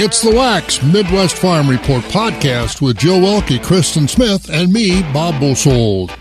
It's 0.00 0.22
the 0.22 0.30
Wax 0.30 0.80
Midwest 0.80 1.36
Farm 1.38 1.68
Report 1.68 2.04
podcast 2.04 2.80
with 2.80 2.98
Joe 2.98 3.18
Welke, 3.18 3.60
Kristen 3.60 4.06
Smith, 4.06 4.48
and 4.48 4.72
me, 4.72 5.02
Bob 5.12 5.40
Bosold. 5.40 6.16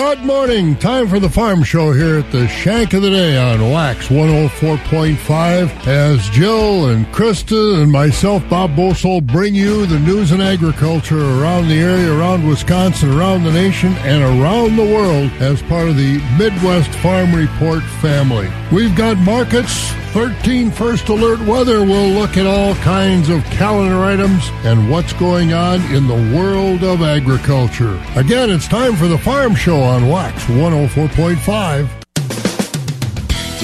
Good 0.00 0.24
morning. 0.24 0.76
Time 0.76 1.08
for 1.08 1.20
the 1.20 1.28
farm 1.28 1.62
show 1.62 1.92
here 1.92 2.20
at 2.20 2.32
the 2.32 2.48
Shank 2.48 2.94
of 2.94 3.02
the 3.02 3.10
Day 3.10 3.36
on 3.36 3.70
Wax 3.70 4.08
104.5 4.08 5.86
as 5.86 6.30
Jill 6.30 6.88
and 6.88 7.04
Krista 7.08 7.82
and 7.82 7.92
myself, 7.92 8.42
Bob 8.48 8.74
Bosold, 8.74 9.26
bring 9.26 9.54
you 9.54 9.84
the 9.84 9.98
news 9.98 10.32
and 10.32 10.42
agriculture 10.42 11.20
around 11.20 11.68
the 11.68 11.78
area, 11.78 12.18
around 12.18 12.48
Wisconsin, 12.48 13.10
around 13.10 13.44
the 13.44 13.52
nation, 13.52 13.92
and 13.98 14.22
around 14.22 14.76
the 14.76 14.84
world 14.84 15.30
as 15.32 15.60
part 15.60 15.90
of 15.90 15.98
the 15.98 16.18
Midwest 16.38 16.94
Farm 17.00 17.34
Report 17.34 17.82
family. 18.00 18.48
We've 18.72 18.96
got 18.96 19.18
markets, 19.18 19.92
13 20.12 20.72
First 20.72 21.08
Alert 21.08 21.38
Weather 21.46 21.84
will 21.84 22.08
look 22.08 22.36
at 22.36 22.44
all 22.44 22.74
kinds 22.76 23.28
of 23.28 23.44
calendar 23.44 24.02
items 24.02 24.48
and 24.64 24.90
what's 24.90 25.12
going 25.12 25.52
on 25.52 25.80
in 25.92 26.08
the 26.08 26.36
world 26.36 26.82
of 26.82 27.00
agriculture. 27.00 27.94
Again, 28.16 28.50
it's 28.50 28.66
time 28.66 28.96
for 28.96 29.06
the 29.06 29.18
Farm 29.18 29.54
Show 29.54 29.80
on 29.80 30.08
Wax 30.08 30.42
104.5. 30.46 31.88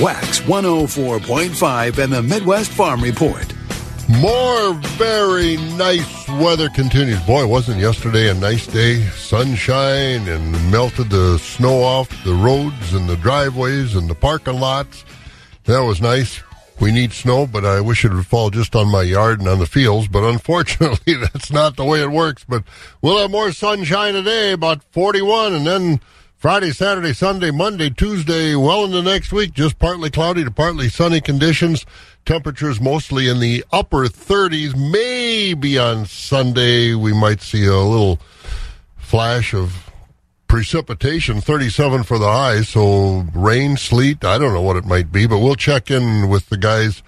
Wax 0.01 0.39
104.5 0.41 1.99
and 1.99 2.13
the 2.13 2.23
Midwest 2.23 2.71
Farm 2.71 3.01
Report. 3.01 3.53
More 4.21 4.75
very 4.95 5.57
nice 5.77 6.29
weather 6.29 6.69
continues. 6.69 7.21
Boy, 7.23 7.45
wasn't 7.45 7.81
yesterday 7.81 8.31
a 8.31 8.35
nice 8.35 8.69
day? 8.69 9.03
Sunshine 9.17 10.29
and 10.29 10.53
melted 10.71 11.11
the 11.11 11.39
snow 11.39 11.83
off 11.83 12.09
the 12.23 12.35
roads 12.35 12.95
and 12.95 13.09
the 13.09 13.17
driveways 13.17 13.97
and 13.97 14.09
the 14.09 14.15
parking 14.15 14.61
lots. 14.61 15.05
That 15.67 15.81
was 15.81 16.01
nice. 16.01 16.43
We 16.79 16.93
need 16.93 17.13
snow, 17.13 17.47
but 17.47 17.65
I 17.65 17.81
wish 17.81 18.05
it 18.05 18.13
would 18.13 18.27
fall 18.27 18.51
just 18.51 18.77
on 18.77 18.89
my 18.89 19.03
yard 19.03 19.41
and 19.41 19.49
on 19.49 19.59
the 19.59 19.67
fields. 19.67 20.07
But 20.07 20.23
unfortunately, 20.23 21.15
that's 21.21 21.51
not 21.51 21.77
the 21.77 21.85
way 21.85 22.01
it 22.03 22.11
works. 22.11 22.45
But 22.49 22.63
we'll 23.03 23.19
have 23.19 23.33
more 23.33 23.51
sunshine 23.51 24.15
today, 24.15 24.53
about 24.53 24.85
41, 24.93 25.55
and 25.55 25.67
then 25.67 26.01
Friday, 26.37 26.71
Saturday, 26.71 27.15
Sunday, 27.15 27.51
Monday, 27.51 27.91
Tuesday, 27.91 28.55
well 28.55 28.85
into 28.85 29.03
next 29.03 29.33
week, 29.33 29.55
just 29.55 29.79
partly 29.81 30.11
cloudy 30.11 30.45
to 30.45 30.51
partly 30.51 30.89
sunny 30.89 31.21
conditions. 31.21 31.85
Temperatures 32.25 32.81
mostly 32.81 33.29
in 33.29 33.41
the 33.41 33.65
upper 33.73 34.05
30s. 34.05 34.77
Maybe 34.77 35.79
on 35.79 36.07
Sunday 36.07 36.95
we 36.95 37.13
might 37.13 37.41
see 37.41 37.65
a 37.65 37.75
little 37.75 38.21
flash 38.99 39.55
of 39.55 39.86
precipitation 40.57 41.39
37 41.39 42.03
for 42.03 42.19
the 42.19 42.27
high 42.27 42.63
so 42.63 43.27
rain 43.35 43.77
sleet 43.77 44.25
i 44.25 44.39
don't 44.39 44.55
know 44.55 44.63
what 44.63 44.75
it 44.75 44.87
might 44.87 45.13
be 45.13 45.27
but 45.27 45.39
we'll 45.39 45.55
check 45.55 45.91
in 45.91 46.31
with 46.31 46.49
the 46.49 46.57
guys 46.57 47.03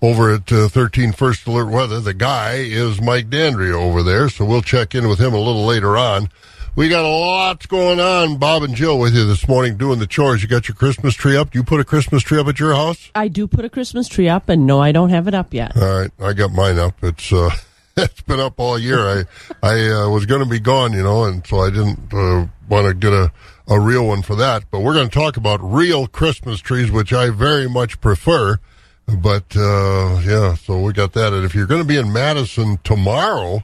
over 0.00 0.32
at 0.32 0.50
uh, 0.50 0.68
13 0.68 1.12
first 1.12 1.46
alert 1.46 1.70
weather. 1.70 2.00
The 2.00 2.14
guy 2.14 2.54
is 2.54 3.02
mike 3.02 3.28
dandria 3.28 3.74
over 3.74 4.02
there 4.02 4.30
so 4.30 4.46
we'll 4.46 4.62
check 4.62 4.94
in 4.94 5.06
with 5.06 5.18
him 5.18 5.34
a 5.34 5.38
little 5.38 5.66
later 5.66 5.98
on. 5.98 6.30
We 6.76 6.88
got 6.88 7.04
a 7.04 7.08
lot 7.08 7.68
going 7.68 8.00
on. 8.00 8.38
Bob 8.38 8.62
and 8.62 8.74
jill 8.74 8.98
with 8.98 9.14
you 9.14 9.26
this 9.26 9.46
morning 9.46 9.76
doing 9.76 9.98
the 9.98 10.06
chores. 10.06 10.42
You 10.42 10.48
got 10.48 10.66
your 10.66 10.74
christmas 10.74 11.14
tree 11.14 11.36
up? 11.36 11.50
Do 11.50 11.58
you 11.58 11.62
put 11.62 11.80
a 11.80 11.84
christmas 11.84 12.22
tree 12.22 12.40
up 12.40 12.48
at 12.48 12.58
your 12.58 12.74
house? 12.74 13.10
I 13.14 13.28
do 13.28 13.46
put 13.46 13.66
a 13.66 13.68
Christmas 13.68 14.08
tree 14.08 14.30
up, 14.30 14.48
and 14.48 14.66
no, 14.66 14.80
I 14.80 14.92
don't 14.92 15.10
have 15.10 15.28
it 15.28 15.34
up 15.34 15.52
yet. 15.52 15.76
all 15.76 16.00
right 16.00 16.10
i 16.20 16.32
got 16.32 16.52
mine 16.52 16.78
up. 16.78 16.94
It's 17.02 17.30
uh 17.34 17.50
it's 17.96 18.22
been 18.22 18.40
up 18.40 18.58
all 18.58 18.78
year. 18.78 18.98
I 18.98 19.24
I 19.62 19.90
uh, 19.90 20.08
was 20.08 20.26
going 20.26 20.42
to 20.42 20.48
be 20.48 20.58
gone, 20.58 20.92
you 20.92 21.02
know, 21.02 21.24
and 21.24 21.46
so 21.46 21.60
I 21.60 21.70
didn't 21.70 22.12
uh, 22.12 22.46
want 22.68 22.88
to 22.88 22.94
get 22.94 23.12
a, 23.12 23.30
a 23.68 23.78
real 23.78 24.06
one 24.06 24.22
for 24.22 24.34
that. 24.36 24.64
But 24.70 24.80
we're 24.80 24.94
going 24.94 25.08
to 25.08 25.14
talk 25.14 25.36
about 25.36 25.60
real 25.62 26.08
Christmas 26.08 26.60
trees, 26.60 26.90
which 26.90 27.12
I 27.12 27.30
very 27.30 27.68
much 27.68 28.00
prefer. 28.00 28.58
But 29.06 29.56
uh, 29.56 30.20
yeah, 30.24 30.54
so 30.54 30.80
we 30.80 30.92
got 30.92 31.12
that. 31.12 31.32
And 31.32 31.44
if 31.44 31.54
you're 31.54 31.66
going 31.66 31.82
to 31.82 31.86
be 31.86 31.98
in 31.98 32.12
Madison 32.12 32.78
tomorrow, 32.82 33.62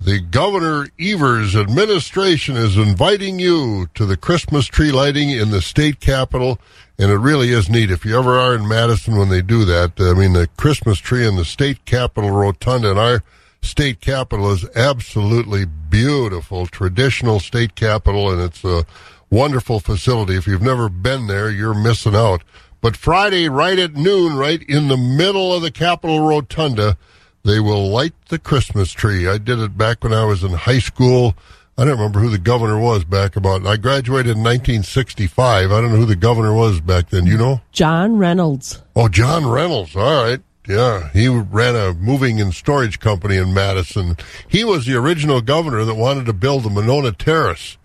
the 0.00 0.20
Governor 0.20 0.88
Evers 0.98 1.54
administration 1.54 2.56
is 2.56 2.76
inviting 2.76 3.38
you 3.38 3.86
to 3.94 4.04
the 4.04 4.16
Christmas 4.16 4.66
tree 4.66 4.90
lighting 4.90 5.30
in 5.30 5.50
the 5.50 5.62
state 5.62 6.00
capitol. 6.00 6.58
And 6.98 7.10
it 7.10 7.18
really 7.18 7.50
is 7.50 7.68
neat. 7.68 7.90
If 7.90 8.04
you 8.04 8.18
ever 8.18 8.38
are 8.38 8.54
in 8.54 8.66
Madison 8.66 9.16
when 9.16 9.28
they 9.28 9.42
do 9.42 9.64
that, 9.64 9.92
I 10.00 10.12
mean, 10.14 10.32
the 10.32 10.48
Christmas 10.56 10.98
tree 10.98 11.26
in 11.26 11.36
the 11.36 11.44
state 11.44 11.84
capitol 11.84 12.30
rotunda 12.30 12.90
and 12.90 12.98
our 12.98 13.22
state 13.64 14.00
capitol 14.00 14.50
is 14.52 14.64
absolutely 14.76 15.64
beautiful, 15.64 16.66
traditional 16.66 17.40
state 17.40 17.74
capitol, 17.74 18.30
and 18.30 18.40
it's 18.40 18.64
a 18.64 18.84
wonderful 19.30 19.80
facility. 19.80 20.36
If 20.36 20.46
you've 20.46 20.62
never 20.62 20.88
been 20.88 21.26
there, 21.26 21.50
you're 21.50 21.74
missing 21.74 22.14
out. 22.14 22.42
But 22.80 22.96
Friday, 22.96 23.48
right 23.48 23.78
at 23.78 23.94
noon, 23.94 24.36
right 24.36 24.62
in 24.62 24.88
the 24.88 24.96
middle 24.96 25.54
of 25.54 25.62
the 25.62 25.70
Capitol 25.70 26.20
Rotunda, 26.20 26.98
they 27.42 27.58
will 27.58 27.88
light 27.88 28.12
the 28.28 28.38
Christmas 28.38 28.92
tree. 28.92 29.26
I 29.26 29.38
did 29.38 29.58
it 29.58 29.76
back 29.76 30.04
when 30.04 30.12
I 30.12 30.24
was 30.24 30.44
in 30.44 30.52
high 30.52 30.78
school. 30.78 31.34
I 31.76 31.84
don't 31.84 31.96
remember 31.96 32.20
who 32.20 32.30
the 32.30 32.38
governor 32.38 32.78
was 32.78 33.04
back 33.04 33.36
about. 33.36 33.66
I 33.66 33.76
graduated 33.76 34.36
in 34.36 34.44
1965. 34.44 35.72
I 35.72 35.80
don't 35.80 35.90
know 35.90 35.96
who 35.96 36.04
the 36.04 36.14
governor 36.14 36.54
was 36.54 36.80
back 36.80 37.10
then. 37.10 37.26
You 37.26 37.36
know? 37.36 37.60
John 37.72 38.16
Reynolds. 38.16 38.82
Oh, 38.94 39.08
John 39.08 39.48
Reynolds. 39.48 39.96
All 39.96 40.24
right. 40.24 40.40
Yeah, 40.66 41.10
he 41.10 41.28
ran 41.28 41.76
a 41.76 41.92
moving 41.92 42.40
and 42.40 42.54
storage 42.54 42.98
company 42.98 43.36
in 43.36 43.52
Madison. 43.52 44.16
He 44.48 44.64
was 44.64 44.86
the 44.86 44.96
original 44.96 45.42
governor 45.42 45.84
that 45.84 45.94
wanted 45.94 46.24
to 46.26 46.32
build 46.32 46.62
the 46.62 46.70
Monona 46.70 47.12
Terrace, 47.12 47.76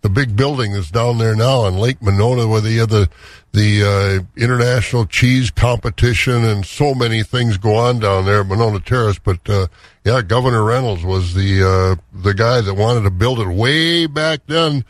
the 0.00 0.08
big 0.08 0.34
building 0.34 0.72
that's 0.72 0.90
down 0.90 1.18
there 1.18 1.36
now 1.36 1.60
on 1.60 1.76
Lake 1.76 2.02
Monona, 2.02 2.48
where 2.48 2.60
they 2.60 2.74
have 2.74 2.88
the 2.88 3.08
the 3.52 3.84
uh, 3.84 4.40
international 4.40 5.06
cheese 5.06 5.48
competition 5.52 6.44
and 6.44 6.66
so 6.66 6.92
many 6.92 7.22
things 7.22 7.56
go 7.56 7.76
on 7.76 8.00
down 8.00 8.24
there 8.24 8.40
at 8.40 8.48
Monona 8.48 8.80
Terrace. 8.80 9.20
But 9.20 9.48
uh, 9.48 9.68
yeah, 10.04 10.20
Governor 10.20 10.64
Reynolds 10.64 11.04
was 11.04 11.34
the 11.34 11.62
uh, 11.62 12.02
the 12.20 12.34
guy 12.34 12.60
that 12.62 12.74
wanted 12.74 13.02
to 13.02 13.10
build 13.10 13.38
it 13.38 13.46
way 13.46 14.06
back 14.06 14.40
then. 14.48 14.84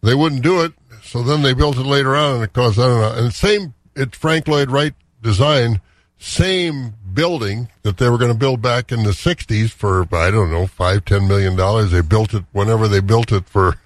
They 0.00 0.14
wouldn't 0.14 0.42
do 0.42 0.62
it, 0.62 0.72
so 1.02 1.22
then 1.22 1.42
they 1.42 1.52
built 1.52 1.76
it 1.76 1.84
later 1.84 2.16
on, 2.16 2.36
and 2.36 2.44
it 2.44 2.54
caused 2.54 2.78
I 2.78 2.86
don't 2.86 3.00
know. 3.02 3.22
And 3.22 3.34
same, 3.34 3.74
it's 3.94 4.16
Frank 4.16 4.48
Lloyd 4.48 4.70
Wright 4.70 4.94
design 5.20 5.82
same 6.20 6.92
building 7.14 7.68
that 7.82 7.96
they 7.96 8.08
were 8.08 8.18
going 8.18 8.30
to 8.30 8.38
build 8.38 8.60
back 8.60 8.92
in 8.92 9.04
the 9.04 9.10
60s 9.10 9.70
for, 9.70 10.02
I 10.14 10.30
don't 10.30 10.50
know, 10.50 10.66
five, 10.66 11.06
ten 11.06 11.26
million 11.26 11.56
dollars. 11.56 11.90
They 11.90 12.02
built 12.02 12.34
it 12.34 12.44
whenever 12.52 12.86
they 12.86 13.00
built 13.00 13.32
it 13.32 13.46
for 13.48 13.76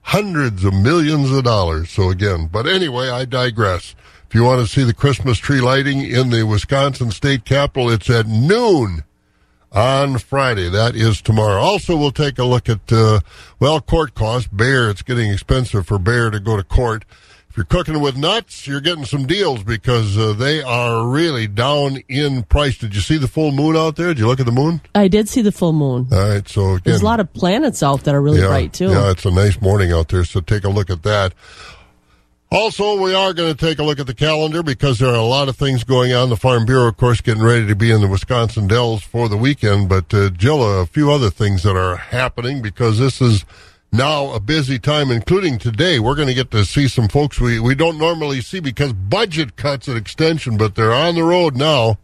hundreds 0.00 0.64
of 0.64 0.72
millions 0.72 1.30
of 1.30 1.44
dollars. 1.44 1.90
So 1.90 2.08
again, 2.08 2.48
but 2.50 2.66
anyway, 2.66 3.10
I 3.10 3.26
digress. 3.26 3.94
If 4.26 4.34
you 4.34 4.42
want 4.42 4.66
to 4.66 4.72
see 4.72 4.84
the 4.84 4.94
Christmas 4.94 5.36
tree 5.36 5.60
lighting 5.60 6.00
in 6.00 6.30
the 6.30 6.44
Wisconsin 6.44 7.10
State 7.10 7.44
Capitol, 7.44 7.90
it's 7.90 8.08
at 8.08 8.26
noon 8.26 9.04
on 9.70 10.16
Friday. 10.16 10.70
That 10.70 10.96
is 10.96 11.20
tomorrow. 11.20 11.60
Also, 11.60 11.94
we'll 11.94 12.10
take 12.10 12.38
a 12.38 12.44
look 12.44 12.70
at, 12.70 12.90
uh, 12.90 13.20
well, 13.60 13.82
court 13.82 14.14
costs. 14.14 14.48
Bayer, 14.48 14.88
it's 14.88 15.02
getting 15.02 15.30
expensive 15.30 15.86
for 15.86 15.98
Bayer 15.98 16.30
to 16.30 16.40
go 16.40 16.56
to 16.56 16.64
court. 16.64 17.04
If 17.52 17.58
you're 17.58 17.66
cooking 17.66 18.00
with 18.00 18.16
nuts, 18.16 18.66
you're 18.66 18.80
getting 18.80 19.04
some 19.04 19.26
deals 19.26 19.62
because 19.62 20.16
uh, 20.16 20.32
they 20.32 20.62
are 20.62 21.06
really 21.06 21.46
down 21.46 21.98
in 22.08 22.44
price. 22.44 22.78
Did 22.78 22.94
you 22.94 23.02
see 23.02 23.18
the 23.18 23.28
full 23.28 23.52
moon 23.52 23.76
out 23.76 23.96
there? 23.96 24.06
Did 24.06 24.20
you 24.20 24.26
look 24.26 24.40
at 24.40 24.46
the 24.46 24.52
moon? 24.52 24.80
I 24.94 25.06
did 25.06 25.28
see 25.28 25.42
the 25.42 25.52
full 25.52 25.74
moon. 25.74 26.08
All 26.10 26.30
right, 26.30 26.48
so 26.48 26.70
again, 26.70 26.80
There's 26.84 27.02
a 27.02 27.04
lot 27.04 27.20
of 27.20 27.30
planets 27.34 27.82
out 27.82 28.04
that 28.04 28.14
are 28.14 28.22
really 28.22 28.40
yeah, 28.40 28.46
bright 28.46 28.72
too. 28.72 28.88
Yeah, 28.88 29.10
it's 29.10 29.26
a 29.26 29.30
nice 29.30 29.60
morning 29.60 29.92
out 29.92 30.08
there, 30.08 30.24
so 30.24 30.40
take 30.40 30.64
a 30.64 30.70
look 30.70 30.88
at 30.88 31.02
that. 31.02 31.34
Also, 32.50 32.98
we 32.98 33.14
are 33.14 33.34
going 33.34 33.54
to 33.54 33.66
take 33.66 33.78
a 33.78 33.82
look 33.82 34.00
at 34.00 34.06
the 34.06 34.14
calendar 34.14 34.62
because 34.62 34.98
there 34.98 35.10
are 35.10 35.14
a 35.14 35.22
lot 35.22 35.50
of 35.50 35.56
things 35.56 35.84
going 35.84 36.14
on. 36.14 36.30
The 36.30 36.38
Farm 36.38 36.64
Bureau, 36.64 36.88
of 36.88 36.96
course, 36.96 37.20
getting 37.20 37.42
ready 37.42 37.66
to 37.66 37.76
be 37.76 37.90
in 37.90 38.00
the 38.00 38.08
Wisconsin 38.08 38.66
Dells 38.66 39.02
for 39.02 39.28
the 39.28 39.36
weekend. 39.36 39.90
But, 39.90 40.14
uh, 40.14 40.30
Jill, 40.30 40.80
a 40.80 40.86
few 40.86 41.12
other 41.12 41.28
things 41.28 41.64
that 41.64 41.76
are 41.76 41.96
happening 41.96 42.62
because 42.62 42.98
this 42.98 43.20
is 43.20 43.44
now 43.92 44.32
a 44.32 44.40
busy 44.40 44.78
time, 44.78 45.10
including 45.10 45.58
today. 45.58 45.98
We're 45.98 46.14
going 46.14 46.28
to 46.28 46.34
get 46.34 46.50
to 46.52 46.64
see 46.64 46.88
some 46.88 47.08
folks 47.08 47.40
we, 47.40 47.60
we 47.60 47.74
don't 47.74 47.98
normally 47.98 48.40
see 48.40 48.60
because 48.60 48.92
budget 48.92 49.56
cuts 49.56 49.86
and 49.88 49.96
Extension, 49.96 50.56
but 50.56 50.74
they're 50.74 50.92
on 50.92 51.14
the 51.14 51.22
road 51.22 51.56
now. 51.56 51.98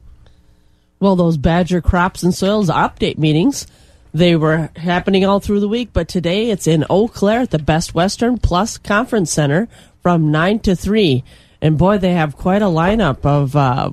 Well, 1.01 1.17
those 1.17 1.37
Badger 1.37 1.81
Crops 1.81 2.23
and 2.23 2.35
Soils 2.35 2.69
update 2.69 3.19
meetings, 3.19 3.67
they 4.13 4.37
were 4.37 4.71
happening 4.77 5.25
all 5.25 5.41
through 5.41 5.61
the 5.61 5.69
week, 5.69 5.91
but 5.93 6.09
today 6.09 6.51
it's 6.51 6.67
in 6.67 6.85
Eau 6.91 7.09
Claire 7.09 7.43
at 7.43 7.51
the 7.51 7.59
Best 7.59 7.95
Western 7.95 8.37
Plus 8.39 8.79
Conference 8.79 9.33
Center 9.33 9.69
from 10.03 10.31
9 10.31 10.59
to 10.61 10.77
3. 10.77 11.25
And 11.61 11.79
boy, 11.79 11.99
they 11.99 12.13
have 12.13 12.37
quite 12.37 12.63
a 12.63 12.67
lineup 12.67 13.25
of 13.25 13.57
uh, 13.57 13.91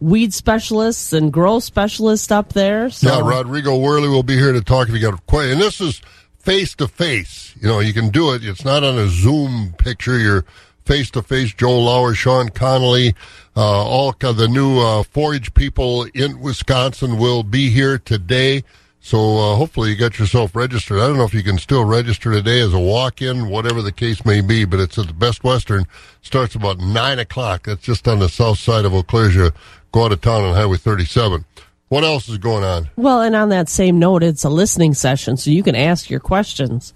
weed 0.00 0.32
specialists 0.32 1.12
and 1.12 1.32
grow 1.32 1.60
specialists 1.60 2.30
up 2.30 2.52
there. 2.52 2.90
So. 2.90 3.08
Yeah, 3.08 3.28
Rodrigo 3.28 3.78
Werle 3.78 4.10
will 4.10 4.22
be 4.22 4.36
here 4.36 4.52
to 4.52 4.62
talk 4.62 4.88
if 4.88 4.94
you 4.94 5.00
got 5.00 5.26
quite. 5.26 5.50
And 5.50 5.60
this 5.60 5.80
is 5.80 6.00
face 6.48 6.74
to 6.74 6.88
face. 6.88 7.54
You 7.60 7.68
know, 7.68 7.80
you 7.80 7.92
can 7.92 8.08
do 8.08 8.32
it. 8.32 8.42
It's 8.42 8.64
not 8.64 8.82
on 8.82 8.96
a 8.96 9.08
Zoom 9.08 9.74
picture. 9.76 10.18
You're 10.18 10.46
face 10.86 11.10
to 11.10 11.20
face. 11.20 11.52
Joe 11.52 11.78
Lauer, 11.78 12.14
Shawn 12.14 12.48
Conley, 12.48 13.14
uh, 13.54 13.60
all 13.60 14.12
the 14.12 14.48
new 14.48 14.80
uh, 14.80 15.02
forage 15.02 15.52
people 15.52 16.04
in 16.14 16.40
Wisconsin 16.40 17.18
will 17.18 17.42
be 17.42 17.68
here 17.68 17.98
today. 17.98 18.64
So 18.98 19.18
uh, 19.18 19.56
hopefully 19.56 19.90
you 19.90 19.96
got 19.96 20.18
yourself 20.18 20.56
registered. 20.56 21.00
I 21.00 21.08
don't 21.08 21.18
know 21.18 21.24
if 21.24 21.34
you 21.34 21.42
can 21.42 21.58
still 21.58 21.84
register 21.84 22.32
today 22.32 22.60
as 22.60 22.72
a 22.72 22.80
walk-in, 22.80 23.50
whatever 23.50 23.82
the 23.82 23.92
case 23.92 24.24
may 24.24 24.40
be, 24.40 24.64
but 24.64 24.80
it's 24.80 24.98
at 24.98 25.06
the 25.06 25.12
Best 25.12 25.44
Western. 25.44 25.84
Starts 26.22 26.54
about 26.54 26.78
nine 26.78 27.18
o'clock. 27.18 27.64
That's 27.64 27.82
just 27.82 28.08
on 28.08 28.20
the 28.20 28.28
south 28.30 28.58
side 28.58 28.86
of 28.86 28.94
Eau 28.94 29.02
Claire. 29.02 29.52
Go 29.92 30.06
out 30.06 30.12
of 30.12 30.22
town 30.22 30.44
on 30.44 30.54
Highway 30.54 30.78
37. 30.78 31.44
What 31.88 32.04
else 32.04 32.28
is 32.28 32.38
going 32.38 32.64
on? 32.64 32.88
Well, 32.96 33.22
and 33.22 33.34
on 33.34 33.48
that 33.48 33.68
same 33.68 33.98
note, 33.98 34.22
it's 34.22 34.44
a 34.44 34.50
listening 34.50 34.94
session, 34.94 35.36
so 35.36 35.50
you 35.50 35.62
can 35.62 35.74
ask 35.74 36.10
your 36.10 36.20
questions. 36.20 36.92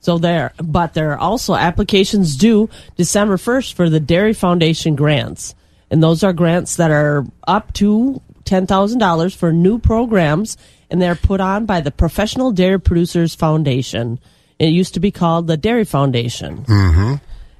So 0.00 0.18
there, 0.18 0.52
but 0.58 0.94
there 0.94 1.12
are 1.12 1.18
also 1.18 1.54
applications 1.54 2.36
due 2.36 2.68
December 2.96 3.36
1st 3.36 3.72
for 3.72 3.88
the 3.88 4.00
Dairy 4.00 4.34
Foundation 4.34 4.96
grants. 4.96 5.54
And 5.90 6.02
those 6.02 6.22
are 6.22 6.32
grants 6.32 6.76
that 6.76 6.90
are 6.90 7.24
up 7.46 7.72
to 7.74 8.20
$10,000 8.44 9.36
for 9.36 9.52
new 9.52 9.78
programs 9.78 10.56
and 10.90 11.00
they're 11.00 11.14
put 11.14 11.40
on 11.40 11.66
by 11.66 11.80
the 11.80 11.90
Professional 11.90 12.52
Dairy 12.52 12.80
Producers 12.80 13.34
Foundation. 13.34 14.18
It 14.58 14.66
used 14.68 14.94
to 14.94 15.00
be 15.00 15.10
called 15.10 15.46
the 15.46 15.56
Dairy 15.56 15.84
Foundation. 15.84 16.64
Mm-hmm. 16.64 17.14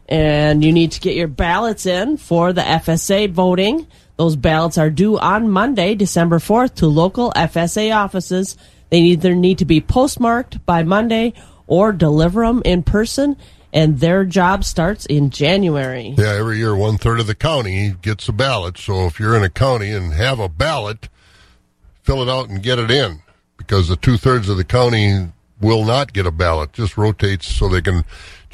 And 0.08 0.62
you 0.62 0.72
need 0.72 0.92
to 0.92 1.00
get 1.00 1.16
your 1.16 1.28
ballots 1.28 1.86
in 1.86 2.16
for 2.16 2.52
the 2.52 2.60
FSA 2.60 3.30
voting. 3.30 3.86
Those 4.16 4.36
ballots 4.36 4.78
are 4.78 4.90
due 4.90 5.18
on 5.18 5.50
Monday, 5.50 5.94
December 5.94 6.38
4th, 6.38 6.74
to 6.76 6.86
local 6.86 7.32
FSA 7.32 7.94
offices. 7.94 8.56
They 8.90 8.98
either 8.98 9.34
need 9.34 9.58
to 9.58 9.64
be 9.64 9.80
postmarked 9.80 10.64
by 10.66 10.82
Monday 10.82 11.32
or 11.66 11.92
deliver 11.92 12.46
them 12.46 12.62
in 12.64 12.82
person, 12.82 13.36
and 13.72 13.98
their 13.98 14.24
job 14.24 14.62
starts 14.62 15.06
in 15.06 15.30
January. 15.30 16.14
Yeah, 16.16 16.34
every 16.34 16.58
year 16.58 16.76
one 16.76 16.98
third 16.98 17.18
of 17.18 17.26
the 17.26 17.34
county 17.34 17.96
gets 18.02 18.28
a 18.28 18.32
ballot. 18.32 18.78
So 18.78 19.06
if 19.06 19.18
you're 19.18 19.36
in 19.36 19.42
a 19.42 19.50
county 19.50 19.90
and 19.90 20.12
have 20.12 20.38
a 20.38 20.48
ballot, 20.48 21.08
fill 22.02 22.22
it 22.22 22.28
out 22.28 22.48
and 22.48 22.62
get 22.62 22.78
it 22.78 22.90
in 22.90 23.22
because 23.56 23.88
the 23.88 23.96
two 23.96 24.16
thirds 24.16 24.48
of 24.48 24.56
the 24.58 24.64
county 24.64 25.28
will 25.60 25.84
not 25.84 26.12
get 26.12 26.26
a 26.26 26.30
ballot. 26.30 26.72
Just 26.72 26.96
rotates 26.96 27.48
so 27.48 27.68
they 27.68 27.82
can 27.82 28.04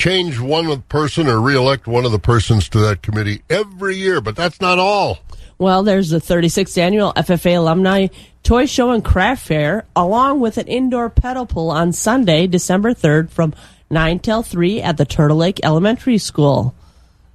change 0.00 0.40
one 0.40 0.80
person 0.82 1.28
or 1.28 1.40
reelect 1.40 1.86
one 1.86 2.06
of 2.06 2.10
the 2.10 2.18
persons 2.18 2.70
to 2.70 2.78
that 2.78 3.02
committee 3.02 3.42
every 3.50 3.96
year. 3.96 4.20
But 4.20 4.34
that's 4.34 4.60
not 4.60 4.78
all. 4.78 5.18
Well, 5.58 5.82
there's 5.82 6.08
the 6.08 6.18
36th 6.18 6.78
annual 6.78 7.12
FFA 7.12 7.58
alumni 7.58 8.06
toy 8.42 8.64
show 8.64 8.92
and 8.92 9.04
craft 9.04 9.46
fair, 9.46 9.84
along 9.94 10.40
with 10.40 10.56
an 10.56 10.66
indoor 10.68 11.10
pedal 11.10 11.44
pull 11.44 11.70
on 11.70 11.92
Sunday, 11.92 12.46
December 12.46 12.94
3rd 12.94 13.28
from 13.30 13.54
9 13.90 14.18
till 14.20 14.42
3 14.42 14.80
at 14.80 14.96
the 14.96 15.04
Turtle 15.04 15.36
Lake 15.36 15.60
Elementary 15.62 16.16
School. 16.16 16.74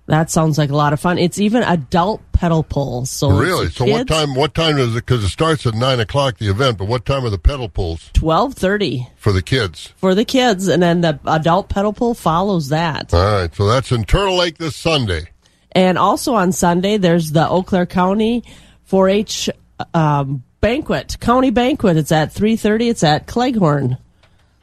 That 0.08 0.30
sounds 0.30 0.60
like 0.60 0.70
a 0.70 0.76
lot 0.76 0.94
of 0.94 1.00
fun. 1.00 1.18
It's 1.18 1.40
even 1.40 1.64
adult 1.64 2.22
pedal 2.32 2.62
pulls. 2.62 3.10
So 3.10 3.32
really, 3.32 3.70
so 3.70 3.86
what 3.86 4.08
time? 4.08 4.36
What 4.36 4.54
time 4.54 4.78
is 4.78 4.92
it? 4.96 5.06
Because 5.06 5.24
it 5.24 5.30
starts 5.30 5.66
at 5.66 5.74
nine 5.74 6.00
o'clock 6.00 6.38
the 6.38 6.50
event, 6.50 6.78
but 6.78 6.88
what 6.88 7.06
time 7.06 7.26
are 7.26 7.32
the 7.32 7.40
pedal 7.40 7.70
pulls? 7.70 8.12
Twelve 8.14 8.54
thirty 8.54 9.08
for 9.18 9.32
the 9.32 9.42
kids. 9.42 9.94
For 9.98 10.14
the 10.14 10.26
kids, 10.26 10.68
and 10.68 10.84
then 10.84 11.02
the 11.02 11.20
adult 11.26 11.70
pedal 11.70 11.92
pull 11.92 12.14
follows 12.14 12.70
that. 12.70 13.14
All 13.14 13.24
right, 13.42 13.56
so 13.56 13.68
that's 13.68 13.92
in 13.92 14.04
Turtle 14.04 14.36
Lake 14.38 14.60
this 14.60 14.76
Sunday. 14.76 15.30
And 15.72 15.98
also 15.98 16.36
on 16.36 16.52
Sunday, 16.52 16.98
there's 16.98 17.32
the 17.32 17.50
Eau 17.50 17.64
Claire 17.64 17.86
County 17.86 18.44
4-H 18.90 19.50
um, 19.94 20.44
banquet, 20.62 21.20
county 21.20 21.50
banquet. 21.50 21.98
It's 21.98 22.12
at 22.12 22.32
three 22.32 22.56
thirty. 22.56 22.90
It's 22.90 23.04
at 23.04 23.26
Cleghorn. 23.26 23.98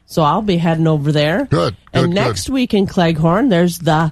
So 0.05 0.21
I'll 0.21 0.41
be 0.41 0.57
heading 0.57 0.87
over 0.87 1.11
there. 1.11 1.45
Good. 1.45 1.75
good 1.91 2.03
and 2.05 2.13
next 2.13 2.47
good. 2.47 2.53
week 2.53 2.73
in 2.73 2.87
Cleghorn, 2.87 3.49
there's 3.49 3.79
the 3.79 4.11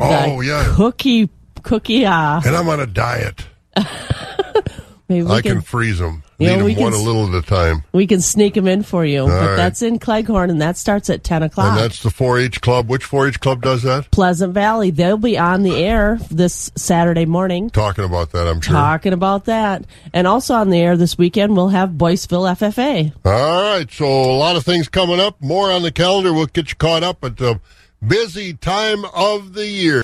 Oh 0.00 0.40
yeah, 0.40 0.72
cookie 0.76 1.28
cookie. 1.62 2.06
Uh, 2.06 2.40
and 2.44 2.56
I'm 2.56 2.68
on 2.68 2.80
a 2.80 2.86
diet. 2.86 3.46
maybe 5.08 5.26
I 5.26 5.42
can, 5.42 5.52
can, 5.52 5.60
freeze 5.62 5.98
them. 5.98 6.22
You 6.38 6.46
know, 6.48 6.66
Need 6.66 6.76
them 6.76 6.84
one 6.84 6.92
a 6.94 6.98
little 6.98 7.28
at 7.36 7.44
a 7.44 7.46
time. 7.46 7.82
We 7.92 8.06
can 8.06 8.22
sneak 8.22 8.54
them 8.54 8.66
in 8.66 8.82
for 8.82 9.04
you. 9.04 9.22
All 9.22 9.28
but 9.28 9.34
right. 9.34 9.56
that's 9.56 9.82
in 9.82 9.98
Cleghorn, 9.98 10.48
and 10.48 10.62
that 10.62 10.78
starts 10.78 11.10
at 11.10 11.22
ten 11.22 11.42
o'clock. 11.42 11.72
And 11.72 11.78
that's 11.78 12.02
the 12.02 12.08
4-H 12.08 12.62
club. 12.62 12.88
Which 12.88 13.04
4-H 13.04 13.40
club 13.40 13.60
does 13.60 13.82
that? 13.82 14.10
Pleasant 14.10 14.54
Valley. 14.54 14.90
They'll 14.90 15.18
be 15.18 15.36
on 15.36 15.62
the 15.62 15.76
air 15.76 16.18
this 16.30 16.72
Saturday 16.76 17.26
morning. 17.26 17.68
Talking 17.68 18.04
about 18.04 18.32
that, 18.32 18.48
I'm 18.48 18.62
sure. 18.62 18.72
Talking 18.72 19.12
about 19.12 19.44
that, 19.44 19.84
and 20.14 20.26
also 20.26 20.54
on 20.54 20.70
the 20.70 20.78
air 20.78 20.96
this 20.96 21.18
weekend, 21.18 21.54
we'll 21.54 21.68
have 21.68 21.90
Boyceville 21.90 22.56
FFA. 22.56 23.12
All 23.26 23.76
right, 23.78 23.90
so 23.90 24.06
a 24.06 24.36
lot 24.36 24.56
of 24.56 24.64
things 24.64 24.88
coming 24.88 25.20
up. 25.20 25.42
More 25.42 25.70
on 25.70 25.82
the 25.82 25.92
calendar. 25.92 26.32
We'll 26.32 26.46
get 26.46 26.70
you 26.70 26.76
caught 26.76 27.02
up 27.02 27.18
But 27.20 27.36
the 27.36 27.60
busy 28.06 28.54
time 28.54 29.04
of 29.14 29.52
the 29.52 29.66
year. 29.66 30.02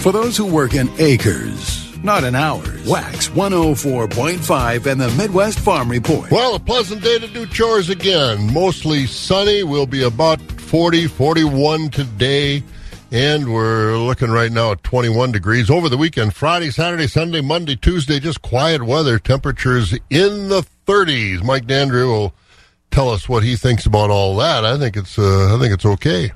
For 0.00 0.12
those 0.12 0.36
who 0.36 0.46
work 0.46 0.74
in 0.74 0.88
acres, 0.98 1.96
not 2.02 2.24
in 2.24 2.34
hours, 2.34 2.88
Wax 2.88 3.28
104.5 3.28 4.86
and 4.86 5.00
the 5.00 5.10
Midwest 5.10 5.58
Farm 5.58 5.90
Report. 5.90 6.30
Well, 6.30 6.54
a 6.54 6.60
pleasant 6.60 7.02
day 7.02 7.18
to 7.18 7.28
do 7.28 7.46
chores 7.46 7.90
again. 7.90 8.52
Mostly 8.52 9.06
sunny. 9.06 9.62
We'll 9.64 9.86
be 9.86 10.02
about 10.02 10.40
40, 10.40 11.08
41 11.08 11.90
today. 11.90 12.62
And 13.10 13.52
we're 13.52 13.96
looking 13.96 14.30
right 14.30 14.52
now 14.52 14.72
at 14.72 14.84
21 14.84 15.32
degrees. 15.32 15.70
Over 15.70 15.88
the 15.88 15.96
weekend, 15.96 16.34
Friday, 16.34 16.70
Saturday, 16.70 17.06
Sunday, 17.06 17.40
Monday, 17.40 17.74
Tuesday, 17.74 18.20
just 18.20 18.42
quiet 18.42 18.82
weather. 18.82 19.18
Temperatures 19.18 19.92
in 20.10 20.48
the 20.48 20.64
30s. 20.86 21.42
Mike 21.42 21.66
Dandry 21.66 22.06
will 22.06 22.34
tell 22.90 23.08
us 23.10 23.28
what 23.28 23.42
he 23.42 23.56
thinks 23.56 23.86
about 23.86 24.10
all 24.10 24.36
that. 24.36 24.64
I 24.64 24.78
think 24.78 24.96
it's, 24.96 25.18
uh, 25.18 25.54
I 25.54 25.60
think 25.60 25.72
it's 25.72 25.86
okay. 25.86 26.32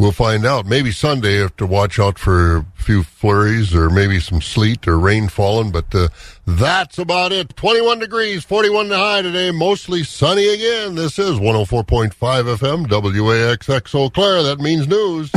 We'll 0.00 0.12
find 0.12 0.46
out. 0.46 0.64
Maybe 0.64 0.92
Sunday, 0.92 1.36
have 1.40 1.54
to 1.58 1.66
watch 1.66 1.98
out 1.98 2.18
for 2.18 2.56
a 2.56 2.66
few 2.74 3.02
flurries 3.02 3.74
or 3.74 3.90
maybe 3.90 4.18
some 4.18 4.40
sleet 4.40 4.88
or 4.88 4.98
rain 4.98 5.28
falling, 5.28 5.72
but 5.72 5.94
uh, 5.94 6.08
that's 6.46 6.96
about 6.96 7.32
it. 7.32 7.54
21 7.54 7.98
degrees, 7.98 8.42
41 8.42 8.88
the 8.88 8.96
high 8.96 9.20
today, 9.20 9.50
mostly 9.50 10.02
sunny 10.02 10.48
again. 10.48 10.94
This 10.94 11.18
is 11.18 11.38
104.5 11.38 12.14
FM, 12.14 12.86
WAXX 12.86 13.94
Eau 13.94 14.08
Claire. 14.08 14.42
That 14.42 14.58
means 14.58 14.88
news. 14.88 15.30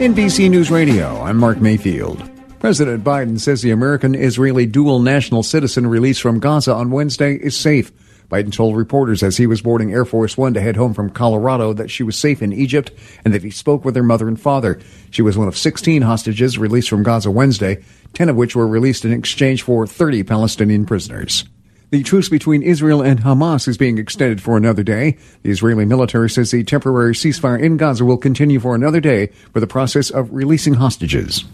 NBC 0.00 0.50
News 0.50 0.72
Radio, 0.72 1.20
I'm 1.22 1.36
Mark 1.36 1.60
Mayfield. 1.60 2.37
President 2.60 3.04
Biden 3.04 3.38
says 3.38 3.62
the 3.62 3.70
American 3.70 4.16
Israeli 4.16 4.66
dual 4.66 4.98
national 4.98 5.44
citizen 5.44 5.86
released 5.86 6.20
from 6.20 6.40
Gaza 6.40 6.74
on 6.74 6.90
Wednesday 6.90 7.34
is 7.34 7.56
safe. 7.56 7.92
Biden 8.28 8.52
told 8.52 8.76
reporters 8.76 9.22
as 9.22 9.36
he 9.36 9.46
was 9.46 9.62
boarding 9.62 9.92
Air 9.92 10.04
Force 10.04 10.36
One 10.36 10.54
to 10.54 10.60
head 10.60 10.74
home 10.74 10.92
from 10.92 11.08
Colorado 11.08 11.72
that 11.72 11.88
she 11.88 12.02
was 12.02 12.18
safe 12.18 12.42
in 12.42 12.52
Egypt 12.52 12.90
and 13.24 13.32
that 13.32 13.44
he 13.44 13.50
spoke 13.50 13.84
with 13.84 13.94
her 13.94 14.02
mother 14.02 14.26
and 14.26 14.40
father. 14.40 14.80
She 15.12 15.22
was 15.22 15.38
one 15.38 15.46
of 15.46 15.56
16 15.56 16.02
hostages 16.02 16.58
released 16.58 16.90
from 16.90 17.04
Gaza 17.04 17.30
Wednesday, 17.30 17.82
10 18.14 18.28
of 18.28 18.36
which 18.36 18.56
were 18.56 18.66
released 18.66 19.04
in 19.04 19.12
exchange 19.12 19.62
for 19.62 19.86
30 19.86 20.24
Palestinian 20.24 20.84
prisoners. 20.84 21.44
The 21.90 22.02
truce 22.02 22.28
between 22.28 22.62
Israel 22.62 23.02
and 23.02 23.20
Hamas 23.20 23.68
is 23.68 23.78
being 23.78 23.98
extended 23.98 24.42
for 24.42 24.56
another 24.56 24.82
day. 24.82 25.16
The 25.44 25.50
Israeli 25.50 25.84
military 25.84 26.28
says 26.28 26.50
the 26.50 26.64
temporary 26.64 27.14
ceasefire 27.14 27.62
in 27.62 27.76
Gaza 27.76 28.04
will 28.04 28.18
continue 28.18 28.58
for 28.58 28.74
another 28.74 29.00
day 29.00 29.28
for 29.52 29.60
the 29.60 29.68
process 29.68 30.10
of 30.10 30.32
releasing 30.32 30.74
hostages. 30.74 31.44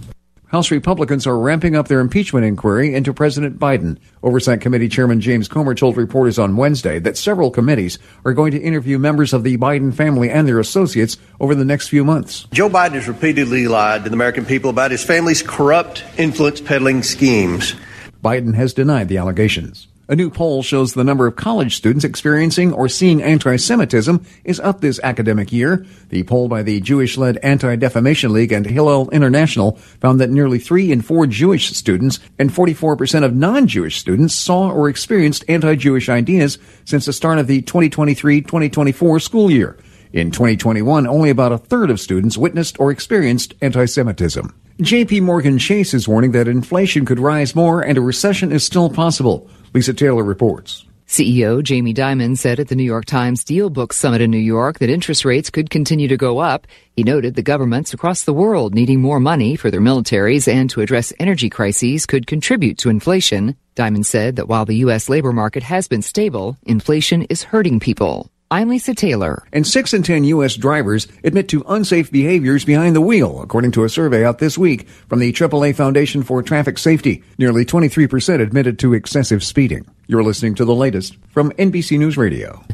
House 0.55 0.71
Republicans 0.71 1.27
are 1.27 1.37
ramping 1.37 1.75
up 1.75 1.89
their 1.89 1.99
impeachment 1.99 2.47
inquiry 2.47 2.95
into 2.95 3.13
President 3.13 3.59
Biden. 3.59 3.99
Oversight 4.23 4.61
Committee 4.61 4.89
Chairman 4.89 5.21
James 5.21 5.49
Comer 5.49 5.75
told 5.75 5.97
reporters 5.97 6.39
on 6.39 6.55
Wednesday 6.55 7.01
that 7.01 7.17
several 7.17 7.51
committees 7.51 7.99
are 8.25 8.33
going 8.33 8.53
to 8.53 8.61
interview 8.61 8.97
members 8.97 9.33
of 9.33 9.43
the 9.43 9.57
Biden 9.57 9.93
family 9.93 10.31
and 10.31 10.47
their 10.47 10.61
associates 10.61 11.17
over 11.41 11.57
the 11.57 11.65
next 11.65 11.89
few 11.89 12.05
months. 12.05 12.47
Joe 12.53 12.69
Biden 12.69 12.93
has 12.93 13.09
repeatedly 13.09 13.67
lied 13.67 14.05
to 14.05 14.11
the 14.11 14.15
American 14.15 14.47
people 14.47 14.71
about 14.71 14.93
his 14.93 15.03
family's 15.03 15.43
corrupt 15.43 16.05
influence 16.19 16.61
peddling 16.61 17.03
schemes. 17.03 17.75
Biden 18.23 18.55
has 18.55 18.73
denied 18.73 19.09
the 19.09 19.19
allegations. 19.19 19.89
A 20.07 20.15
new 20.15 20.29
poll 20.29 20.63
shows 20.63 20.93
the 20.93 21.03
number 21.03 21.27
of 21.27 21.35
college 21.35 21.77
students 21.77 22.05
experiencing 22.05 22.75
or 22.75 22.91
seeing 22.91 23.23
anti-Semitism 23.23 24.23
is 24.45 24.61
up 24.61 24.83
this 24.83 25.01
academic 25.03 25.51
year. 25.51 25.87
The 26.11 26.25
poll 26.25 26.47
by 26.47 26.63
the 26.63 26.83
Jewish-led 26.83 27.39
Anti-Defamation 27.39 28.31
League 28.31 28.53
and 28.53 28.67
Hillel 28.67 29.09
International 29.13 29.77
found 30.03 30.21
that 30.21 30.29
nearly 30.29 30.59
three 30.59 30.93
in 30.93 31.01
four 31.01 31.27
Jewish 31.27 31.71
students 31.71 32.21
and 32.39 32.51
44% 32.51 33.25
of 33.25 33.35
non-Jewish 33.35 33.99
students 33.99 34.35
saw 34.35 34.71
or 34.71 34.91
experienced 34.91 35.43
anti-Jewish 35.49 36.11
ideas 36.11 36.59
since 36.85 37.07
the 37.07 37.13
start 37.15 37.39
of 37.39 37.47
the 37.47 37.63
2023-2024 37.63 39.23
school 39.23 39.51
year. 39.51 39.79
In 40.13 40.31
2021, 40.31 41.07
only 41.07 41.31
about 41.31 41.53
a 41.53 41.59
third 41.59 41.91
of 41.91 41.99
students 41.99 42.37
witnessed 42.37 42.79
or 42.79 42.91
experienced 42.91 43.55
anti-Semitism. 43.63 44.55
JP 44.81 45.23
Morgan 45.23 45.59
Chase 45.59 45.95
is 45.95 46.07
warning 46.07 46.33
that 46.33 46.47
inflation 46.47 47.07
could 47.07 47.21
rise 47.21 47.55
more 47.55 47.81
and 47.81 47.97
a 47.97 48.03
recession 48.03 48.53
is 48.53 48.65
still 48.65 48.91
possible. 48.91 49.49
Lisa 49.75 49.93
Taylor 49.93 50.23
reports. 50.23 50.85
CEO 51.09 51.61
Jamie 51.61 51.93
Dimon 51.93 52.39
said 52.39 52.61
at 52.61 52.69
the 52.69 52.77
New 52.77 52.85
York 52.85 53.07
Times 53.07 53.45
DealBook 53.45 53.93
Summit 53.93 54.21
in 54.21 54.31
New 54.31 54.39
York 54.39 54.79
that 54.79 54.89
interest 54.89 55.25
rates 55.25 55.51
could 55.51 55.69
continue 55.69 56.07
to 56.07 56.17
go 56.17 56.39
up. 56.39 56.69
He 56.95 57.03
noted 57.03 57.35
the 57.35 57.43
governments 57.43 57.93
across 57.93 58.23
the 58.23 58.33
world 58.33 58.73
needing 58.73 59.01
more 59.01 59.19
money 59.19 59.57
for 59.57 59.73
their 59.73 59.81
militaries 59.81 60.47
and 60.47 60.71
to 60.71 60.81
address 60.81 61.13
energy 61.19 61.51
crises 61.51 62.07
could 62.07 62.29
contribute 62.29 62.79
to 62.79 62.89
inflation. 62.89 63.57
Dimon 63.75 64.05
said 64.05 64.37
that 64.37 64.47
while 64.47 64.65
the 64.65 64.77
U.S. 64.87 65.09
labor 65.09 65.33
market 65.33 65.65
has 65.65 65.89
been 65.89 66.03
stable, 66.03 66.57
inflation 66.63 67.23
is 67.23 67.43
hurting 67.43 67.81
people. 67.81 68.31
I'm 68.55 68.69
Lisa 68.69 68.95
Taylor. 68.95 69.43
And 69.53 69.67
6 69.67 69.95
in 69.95 70.05
10 70.05 70.23
U.S. 70.27 70.55
drivers 70.55 71.09
admit 71.25 71.49
to 71.49 71.65
unsafe 71.67 72.13
behaviors 72.13 72.65
behind 72.65 72.95
the 72.95 73.01
wheel, 73.01 73.43
according 73.43 73.73
to 73.73 73.83
a 73.83 73.89
survey 73.89 74.25
out 74.25 74.39
this 74.39 74.57
week 74.57 74.87
from 75.09 75.19
the 75.19 75.33
AAA 75.33 75.75
Foundation 75.75 76.23
for 76.23 76.41
Traffic 76.41 76.79
Safety. 76.79 77.25
Nearly 77.37 77.65
23% 77.65 78.41
admitted 78.41 78.79
to 78.79 78.95
excessive 78.95 79.43
speeding. 79.43 79.85
You're 80.07 80.23
listening 80.23 80.55
to 80.55 80.65
the 80.65 80.73
latest 80.73 81.17
from 81.33 81.51
NBC 81.51 81.99
News 81.99 82.17
Radio. 82.17 82.65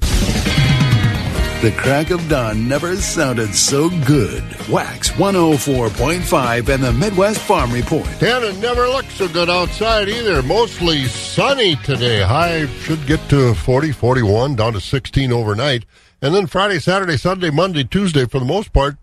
The 1.60 1.72
crack 1.72 2.08
of 2.08 2.26
dawn 2.26 2.68
never 2.68 2.96
sounded 2.96 3.54
so 3.54 3.90
good. 4.06 4.42
Wax 4.70 5.10
104.5 5.10 6.68
and 6.70 6.82
the 6.82 6.92
Midwest 6.94 7.40
Farm 7.40 7.70
Report. 7.70 8.06
And 8.22 8.44
it 8.44 8.56
never 8.60 8.88
looks 8.88 9.12
so 9.12 9.28
good 9.28 9.50
outside 9.50 10.08
either. 10.08 10.42
Mostly 10.42 11.04
sunny 11.04 11.76
today. 11.76 12.22
High 12.22 12.66
should 12.78 13.06
get 13.06 13.20
to 13.28 13.52
40, 13.52 13.92
41, 13.92 14.56
down 14.56 14.72
to 14.72 14.80
16 14.80 15.30
overnight. 15.30 15.84
And 16.22 16.34
then 16.34 16.46
Friday, 16.46 16.78
Saturday, 16.78 17.18
Sunday, 17.18 17.50
Monday, 17.50 17.84
Tuesday, 17.84 18.24
for 18.24 18.38
the 18.38 18.46
most 18.46 18.72
part, 18.72 18.96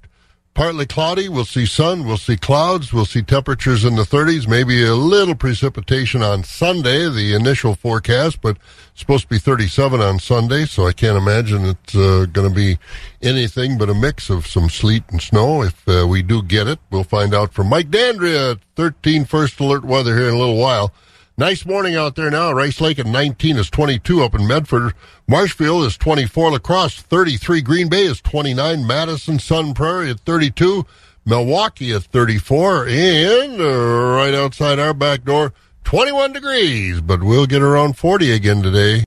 partly 0.58 0.88
cloudy. 0.88 1.30
We'll 1.30 1.46
see 1.46 1.68
sun. 1.68 2.04
We'll 2.04 2.18
see 2.18 2.36
clouds. 2.36 2.92
We'll 2.92 3.06
see 3.06 3.22
temperatures 3.22 3.86
in 3.86 3.96
the 3.96 4.02
30s. 4.02 4.48
Maybe 4.48 4.84
a 4.84 4.96
little 4.96 5.36
precipitation 5.36 6.24
on 6.24 6.44
Sunday, 6.44 7.08
the 7.08 7.36
initial 7.36 7.76
forecast, 7.76 8.42
but 8.42 8.58
supposed 8.96 9.26
to 9.26 9.30
be 9.30 9.38
37 9.38 10.02
on 10.02 10.18
Sunday. 10.18 10.66
So 10.66 10.88
I 10.88 10.94
can't 10.94 11.16
imagine 11.16 11.64
it's 11.64 11.96
uh, 11.96 12.26
going 12.34 12.50
to 12.50 12.56
be 12.56 12.80
anything 13.22 13.78
but 13.78 13.88
a 13.88 13.94
mix 13.94 14.32
of 14.32 14.48
some 14.48 14.68
sleet 14.68 15.04
and 15.12 15.22
snow. 15.22 15.62
If 15.62 15.88
uh, 15.88 16.08
we 16.10 16.24
do 16.24 16.42
get 16.42 16.68
it, 16.68 16.80
we'll 16.90 17.04
find 17.04 17.36
out 17.36 17.54
from 17.54 17.68
Mike 17.68 17.92
Dandria 17.92 18.54
at 18.54 18.60
13 18.76 19.26
first 19.26 19.60
alert 19.60 19.86
weather 19.86 20.18
here 20.18 20.28
in 20.28 20.34
a 20.34 20.40
little 20.40 20.58
while. 20.58 20.92
Nice 21.40 21.68
morning 21.68 21.96
out 21.96 22.16
there 22.16 22.32
now. 22.32 22.52
Rice 22.52 22.82
Lake 22.82 22.98
at 22.98 23.06
19 23.06 23.58
is 23.58 23.70
22 23.70 24.24
up 24.24 24.34
in 24.34 24.48
Medford. 24.48 24.96
Marshfield 25.28 25.86
is 25.86 25.96
24. 25.96 26.54
La 26.54 26.58
Crosse 26.58 27.00
33. 27.00 27.62
Green 27.62 27.90
Bay 27.90 28.06
is 28.06 28.20
29. 28.22 28.88
Madison 28.88 29.38
Sun 29.38 29.76
Prairie 29.76 30.10
at 30.10 30.20
32. 30.22 30.84
Milwaukee 31.26 31.94
at 31.94 32.06
34. 32.06 32.88
And 32.88 33.62
uh, 33.62 34.16
right 34.16 34.34
outside 34.34 34.80
our 34.80 34.96
back 34.96 35.26
door, 35.26 35.54
21 35.84 36.34
degrees. 36.34 37.02
But 37.02 37.22
we'll 37.22 37.46
get 37.46 37.62
around 37.62 37.98
40 37.98 38.32
again 38.32 38.64
today. 38.64 39.04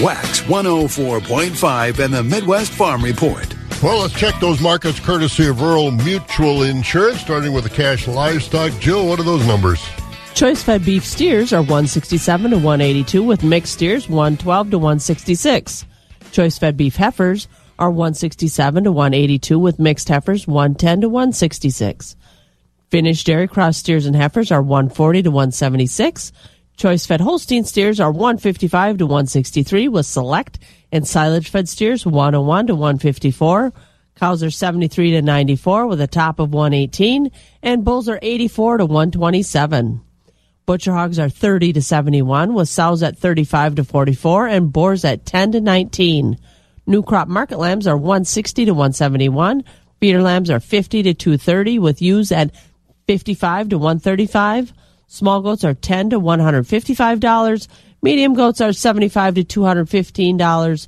Wax 0.00 0.42
104.5 0.42 1.98
and 1.98 2.14
the 2.14 2.22
Midwest 2.22 2.70
Farm 2.70 3.02
Report. 3.02 3.52
Well, 3.82 4.02
let's 4.02 4.14
check 4.14 4.38
those 4.38 4.60
markets 4.60 5.00
courtesy 5.00 5.48
of 5.48 5.60
Rural 5.60 5.90
Mutual 5.90 6.62
Insurance, 6.62 7.20
starting 7.20 7.52
with 7.52 7.64
the 7.64 7.70
cash 7.70 8.06
livestock. 8.06 8.70
Jill, 8.78 9.08
what 9.08 9.18
are 9.18 9.24
those 9.24 9.44
numbers? 9.44 9.84
Choice 10.38 10.62
fed 10.62 10.84
beef 10.84 11.04
steers 11.04 11.52
are 11.52 11.62
167 11.62 12.52
to 12.52 12.58
182 12.58 13.24
with 13.24 13.42
mixed 13.42 13.72
steers 13.72 14.08
112 14.08 14.70
to 14.70 14.78
166. 14.78 15.84
Choice 16.30 16.58
fed 16.60 16.76
beef 16.76 16.94
heifers 16.94 17.48
are 17.76 17.90
167 17.90 18.84
to 18.84 18.92
182 18.92 19.58
with 19.58 19.80
mixed 19.80 20.08
heifers 20.08 20.46
110 20.46 21.00
to 21.00 21.08
166. 21.08 22.14
Finished 22.88 23.26
dairy 23.26 23.48
cross 23.48 23.78
steers 23.78 24.06
and 24.06 24.14
heifers 24.14 24.52
are 24.52 24.62
140 24.62 25.24
to 25.24 25.30
176. 25.32 26.30
Choice 26.76 27.04
fed 27.04 27.20
Holstein 27.20 27.64
steers 27.64 27.98
are 27.98 28.12
155 28.12 28.98
to 28.98 29.06
163 29.06 29.88
with 29.88 30.06
select 30.06 30.60
and 30.92 31.04
silage 31.04 31.50
fed 31.50 31.68
steers 31.68 32.06
101 32.06 32.68
to 32.68 32.76
154. 32.76 33.72
Cows 34.14 34.44
are 34.44 34.50
73 34.50 35.10
to 35.10 35.20
94 35.20 35.88
with 35.88 36.00
a 36.00 36.06
top 36.06 36.38
of 36.38 36.52
118 36.52 37.32
and 37.60 37.84
bulls 37.84 38.08
are 38.08 38.20
84 38.22 38.76
to 38.76 38.86
127. 38.86 40.04
Butcher 40.68 40.92
hogs 40.92 41.18
are 41.18 41.30
30 41.30 41.72
to 41.72 41.80
71, 41.80 42.52
with 42.52 42.68
sows 42.68 43.02
at 43.02 43.16
35 43.16 43.76
to 43.76 43.84
44 43.84 44.48
and 44.48 44.70
boars 44.70 45.02
at 45.02 45.24
10 45.24 45.52
to 45.52 45.62
19. 45.62 46.36
New 46.86 47.02
crop 47.02 47.26
market 47.26 47.58
lambs 47.58 47.86
are 47.86 47.96
160 47.96 48.66
to 48.66 48.72
171. 48.72 49.64
Feeder 49.98 50.20
lambs 50.20 50.50
are 50.50 50.60
50 50.60 51.04
to 51.04 51.14
230, 51.14 51.78
with 51.78 52.02
ewes 52.02 52.30
at 52.30 52.50
55 53.06 53.70
to 53.70 53.78
135. 53.78 54.74
Small 55.06 55.40
goats 55.40 55.64
are 55.64 55.72
10 55.72 56.10
to 56.10 56.18
155 56.18 57.18
dollars. 57.18 57.66
Medium 58.02 58.34
goats 58.34 58.60
are 58.60 58.74
75 58.74 59.36
to 59.36 59.44
215 59.44 60.36
dollars. 60.36 60.86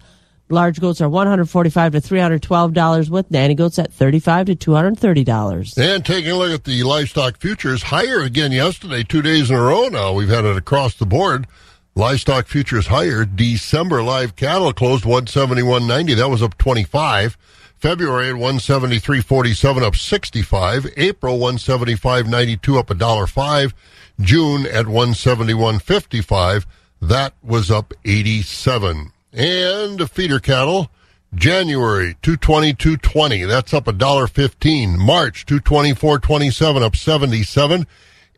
Large 0.50 0.80
goats 0.80 1.00
are 1.00 1.09
$145 1.09 1.92
to 1.92 2.00
$312 2.00 3.09
with 3.09 3.30
nanny 3.30 3.54
goats 3.54 3.78
at 3.78 3.92
35 3.92 4.47
to 4.47 4.57
$230. 4.57 5.78
And 5.78 6.04
taking 6.04 6.33
a 6.33 6.37
look 6.37 6.50
at 6.50 6.64
the 6.64 6.83
livestock 6.83 7.38
futures, 7.38 7.85
higher 7.85 8.21
again 8.21 8.50
yesterday, 8.50 9.04
two 9.04 9.23
days 9.23 9.49
in 9.49 9.57
a 9.57 9.62
row 9.62 9.87
now. 9.88 10.12
We've 10.12 10.28
had 10.28 10.45
it 10.45 10.57
across 10.57 10.95
the 10.95 11.07
board. 11.07 11.47
Livestock 11.95 12.47
futures 12.47 12.88
higher. 12.88 13.25
December 13.25 14.02
live 14.02 14.35
cattle 14.35 14.73
closed 14.73 15.04
171.90. 15.04 16.16
That 16.16 16.30
was 16.30 16.42
up 16.42 16.59
25. 16.59 17.38
February 17.76 18.30
at 18.30 18.35
173.47 18.35 19.83
up 19.83 19.95
65. 19.95 20.87
April 20.97 21.38
175.92 21.38 22.76
up 22.76 22.90
a 22.90 22.95
dollar 22.95 23.26
five. 23.26 23.73
June 24.21 24.66
at 24.66 24.87
171.55. 24.87 26.66
That 27.00 27.35
was 27.42 27.71
up 27.71 27.95
87. 28.04 29.12
And 29.33 30.11
feeder 30.11 30.41
cattle, 30.41 30.91
January 31.35 32.17
222.20. 32.23 33.47
That's 33.47 33.73
up 33.73 33.87
a 33.87 33.93
dollar 33.93 34.27
15. 34.27 34.99
March 34.99 35.47
224.27 35.47 36.83
up 36.83 36.97
77. 36.97 37.87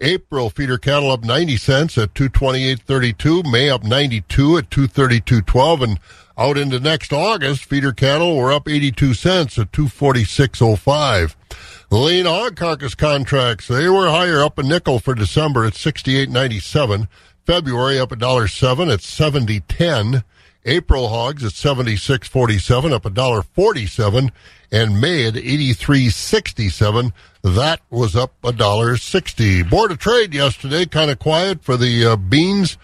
April 0.02 0.50
feeder 0.50 0.78
cattle 0.78 1.10
up 1.10 1.24
90 1.24 1.56
cents 1.56 1.96
at 1.96 2.12
228.32. 2.12 3.50
May 3.50 3.70
up 3.70 3.84
92 3.84 4.58
at 4.58 4.68
232.12 4.68 5.82
and 5.82 6.00
out 6.36 6.58
into 6.58 6.80
next 6.80 7.12
August, 7.12 7.64
feeder 7.66 7.92
cattle 7.92 8.36
were 8.36 8.52
up 8.52 8.66
82 8.66 9.14
cents 9.14 9.58
at 9.58 9.70
246.05. 9.70 11.34
Lean 11.90 12.24
hog 12.24 12.56
carcass 12.56 12.94
contracts, 12.94 13.68
they 13.68 13.88
were 13.88 14.08
higher 14.08 14.42
up 14.42 14.58
a 14.58 14.62
nickel 14.62 14.98
for 14.98 15.14
December 15.14 15.64
at 15.64 15.74
68.97. 15.74 17.06
February 17.44 17.98
up 17.98 18.12
a 18.12 18.16
dollar 18.16 18.48
seven 18.48 18.88
at 18.88 19.00
70.10. 19.00 20.24
April 20.64 21.08
hogs 21.08 21.44
at 21.44 21.52
76.47 21.52 22.92
up 22.92 23.04
a 23.04 23.10
dollar 23.10 23.42
47 23.42 24.30
and 24.70 25.00
May 25.00 25.26
at 25.26 25.34
83.67 25.34 27.12
that 27.42 27.80
was 27.90 28.14
up 28.14 28.34
a 28.44 28.52
dollar 28.52 28.96
60 28.96 29.64
board 29.64 29.90
of 29.90 29.98
trade 29.98 30.32
yesterday 30.32 30.86
kind 30.86 31.10
of 31.10 31.18
quiet 31.18 31.64
for 31.64 31.76
the 31.76 32.06
uh, 32.06 32.16
beans 32.16 32.78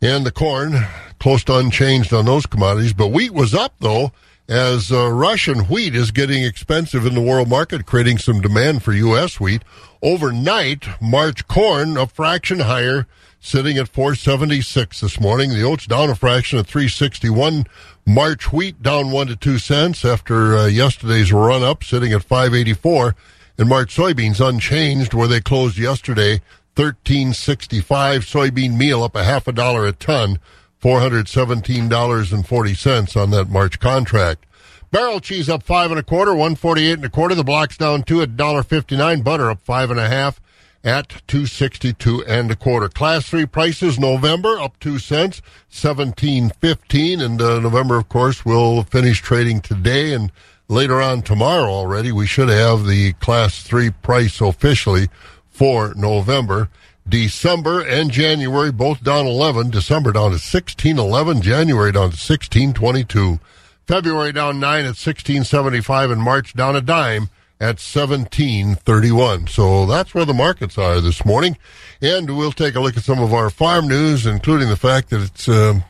and 0.00 0.24
the 0.24 0.32
corn. 0.32 0.86
Close 1.18 1.44
to 1.44 1.58
unchanged 1.58 2.14
on 2.14 2.24
those 2.24 2.46
commodities 2.46 2.94
but 2.94 3.08
wheat 3.08 3.32
was 3.32 3.54
up 3.54 3.74
though 3.80 4.12
as 4.48 4.90
uh, 4.90 5.12
Russian 5.12 5.60
wheat 5.60 5.94
is 5.94 6.10
getting 6.10 6.42
expensive 6.42 7.04
in 7.04 7.14
the 7.14 7.20
world 7.20 7.48
market 7.48 7.84
creating 7.84 8.18
some 8.18 8.40
demand 8.40 8.82
for 8.82 8.92
US 8.92 9.38
wheat. 9.38 9.62
Overnight 10.02 10.88
March 11.02 11.46
corn 11.46 11.98
a 11.98 12.06
fraction 12.06 12.60
higher 12.60 13.06
sitting 13.40 13.76
at 13.78 13.88
476 13.88 15.00
this 15.00 15.18
morning. 15.18 15.50
The 15.50 15.64
oats 15.64 15.86
down 15.86 16.10
a 16.10 16.14
fraction 16.14 16.58
at 16.58 16.66
361. 16.66 17.64
March 18.06 18.52
wheat 18.52 18.82
down 18.82 19.10
one 19.10 19.28
to 19.28 19.36
two 19.36 19.56
cents 19.58 20.04
after 20.04 20.54
uh, 20.56 20.66
yesterday's 20.66 21.32
run 21.32 21.62
up, 21.62 21.82
sitting 21.82 22.12
at 22.12 22.22
584. 22.22 23.14
And 23.58 23.68
March 23.68 23.96
soybeans 23.96 24.46
unchanged 24.46 25.14
where 25.14 25.28
they 25.28 25.40
closed 25.40 25.78
yesterday, 25.78 26.42
1365. 26.76 28.24
Soybean 28.24 28.76
meal 28.76 29.02
up 29.02 29.16
a 29.16 29.24
half 29.24 29.48
a 29.48 29.52
dollar 29.52 29.86
a 29.86 29.92
ton, 29.92 30.38
$417.40 30.82 33.20
on 33.20 33.30
that 33.30 33.48
March 33.48 33.80
contract. 33.80 34.44
Barrel 34.90 35.20
cheese 35.20 35.48
up 35.48 35.62
five 35.62 35.90
and 35.90 36.00
a 36.00 36.02
quarter, 36.02 36.32
148 36.32 36.92
and 36.94 37.04
a 37.04 37.10
quarter. 37.10 37.34
The 37.34 37.44
blocks 37.44 37.76
down 37.76 38.02
two 38.02 38.22
at 38.22 38.30
$1.59. 38.30 39.22
Butter 39.22 39.50
up 39.50 39.60
five 39.62 39.90
and 39.90 40.00
a 40.00 40.08
half 40.08 40.40
at 40.82 41.08
262 41.26 42.24
and 42.24 42.50
a 42.50 42.56
quarter. 42.56 42.88
Class 42.88 43.28
3 43.28 43.46
prices 43.46 43.98
November 43.98 44.58
up 44.58 44.78
2 44.80 44.98
cents, 44.98 45.42
17.15 45.70 47.22
and 47.22 47.40
uh, 47.40 47.60
November 47.60 47.96
of 47.96 48.08
course 48.08 48.44
will 48.44 48.82
finish 48.84 49.20
trading 49.20 49.60
today 49.60 50.14
and 50.14 50.32
later 50.68 51.00
on 51.00 51.22
tomorrow 51.22 51.70
already 51.70 52.12
we 52.12 52.26
should 52.26 52.48
have 52.48 52.86
the 52.86 53.12
class 53.14 53.62
3 53.62 53.90
price 53.90 54.40
officially 54.40 55.08
for 55.48 55.92
November. 55.94 56.70
December 57.08 57.80
and 57.82 58.10
January 58.10 58.70
both 58.70 59.02
down 59.02 59.26
11, 59.26 59.70
December 59.70 60.12
down 60.12 60.30
to 60.30 60.36
16.11, 60.36 61.42
January 61.42 61.92
down 61.92 62.10
to 62.10 62.16
16.22. 62.16 63.40
February 63.86 64.32
down 64.32 64.60
9 64.60 64.84
at 64.84 64.94
16.75 64.94 66.12
and 66.12 66.22
March 66.22 66.54
down 66.54 66.76
a 66.76 66.80
dime 66.80 67.28
at 67.60 67.78
1731. 67.78 69.46
So 69.48 69.84
that's 69.84 70.14
where 70.14 70.24
the 70.24 70.32
markets 70.32 70.78
are 70.78 71.00
this 71.00 71.24
morning. 71.24 71.58
And 72.00 72.36
we'll 72.36 72.52
take 72.52 72.74
a 72.74 72.80
look 72.80 72.96
at 72.96 73.02
some 73.02 73.20
of 73.20 73.34
our 73.34 73.50
farm 73.50 73.86
news, 73.86 74.26
including 74.26 74.68
the 74.68 74.76
fact 74.76 75.10
that 75.10 75.20
it's 75.20 75.48
um, 75.48 75.84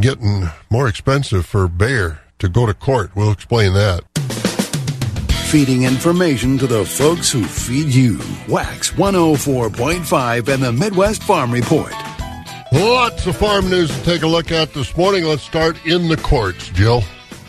getting 0.00 0.48
more 0.70 0.86
expensive 0.86 1.44
for 1.44 1.66
Bayer 1.66 2.20
to 2.38 2.48
go 2.48 2.66
to 2.66 2.74
court. 2.74 3.10
We'll 3.16 3.32
explain 3.32 3.72
that. 3.74 4.04
Feeding 5.48 5.82
information 5.82 6.58
to 6.58 6.66
the 6.66 6.84
folks 6.84 7.30
who 7.30 7.44
feed 7.44 7.88
you. 7.88 8.18
Wax 8.48 8.90
104.5 8.92 10.48
and 10.48 10.62
the 10.62 10.72
Midwest 10.72 11.22
Farm 11.22 11.52
Report. 11.52 11.92
Lots 12.72 13.26
of 13.26 13.36
farm 13.36 13.70
news 13.70 13.96
to 13.96 14.04
take 14.04 14.22
a 14.22 14.26
look 14.26 14.50
at 14.50 14.74
this 14.74 14.96
morning. 14.96 15.24
Let's 15.24 15.42
start 15.42 15.84
in 15.86 16.08
the 16.08 16.16
courts, 16.16 16.68
Jill. 16.70 17.02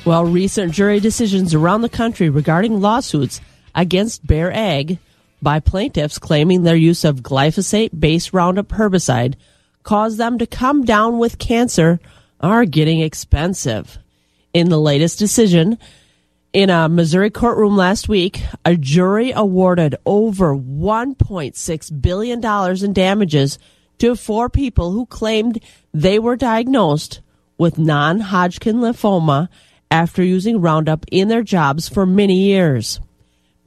Well, 0.07 0.23
recent 0.23 0.71
jury 0.71 1.01
decisions 1.01 1.53
around 1.53 1.81
the 1.81 1.89
country 1.89 2.29
regarding 2.29 2.79
lawsuits 2.79 3.41
against 3.75 4.25
Bayer 4.25 4.49
Ag 4.53 4.99
by 5.41 5.59
plaintiffs 5.59 6.17
claiming 6.17 6.63
their 6.63 6.77
use 6.77 7.03
of 7.03 7.17
glyphosate 7.17 7.89
based 7.99 8.31
Roundup 8.31 8.69
herbicide 8.69 9.35
caused 9.83 10.17
them 10.17 10.37
to 10.37 10.47
come 10.47 10.85
down 10.85 11.17
with 11.17 11.39
cancer 11.39 11.99
are 12.39 12.63
getting 12.63 13.01
expensive. 13.01 13.97
In 14.53 14.69
the 14.69 14.79
latest 14.79 15.19
decision, 15.19 15.77
in 16.53 16.69
a 16.69 16.87
Missouri 16.87 17.29
courtroom 17.29 17.75
last 17.75 18.07
week, 18.07 18.41
a 18.63 18.77
jury 18.77 19.33
awarded 19.35 19.97
over 20.05 20.55
$1.6 20.55 22.01
billion 22.01 22.85
in 22.85 22.93
damages 22.93 23.59
to 23.97 24.15
four 24.15 24.47
people 24.47 24.91
who 24.91 25.05
claimed 25.05 25.61
they 25.93 26.17
were 26.17 26.37
diagnosed 26.37 27.19
with 27.57 27.77
non 27.77 28.21
Hodgkin 28.21 28.77
lymphoma 28.77 29.49
after 29.89 30.23
using 30.23 30.61
Roundup 30.61 31.05
in 31.11 31.27
their 31.27 31.43
jobs 31.43 31.87
for 31.89 32.05
many 32.05 32.41
years. 32.41 32.99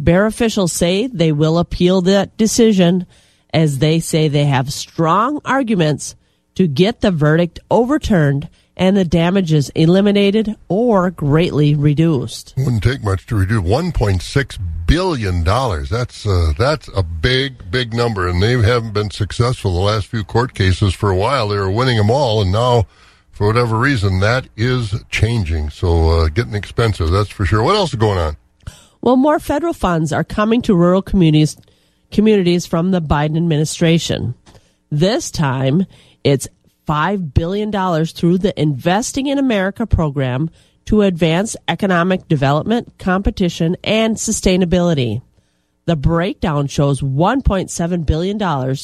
Bayer 0.03 0.27
officials 0.27 0.73
say 0.73 1.07
they 1.07 1.33
will 1.33 1.59
appeal 1.59 2.01
that 2.03 2.37
decision 2.37 3.07
as 3.53 3.79
they 3.79 4.01
say 4.01 4.29
they 4.29 4.47
have 4.47 4.73
strong 4.73 5.41
arguments 5.45 6.17
to 6.55 6.67
get 6.67 7.01
the 7.01 7.11
verdict 7.11 7.59
overturned 7.71 8.49
and 8.77 8.97
the 8.97 9.05
damages 9.05 9.69
eliminated 9.71 10.57
or 10.69 11.11
greatly 11.11 11.75
reduced. 11.75 12.55
Wouldn't 12.57 12.83
take 12.83 13.05
much 13.05 13.27
to 13.27 13.37
reduce 13.37 13.63
1.6 13.63 14.59
billion 14.87 15.45
dollars. 15.45 15.91
That's 15.91 16.27
uh, 16.27 16.53
that's 16.59 16.89
a 16.97 17.03
big 17.03 17.71
big 17.71 17.93
number, 17.93 18.27
and 18.27 18.43
they 18.43 18.53
haven't 18.53 18.95
been 18.95 19.11
successful 19.11 19.75
the 19.75 19.81
last 19.81 20.07
few 20.07 20.25
court 20.25 20.55
cases 20.55 20.95
for 20.95 21.11
a 21.11 21.17
while. 21.17 21.49
They 21.49 21.59
were 21.59 21.71
winning 21.71 21.99
them 21.99 22.11
all, 22.11 22.43
and 22.43 22.51
now. 22.51 22.87
For 23.41 23.47
whatever 23.47 23.79
reason, 23.79 24.21
that 24.21 24.49
is 24.55 25.03
changing. 25.09 25.71
So, 25.71 26.11
uh, 26.11 26.29
getting 26.29 26.53
expensive, 26.53 27.11
that's 27.11 27.31
for 27.31 27.47
sure. 27.47 27.63
What 27.63 27.75
else 27.75 27.89
is 27.89 27.99
going 27.99 28.19
on? 28.19 28.37
Well, 29.01 29.17
more 29.17 29.39
federal 29.39 29.73
funds 29.73 30.13
are 30.13 30.23
coming 30.23 30.61
to 30.61 30.75
rural 30.75 31.01
communities 31.01 31.57
communities 32.11 32.67
from 32.67 32.91
the 32.91 33.01
Biden 33.01 33.39
administration. 33.39 34.35
This 34.91 35.31
time, 35.31 35.87
it's 36.23 36.49
$5 36.87 37.33
billion 37.33 37.73
through 38.05 38.37
the 38.37 38.61
Investing 38.61 39.27
in 39.29 39.39
America 39.39 39.87
program 39.87 40.51
to 40.85 41.01
advance 41.01 41.57
economic 41.67 42.29
development, 42.29 42.99
competition, 42.99 43.75
and 43.83 44.17
sustainability. 44.17 45.23
The 45.87 45.97
breakdown 45.97 46.67
shows 46.67 47.01
$1.7 47.01 48.05
billion 48.05 48.77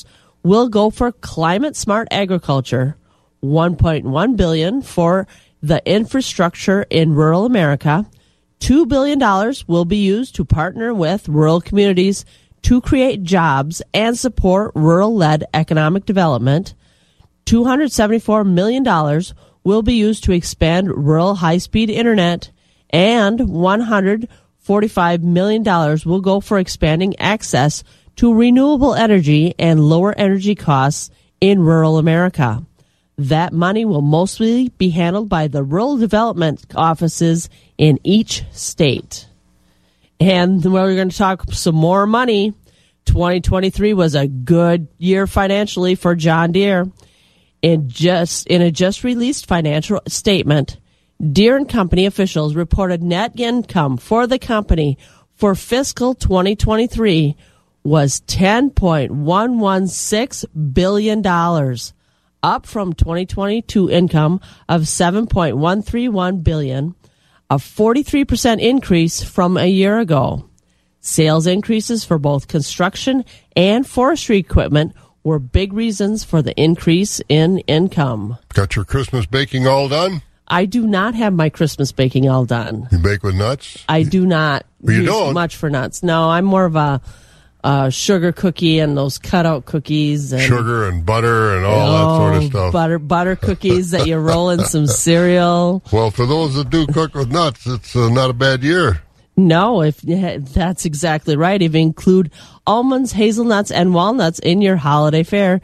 will 0.43 0.71
go 0.71 0.89
for 0.89 1.13
climate 1.13 1.77
smart 1.77 2.09
agriculture, 2.11 2.97
1.1 3.43 4.37
billion 4.37 4.83
for 4.83 5.27
the 5.63 5.83
infrastructure 5.91 6.87
in 6.91 7.15
rural 7.15 7.45
America, 7.45 8.07
$2 8.61 8.89
billion 8.89 9.19
will 9.67 9.85
be 9.85 9.99
used 9.99 10.35
to 10.35 10.45
partner 10.45 10.95
with 10.95 11.29
rural 11.29 11.61
communities 11.61 12.25
to 12.63 12.81
create 12.81 13.23
jobs 13.23 13.83
and 13.95 14.19
support 14.19 14.73
rural 14.75 15.15
led 15.15 15.45
economic 15.55 16.05
development. 16.05 16.75
$274 17.45 18.47
million 18.47 18.85
will 19.63 19.83
be 19.83 19.95
used 19.95 20.25
to 20.25 20.33
expand 20.33 20.89
rural 20.89 21.37
high 21.37 21.59
speed 21.59 21.91
internet, 21.91 22.51
and 22.91 23.39
$145 23.39 25.23
million 25.23 25.63
will 26.05 26.21
go 26.21 26.41
for 26.41 26.59
expanding 26.59 27.15
access 27.19 27.85
to 28.17 28.35
renewable 28.35 28.95
energy 28.95 29.55
and 29.59 29.81
lower 29.89 30.13
energy 30.19 30.55
costs 30.55 31.11
in 31.41 31.61
rural 31.61 31.99
America. 31.99 32.65
That 33.19 33.53
money 33.53 33.85
will 33.85 34.03
mostly 34.03 34.69
be 34.69 34.91
handled 34.91 35.29
by 35.29 35.49
the 35.49 35.63
rural 35.63 35.97
development 35.97 36.67
offices 36.75 37.49
in 37.79 37.99
each 38.05 38.45
state. 38.53 39.27
And 40.21 40.63
we're 40.65 40.95
going 40.95 41.09
to 41.09 41.17
talk 41.17 41.51
some 41.53 41.75
more 41.75 42.07
money. 42.07 42.53
2023 43.07 43.95
was 43.95 44.15
a 44.15 44.27
good 44.27 44.89
year 44.99 45.27
financially 45.27 45.95
for 45.95 46.15
John 46.15 46.53
Deere. 46.53 46.91
In 47.63 47.89
just 47.89 48.47
in 48.49 48.61
a 48.63 48.71
just 48.71 49.03
released 49.03 49.47
financial 49.47 50.01
statement, 50.07 50.79
Deere 51.33 51.57
and 51.57 51.67
Company 51.69 52.07
officials 52.07 52.55
reported 52.55 53.03
net 53.03 53.41
income 53.41 53.97
for 53.97 54.27
the 54.27 54.39
company 54.39 54.99
for 55.35 55.55
fiscal 55.55 56.15
2023 56.15 57.35
was 57.83 58.21
10.116 58.23 60.75
billion 60.75 61.23
dollars, 61.23 61.95
up 62.43 62.67
from 62.67 62.93
2022 62.93 63.91
income 63.91 64.41
of 64.69 64.83
7.131 64.83 66.43
billion, 66.43 66.95
a 67.51 67.57
43% 67.57 68.61
increase 68.61 69.23
from 69.23 69.57
a 69.57 69.67
year 69.67 69.99
ago. 69.99 70.49
Sales 71.01 71.47
increases 71.47 72.05
for 72.05 72.19
both 72.19 72.49
construction 72.49 73.25
and 73.55 73.87
forestry 73.87 74.39
equipment 74.39 74.93
were 75.23 75.39
big 75.39 75.73
reasons 75.73 76.25
for 76.25 76.43
the 76.43 76.55
increase 76.61 77.21
in 77.29 77.59
income. 77.61 78.39
Got 78.55 78.77
your 78.77 78.85
Christmas 78.85 79.27
baking 79.27 79.67
all 79.67 79.89
done? 79.89 80.23
I 80.49 80.65
do 80.67 80.87
not 80.87 81.15
have 81.15 81.33
my 81.33 81.49
Christmas 81.49 81.91
baking 81.91 82.29
all 82.29 82.45
done. 82.45 82.87
You 82.93 82.99
bake 82.99 83.25
with 83.25 83.35
nuts? 83.35 83.85
I 83.89 84.05
do 84.05 84.25
not 84.25 84.65
Well, 84.81 84.95
you 84.95 85.03
use 85.03 85.11
don't? 85.11 85.35
much 85.35 85.57
for 85.57 85.69
nuts. 85.69 86.03
No, 86.05 86.31
I'm 86.31 86.45
more 86.45 86.65
of 86.65 86.77
a, 86.77 87.01
a 87.69 87.91
sugar 87.91 88.31
cookie 88.31 88.79
and 88.79 88.97
those 88.97 89.19
cutout 89.19 89.65
cookies 89.65 90.33
and 90.33 90.41
Sugar 90.41 90.87
and 90.89 91.05
butter 91.05 91.57
and 91.57 91.67
all 91.67 91.91
that 91.93 92.17
sort 92.17 92.35
of 92.37 92.43
Oh, 92.45 92.49
stuff. 92.49 92.73
Butter 92.73 92.99
butter 93.01 93.35
cookies 93.35 93.91
that 93.91 94.07
you 94.07 94.17
roll 94.19 94.51
in 94.51 94.61
some 94.61 94.87
cereal. 95.05 95.83
Well, 95.93 96.13
for 96.13 96.27
those 96.27 96.55
that 96.55 96.71
do 96.71 96.87
cook 96.87 97.15
with 97.15 97.33
nuts, 97.33 97.67
it's 97.67 97.97
uh, 97.97 98.09
not 98.11 98.31
a 98.31 98.35
bad 98.35 98.63
year. 98.63 99.03
No, 99.37 99.83
if 99.83 100.01
that's 100.01 100.85
exactly 100.85 101.37
right. 101.37 101.61
If 101.61 101.75
you 101.75 101.81
include 101.81 102.31
almonds, 102.67 103.13
hazelnuts, 103.13 103.71
and 103.73 103.93
walnuts 103.93 104.39
in 104.39 104.63
your 104.63 104.77
holiday 104.77 105.25
fare, 105.25 105.61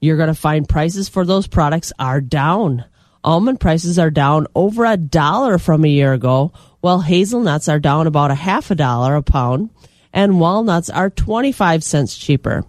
you're 0.00 0.16
going 0.18 0.28
to 0.28 0.34
find 0.34 0.68
prices 0.68 1.08
for 1.08 1.24
those 1.24 1.46
products 1.46 1.92
are 1.98 2.20
down. 2.20 2.84
Almond 3.22 3.60
prices 3.60 3.98
are 3.98 4.10
down 4.10 4.46
over 4.54 4.84
a 4.84 4.96
dollar 4.98 5.58
from 5.58 5.84
a 5.84 5.88
year 5.88 6.12
ago, 6.12 6.52
while 6.80 7.00
hazelnuts 7.00 7.68
are 7.68 7.80
down 7.80 8.06
about 8.06 8.30
a 8.30 8.34
half 8.34 8.70
a 8.70 8.74
dollar 8.74 9.14
a 9.16 9.22
pound, 9.22 9.70
and 10.14 10.38
walnuts 10.38 10.88
are 10.88 11.10
25 11.10 11.82
cents 11.82 12.16
cheaper. 12.16 12.64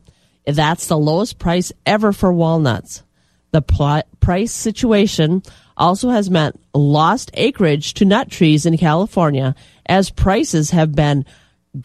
That's 0.45 0.87
the 0.87 0.97
lowest 0.97 1.39
price 1.39 1.71
ever 1.85 2.11
for 2.11 2.33
walnuts. 2.33 3.03
The 3.51 3.61
pl- 3.61 4.03
price 4.19 4.51
situation 4.51 5.43
also 5.77 6.09
has 6.09 6.29
meant 6.29 6.59
lost 6.73 7.31
acreage 7.35 7.93
to 7.95 8.05
nut 8.05 8.29
trees 8.29 8.65
in 8.65 8.77
California 8.77 9.55
as 9.85 10.09
prices 10.09 10.71
have 10.71 10.93
been 10.93 11.23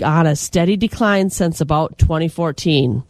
on 0.02 0.26
a 0.26 0.34
steady 0.34 0.76
decline 0.76 1.30
since 1.30 1.60
about 1.60 1.98
2014. 1.98 3.04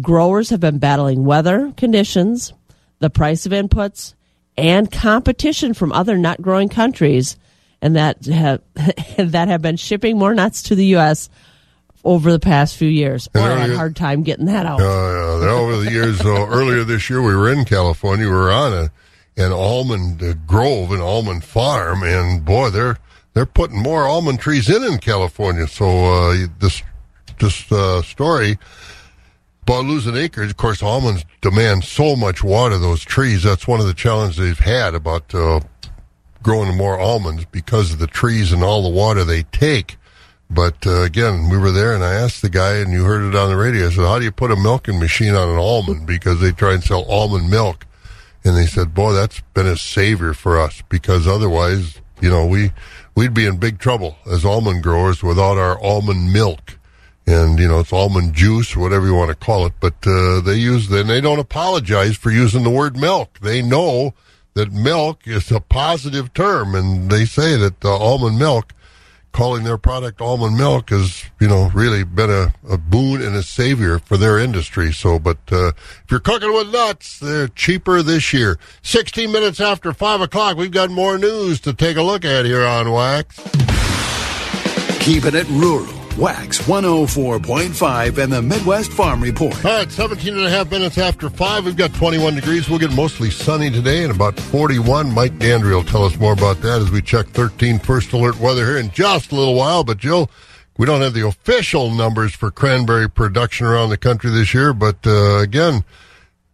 Growers 0.00 0.50
have 0.50 0.60
been 0.60 0.78
battling 0.78 1.24
weather 1.24 1.72
conditions, 1.76 2.52
the 2.98 3.10
price 3.10 3.46
of 3.46 3.52
inputs, 3.52 4.14
and 4.56 4.90
competition 4.90 5.72
from 5.72 5.92
other 5.92 6.18
nut 6.18 6.42
growing 6.42 6.68
countries 6.68 7.36
and 7.80 7.96
that 7.96 8.24
have 8.26 8.60
that 9.16 9.48
have 9.48 9.62
been 9.62 9.76
shipping 9.76 10.18
more 10.18 10.34
nuts 10.34 10.62
to 10.64 10.74
the 10.74 10.96
US 10.96 11.28
over 12.04 12.32
the 12.32 12.40
past 12.40 12.76
few 12.76 12.88
years. 12.88 13.28
Boy, 13.28 13.40
I 13.40 13.58
had 13.58 13.70
a 13.70 13.76
hard 13.76 13.96
time 13.96 14.22
getting 14.22 14.46
that 14.46 14.66
out. 14.66 14.80
Uh, 14.80 14.84
over 14.84 15.76
the 15.76 15.90
years, 15.90 16.20
uh, 16.20 16.46
earlier 16.48 16.84
this 16.84 17.08
year, 17.08 17.22
we 17.22 17.34
were 17.34 17.50
in 17.50 17.64
California. 17.64 18.26
We 18.26 18.32
were 18.32 18.52
on 18.52 18.72
a 18.72 18.90
an 19.36 19.52
almond 19.52 20.22
uh, 20.22 20.34
grove, 20.46 20.92
an 20.92 21.00
almond 21.00 21.42
farm, 21.44 22.02
and 22.02 22.44
boy, 22.44 22.70
they're 22.70 22.98
they're 23.34 23.46
putting 23.46 23.78
more 23.82 24.06
almond 24.06 24.40
trees 24.40 24.68
in 24.68 24.84
in 24.84 24.98
California. 24.98 25.66
So 25.66 25.86
uh, 25.86 26.46
this 26.58 26.82
this 27.38 27.70
uh, 27.72 28.02
story 28.02 28.58
about 29.62 29.84
losing 29.84 30.16
acres, 30.16 30.50
of 30.50 30.56
course, 30.56 30.82
almonds 30.82 31.24
demand 31.40 31.84
so 31.84 32.16
much 32.16 32.42
water. 32.42 32.78
Those 32.78 33.02
trees. 33.02 33.42
That's 33.42 33.66
one 33.66 33.80
of 33.80 33.86
the 33.86 33.94
challenges 33.94 34.36
they've 34.36 34.58
had 34.58 34.94
about 34.94 35.34
uh, 35.34 35.60
growing 36.42 36.76
more 36.76 36.98
almonds 36.98 37.44
because 37.46 37.92
of 37.92 37.98
the 37.98 38.06
trees 38.06 38.52
and 38.52 38.62
all 38.62 38.82
the 38.82 38.88
water 38.94 39.24
they 39.24 39.44
take. 39.44 39.96
But 40.54 40.86
uh, 40.86 41.02
again, 41.02 41.48
we 41.48 41.56
were 41.56 41.70
there, 41.70 41.94
and 41.94 42.04
I 42.04 42.12
asked 42.12 42.42
the 42.42 42.50
guy, 42.50 42.76
and 42.76 42.92
you 42.92 43.04
heard 43.04 43.22
it 43.22 43.34
on 43.34 43.48
the 43.48 43.56
radio. 43.56 43.86
I 43.86 43.90
said, 43.90 44.04
"How 44.04 44.18
do 44.18 44.24
you 44.24 44.32
put 44.32 44.50
a 44.50 44.56
milking 44.56 44.98
machine 44.98 45.34
on 45.34 45.48
an 45.48 45.56
almond?" 45.56 46.06
Because 46.06 46.40
they 46.40 46.52
try 46.52 46.74
and 46.74 46.84
sell 46.84 47.04
almond 47.04 47.48
milk, 47.48 47.86
and 48.44 48.54
they 48.54 48.66
said, 48.66 48.92
"Boy, 48.92 49.14
that's 49.14 49.40
been 49.54 49.66
a 49.66 49.78
savior 49.78 50.34
for 50.34 50.60
us 50.60 50.82
because 50.90 51.26
otherwise, 51.26 52.00
you 52.20 52.28
know, 52.28 52.44
we 52.44 52.70
we'd 53.14 53.32
be 53.32 53.46
in 53.46 53.56
big 53.56 53.78
trouble 53.78 54.16
as 54.30 54.44
almond 54.44 54.82
growers 54.82 55.22
without 55.22 55.56
our 55.56 55.82
almond 55.82 56.32
milk." 56.32 56.78
And 57.26 57.58
you 57.58 57.68
know 57.68 57.78
it's 57.78 57.92
almond 57.92 58.34
juice, 58.34 58.76
whatever 58.76 59.06
you 59.06 59.14
want 59.14 59.30
to 59.30 59.36
call 59.36 59.64
it, 59.64 59.72
but 59.80 59.94
uh, 60.06 60.40
they 60.40 60.56
use. 60.56 60.88
Then 60.88 61.06
they 61.06 61.20
don't 61.22 61.38
apologize 61.38 62.16
for 62.16 62.30
using 62.30 62.62
the 62.62 62.70
word 62.70 62.96
milk. 62.96 63.38
They 63.40 63.62
know 63.62 64.12
that 64.54 64.72
milk 64.72 65.20
is 65.24 65.50
a 65.50 65.60
positive 65.60 66.34
term, 66.34 66.74
and 66.74 67.10
they 67.10 67.24
say 67.24 67.56
that 67.56 67.82
uh, 67.82 67.96
almond 67.96 68.38
milk 68.38 68.74
calling 69.32 69.64
their 69.64 69.78
product 69.78 70.20
almond 70.20 70.56
milk 70.56 70.90
has, 70.90 71.24
you 71.40 71.48
know, 71.48 71.70
really 71.74 72.04
been 72.04 72.30
a, 72.30 72.54
a 72.68 72.78
boon 72.78 73.22
and 73.22 73.34
a 73.34 73.42
savior 73.42 73.98
for 73.98 74.16
their 74.16 74.38
industry. 74.38 74.92
So, 74.92 75.18
but 75.18 75.38
uh, 75.50 75.68
if 75.68 76.04
you're 76.10 76.20
cooking 76.20 76.52
with 76.52 76.70
nuts, 76.70 77.18
they're 77.18 77.48
cheaper 77.48 78.02
this 78.02 78.32
year. 78.32 78.58
16 78.82 79.32
minutes 79.32 79.60
after 79.60 79.92
5 79.92 80.20
o'clock, 80.20 80.56
we've 80.56 80.70
got 80.70 80.90
more 80.90 81.18
news 81.18 81.60
to 81.62 81.72
take 81.72 81.96
a 81.96 82.02
look 82.02 82.24
at 82.24 82.44
here 82.44 82.64
on 82.64 82.92
Wax. 82.92 83.36
Keeping 85.00 85.34
it 85.34 85.48
rural. 85.48 86.01
Wax 86.18 86.60
104.5 86.60 88.18
and 88.18 88.32
the 88.32 88.42
Midwest 88.42 88.92
Farm 88.92 89.22
Report. 89.22 89.64
All 89.64 89.78
right, 89.78 89.90
17 89.90 90.36
and 90.36 90.46
a 90.46 90.50
half 90.50 90.70
minutes 90.70 90.98
after 90.98 91.30
5. 91.30 91.64
We've 91.64 91.76
got 91.76 91.94
21 91.94 92.34
degrees. 92.34 92.68
We'll 92.68 92.78
get 92.78 92.92
mostly 92.92 93.30
sunny 93.30 93.70
today 93.70 94.04
and 94.04 94.14
about 94.14 94.38
41. 94.38 95.10
Mike 95.12 95.38
Dandry 95.38 95.74
will 95.74 95.82
tell 95.82 96.04
us 96.04 96.18
more 96.18 96.34
about 96.34 96.60
that 96.60 96.82
as 96.82 96.90
we 96.90 97.00
check 97.00 97.28
13 97.28 97.78
first 97.78 98.12
alert 98.12 98.38
weather 98.38 98.66
here 98.66 98.76
in 98.76 98.90
just 98.90 99.32
a 99.32 99.34
little 99.34 99.54
while. 99.54 99.84
But, 99.84 99.96
Jill, 99.96 100.30
we 100.76 100.84
don't 100.84 101.00
have 101.00 101.14
the 101.14 101.26
official 101.26 101.90
numbers 101.90 102.34
for 102.34 102.50
cranberry 102.50 103.08
production 103.08 103.66
around 103.66 103.88
the 103.88 103.96
country 103.96 104.30
this 104.30 104.52
year, 104.52 104.74
but 104.74 105.06
uh, 105.06 105.38
again, 105.38 105.82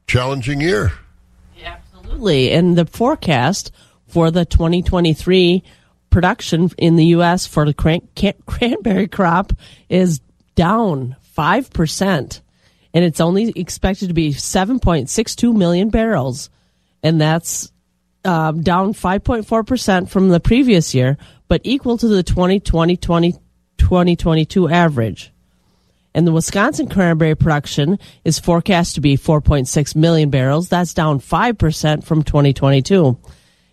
challenging 0.07 0.61
year. 0.61 0.92
Absolutely. 1.64 2.53
And 2.53 2.79
the 2.79 2.87
forecast 2.87 3.73
for 4.07 4.31
the 4.31 4.44
2023 4.44 5.64
production 6.18 6.68
in 6.78 6.96
the 6.96 7.04
U.S. 7.04 7.46
for 7.46 7.64
the 7.64 7.72
cran- 7.72 8.09
can- 8.16 8.35
cranberry 8.46 9.07
crop 9.07 9.52
is 9.88 10.18
down 10.57 11.14
5%. 11.37 12.40
And 12.92 13.04
it's 13.04 13.20
only 13.20 13.50
expected 13.50 14.09
to 14.09 14.14
be 14.14 14.31
7.62 14.31 15.54
million 15.54 15.90
barrels. 15.90 16.50
And 17.04 17.20
that's 17.20 17.70
um, 18.24 18.62
down 18.62 18.94
5.4% 18.94 20.09
from 20.09 20.31
the 20.31 20.40
previous 20.40 20.92
year, 20.92 21.18
but 21.46 21.61
equal 21.62 21.96
to 21.98 22.09
the 22.09 22.24
2020 22.24 22.96
2022 22.96 24.68
average. 24.68 25.33
And 26.14 26.26
the 26.26 26.33
Wisconsin 26.33 26.88
cranberry 26.88 27.37
production 27.37 28.00
is 28.24 28.40
forecast 28.40 28.96
to 28.96 29.00
be 29.00 29.16
4.6 29.16 29.94
million 29.94 30.31
barrels. 30.31 30.68
That's 30.68 30.94
down 30.94 31.20
5% 31.20 32.02
from 32.02 32.24
2022. 32.24 33.16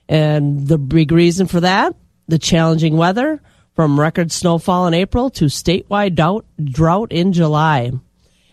And 0.08 0.68
the 0.68 0.78
big 0.78 1.12
reason 1.12 1.48
for 1.48 1.62
that, 1.62 1.96
the 2.28 2.40
challenging 2.40 2.98
weather 2.98 3.42
from 3.76 4.00
record 4.00 4.32
snowfall 4.32 4.88
in 4.88 4.94
April 4.94 5.30
to 5.32 5.46
statewide 5.46 6.16
drought, 6.64 7.12
in 7.12 7.34
July. 7.34 7.92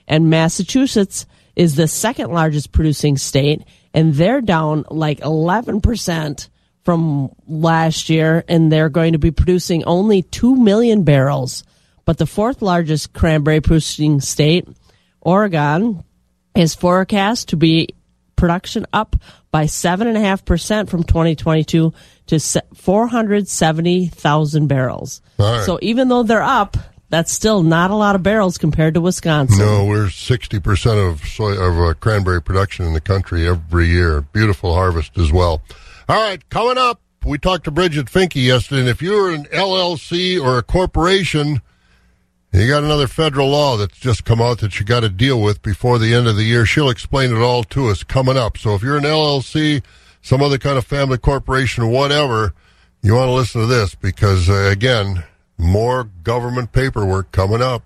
And 0.08 0.30
Massachusetts 0.30 1.26
is 1.54 1.76
the 1.76 1.88
second 1.88 2.32
largest 2.32 2.72
producing 2.72 3.16
state, 3.16 3.62
and 3.94 4.14
they're 4.14 4.40
down 4.40 4.85
like 4.90 5.20
11% 5.20 6.48
from 6.85 7.30
last 7.46 8.08
year, 8.11 8.44
and 8.48 8.70
they're 8.72 8.88
going 8.88 9.12
to 9.12 9.18
be 9.18 9.30
producing 9.30 9.85
only 9.85 10.22
2 10.22 10.56
million 10.56 11.04
barrels. 11.04 11.62
But 12.04 12.18
the 12.18 12.26
fourth 12.26 12.62
largest 12.62 13.12
cranberry 13.12 13.61
producing 13.61 14.20
state, 14.20 14.66
Oregon, 15.20 16.02
is 16.56 16.74
forecast 16.74 17.48
to 17.48 17.56
be 17.56 17.90
production 18.35 18.87
up 18.92 19.14
by 19.52 19.66
7.5% 19.66 20.88
from 20.88 21.04
2022 21.04 21.92
to 22.40 22.62
470,000 22.75 24.66
barrels. 24.66 25.23
Right. 25.38 25.64
So 25.64 25.79
even 25.83 26.09
though 26.09 26.23
they're 26.23 26.42
up, 26.42 26.77
that's 27.09 27.31
still 27.31 27.62
not 27.62 27.90
a 27.90 27.95
lot 27.95 28.14
of 28.14 28.23
barrels 28.23 28.57
compared 28.57 28.95
to 28.95 29.01
Wisconsin. 29.03 29.59
No, 29.59 29.85
we're 29.85 30.07
60% 30.07 31.11
of 31.11 31.21
soy, 31.27 31.53
of 31.53 31.79
uh, 31.79 31.92
cranberry 31.95 32.40
production 32.40 32.87
in 32.87 32.95
the 32.95 33.01
country 33.01 33.47
every 33.47 33.88
year. 33.88 34.23
Beautiful 34.23 34.75
harvest 34.75 35.18
as 35.18 35.31
well. 35.31 35.61
All 36.09 36.16
right, 36.16 36.49
coming 36.49 36.79
up, 36.79 37.01
we 37.25 37.37
talked 37.38 37.64
to 37.64 37.71
Bridget 37.71 38.07
Finke 38.07 38.42
yesterday, 38.42 38.81
and 38.81 38.88
if 38.88 39.03
you're 39.03 39.31
an 39.31 39.45
LLC 39.45 40.42
or 40.42 40.59
a 40.59 40.62
corporation, 40.62 41.61
you 42.53 42.66
got 42.66 42.83
another 42.83 43.07
federal 43.07 43.51
law 43.51 43.77
that's 43.77 43.99
just 43.99 44.25
come 44.25 44.40
out 44.40 44.59
that 44.61 44.81
you 44.81 44.87
got 44.87 45.01
to 45.01 45.09
deal 45.09 45.40
with 45.40 45.62
before 45.62 45.99
the 45.99 46.14
end 46.14 46.27
of 46.27 46.37
the 46.37 46.45
year. 46.45 46.66
She'll 46.66 46.90
explain 46.90 47.31
it 47.31 47.40
all 47.40 47.62
to 47.64 47.88
us 47.88 48.03
coming 48.03 48.37
up. 48.37 48.57
So 48.57 48.75
if 48.75 48.83
you're 48.83 48.97
an 48.97 49.05
LLC, 49.05 49.83
some 50.22 50.40
other 50.40 50.58
kind 50.58 50.78
of 50.78 50.87
family 50.87 51.18
corporation, 51.18 51.88
whatever, 51.88 52.54
you 53.02 53.14
want 53.14 53.28
to 53.28 53.32
listen 53.32 53.61
to 53.61 53.66
this 53.66 53.94
because, 53.94 54.48
uh, 54.48 54.68
again, 54.70 55.24
more 55.58 56.04
government 56.22 56.72
paperwork 56.72 57.32
coming 57.32 57.61
up. 57.61 57.82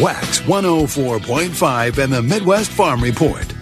Wax 0.00 0.40
104.5 0.42 1.98
and 1.98 2.12
the 2.12 2.22
Midwest 2.22 2.70
Farm 2.70 3.02
Report. 3.02 3.52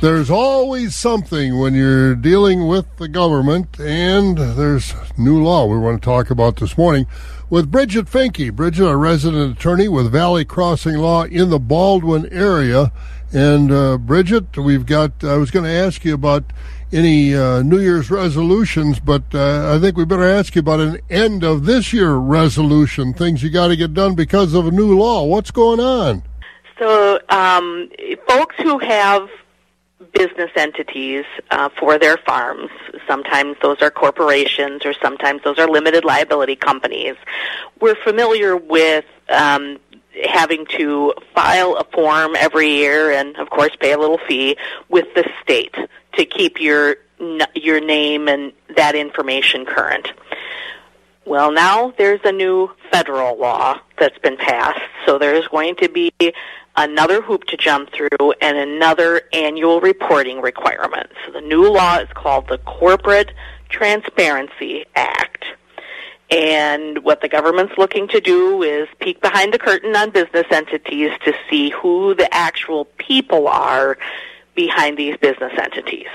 There's 0.00 0.30
always 0.30 0.96
something 0.96 1.60
when 1.60 1.74
you're 1.74 2.16
dealing 2.16 2.66
with 2.66 2.96
the 2.96 3.06
government, 3.06 3.78
and 3.78 4.36
there's 4.36 4.92
new 5.16 5.40
law 5.40 5.66
we 5.66 5.78
want 5.78 6.02
to 6.02 6.04
talk 6.04 6.30
about 6.30 6.56
this 6.56 6.76
morning 6.76 7.06
with 7.48 7.70
Bridget 7.70 8.06
Finke. 8.06 8.52
Bridget, 8.52 8.88
a 8.88 8.96
resident 8.96 9.56
attorney 9.56 9.86
with 9.86 10.10
Valley 10.10 10.44
Crossing 10.44 10.96
Law 10.96 11.22
in 11.22 11.50
the 11.50 11.60
Baldwin 11.60 12.26
area. 12.32 12.90
And 13.32 13.72
uh, 13.72 13.96
Bridget, 13.96 14.56
we've 14.58 14.84
got, 14.84 15.24
I 15.24 15.36
was 15.36 15.50
going 15.50 15.64
to 15.64 15.70
ask 15.70 16.04
you 16.04 16.12
about 16.12 16.44
any 16.92 17.34
uh, 17.34 17.62
New 17.62 17.80
Year's 17.80 18.10
resolutions, 18.10 19.00
but 19.00 19.22
uh, 19.34 19.74
I 19.74 19.80
think 19.80 19.96
we 19.96 20.04
better 20.04 20.28
ask 20.28 20.54
you 20.54 20.60
about 20.60 20.80
an 20.80 21.00
end 21.08 21.42
of 21.42 21.64
this 21.64 21.94
year 21.94 22.12
resolution, 22.12 23.14
things 23.14 23.42
you 23.42 23.48
got 23.48 23.68
to 23.68 23.76
get 23.76 23.94
done 23.94 24.14
because 24.14 24.52
of 24.52 24.66
a 24.66 24.70
new 24.70 24.98
law. 24.98 25.24
What's 25.24 25.50
going 25.50 25.80
on? 25.80 26.22
So, 26.78 27.20
um, 27.30 27.90
folks 28.28 28.56
who 28.58 28.78
have 28.80 29.30
business 30.12 30.50
entities 30.56 31.24
uh, 31.50 31.68
for 31.78 31.98
their 31.98 32.18
farms. 32.18 32.70
Sometimes 33.06 33.56
those 33.62 33.80
are 33.80 33.90
corporations, 33.90 34.84
or 34.84 34.92
sometimes 35.00 35.42
those 35.42 35.58
are 35.58 35.68
limited 35.68 36.04
liability 36.04 36.56
companies. 36.56 37.16
We're 37.80 37.94
familiar 37.94 38.56
with 38.56 39.04
um, 39.28 39.78
having 40.24 40.66
to 40.66 41.14
file 41.34 41.76
a 41.76 41.84
form 41.84 42.36
every 42.36 42.68
year, 42.68 43.12
and 43.12 43.36
of 43.36 43.50
course, 43.50 43.70
pay 43.80 43.92
a 43.92 43.98
little 43.98 44.18
fee 44.28 44.56
with 44.88 45.06
the 45.14 45.28
state 45.42 45.74
to 46.14 46.24
keep 46.24 46.60
your 46.60 46.96
your 47.54 47.80
name 47.80 48.28
and 48.28 48.52
that 48.76 48.94
information 48.94 49.64
current. 49.64 50.12
Well, 51.24 51.52
now 51.52 51.94
there's 51.96 52.20
a 52.24 52.32
new 52.32 52.70
federal 52.90 53.38
law 53.38 53.78
that's 53.98 54.18
been 54.18 54.36
passed, 54.36 54.80
so 55.06 55.18
there's 55.18 55.46
going 55.48 55.76
to 55.76 55.88
be 55.88 56.12
another 56.76 57.22
hoop 57.22 57.44
to 57.44 57.56
jump 57.56 57.90
through 57.92 58.32
and 58.40 58.56
another 58.56 59.22
annual 59.32 59.80
reporting 59.80 60.40
requirement. 60.40 61.10
So 61.24 61.32
the 61.32 61.40
new 61.40 61.70
law 61.70 61.98
is 61.98 62.08
called 62.14 62.48
the 62.48 62.58
Corporate 62.58 63.32
Transparency 63.68 64.84
Act. 64.96 65.44
And 66.32 67.04
what 67.04 67.20
the 67.20 67.28
government's 67.28 67.76
looking 67.76 68.08
to 68.08 68.20
do 68.20 68.62
is 68.62 68.88
peek 69.00 69.20
behind 69.20 69.52
the 69.52 69.58
curtain 69.58 69.94
on 69.94 70.08
business 70.08 70.46
entities 70.50 71.10
to 71.26 71.34
see 71.50 71.68
who 71.68 72.14
the 72.14 72.32
actual 72.34 72.86
people 72.96 73.48
are 73.48 73.98
behind 74.54 74.96
these 74.96 75.14
business 75.18 75.52
entities. 75.58 76.08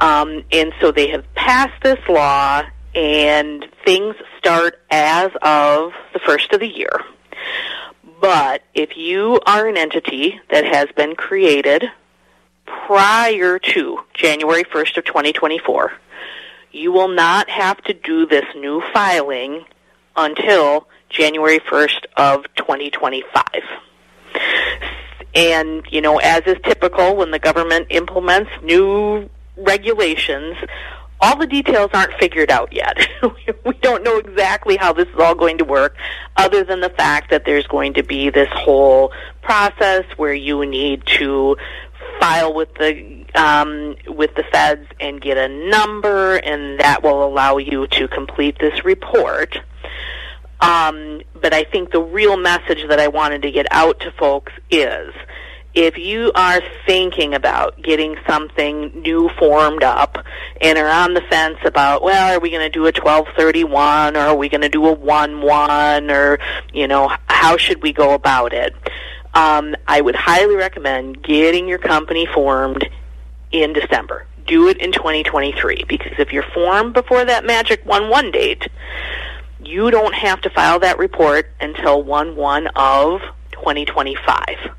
Um, 0.00 0.44
and 0.50 0.72
so 0.80 0.92
they 0.92 1.08
have 1.08 1.26
passed 1.34 1.82
this 1.82 1.98
law, 2.08 2.62
and 2.94 3.66
things 3.84 4.16
start 4.38 4.80
as 4.90 5.30
of 5.42 5.92
the 6.14 6.20
first 6.24 6.50
of 6.54 6.60
the 6.60 6.66
year. 6.66 7.04
But 8.22 8.62
if 8.74 8.96
you 8.96 9.40
are 9.44 9.68
an 9.68 9.76
entity 9.76 10.40
that 10.50 10.64
has 10.64 10.88
been 10.96 11.14
created 11.16 11.84
prior 12.64 13.58
to 13.58 14.00
January 14.14 14.64
1st 14.64 14.96
of 14.96 15.04
2024, 15.04 15.92
you 16.72 16.92
will 16.92 17.08
not 17.08 17.48
have 17.48 17.82
to 17.84 17.94
do 17.94 18.26
this 18.26 18.44
new 18.54 18.82
filing 18.92 19.64
until 20.16 20.88
January 21.08 21.60
1st 21.60 22.04
of 22.16 22.44
2025. 22.56 23.44
And, 25.34 25.84
you 25.90 26.00
know, 26.00 26.18
as 26.18 26.42
is 26.46 26.56
typical 26.64 27.16
when 27.16 27.30
the 27.30 27.38
government 27.38 27.86
implements 27.90 28.50
new 28.62 29.28
regulations, 29.56 30.56
all 31.20 31.36
the 31.36 31.46
details 31.46 31.90
aren't 31.92 32.12
figured 32.14 32.50
out 32.50 32.72
yet. 32.72 32.96
we 33.64 33.72
don't 33.80 34.02
know 34.02 34.18
exactly 34.18 34.76
how 34.76 34.92
this 34.92 35.08
is 35.08 35.16
all 35.18 35.34
going 35.34 35.58
to 35.58 35.64
work, 35.64 35.96
other 36.36 36.64
than 36.64 36.80
the 36.80 36.90
fact 36.90 37.30
that 37.30 37.44
there's 37.44 37.66
going 37.66 37.94
to 37.94 38.02
be 38.02 38.30
this 38.30 38.48
whole 38.52 39.12
process 39.42 40.04
where 40.16 40.34
you 40.34 40.64
need 40.64 41.04
to 41.06 41.56
file 42.20 42.54
with 42.54 42.72
the 42.74 43.17
um, 43.34 43.96
with 44.06 44.34
the 44.34 44.44
feds 44.44 44.86
and 45.00 45.20
get 45.20 45.36
a 45.36 45.48
number, 45.48 46.36
and 46.36 46.80
that 46.80 47.02
will 47.02 47.24
allow 47.24 47.58
you 47.58 47.86
to 47.88 48.08
complete 48.08 48.58
this 48.58 48.84
report. 48.84 49.58
Um, 50.60 51.22
but 51.40 51.54
I 51.54 51.64
think 51.64 51.92
the 51.92 52.02
real 52.02 52.36
message 52.36 52.88
that 52.88 52.98
I 52.98 53.08
wanted 53.08 53.42
to 53.42 53.50
get 53.50 53.66
out 53.70 54.00
to 54.00 54.10
folks 54.12 54.52
is 54.70 55.14
if 55.74 55.96
you 55.96 56.32
are 56.34 56.60
thinking 56.86 57.34
about 57.34 57.80
getting 57.80 58.16
something 58.26 59.00
new 59.02 59.28
formed 59.38 59.84
up 59.84 60.18
and 60.60 60.76
are 60.76 60.88
on 60.88 61.14
the 61.14 61.20
fence 61.20 61.58
about, 61.64 62.02
well, 62.02 62.34
are 62.34 62.40
we 62.40 62.50
going 62.50 62.62
to 62.62 62.70
do 62.70 62.82
a 62.82 62.90
1231 62.90 64.16
or 64.16 64.20
are 64.20 64.34
we 64.34 64.48
going 64.48 64.62
to 64.62 64.68
do 64.68 64.84
a 64.86 64.92
1 64.92 65.40
1 65.40 66.10
or, 66.10 66.38
you 66.72 66.88
know, 66.88 67.12
how 67.26 67.56
should 67.56 67.80
we 67.82 67.92
go 67.92 68.14
about 68.14 68.52
it? 68.52 68.74
Um, 69.34 69.76
I 69.86 70.00
would 70.00 70.16
highly 70.16 70.56
recommend 70.56 71.22
getting 71.22 71.68
your 71.68 71.78
company 71.78 72.26
formed 72.26 72.88
in 73.52 73.72
December. 73.72 74.26
Do 74.46 74.68
it 74.68 74.78
in 74.78 74.92
2023 74.92 75.84
because 75.88 76.12
if 76.18 76.32
you're 76.32 76.50
formed 76.54 76.94
before 76.94 77.24
that 77.24 77.44
magic 77.44 77.84
1 77.84 78.08
1 78.08 78.30
date, 78.30 78.68
you 79.62 79.90
don't 79.90 80.14
have 80.14 80.40
to 80.42 80.50
file 80.50 80.78
that 80.80 80.98
report 80.98 81.50
until 81.60 82.02
1 82.02 82.36
1 82.36 82.66
of 82.68 83.20
2025. 83.52 84.74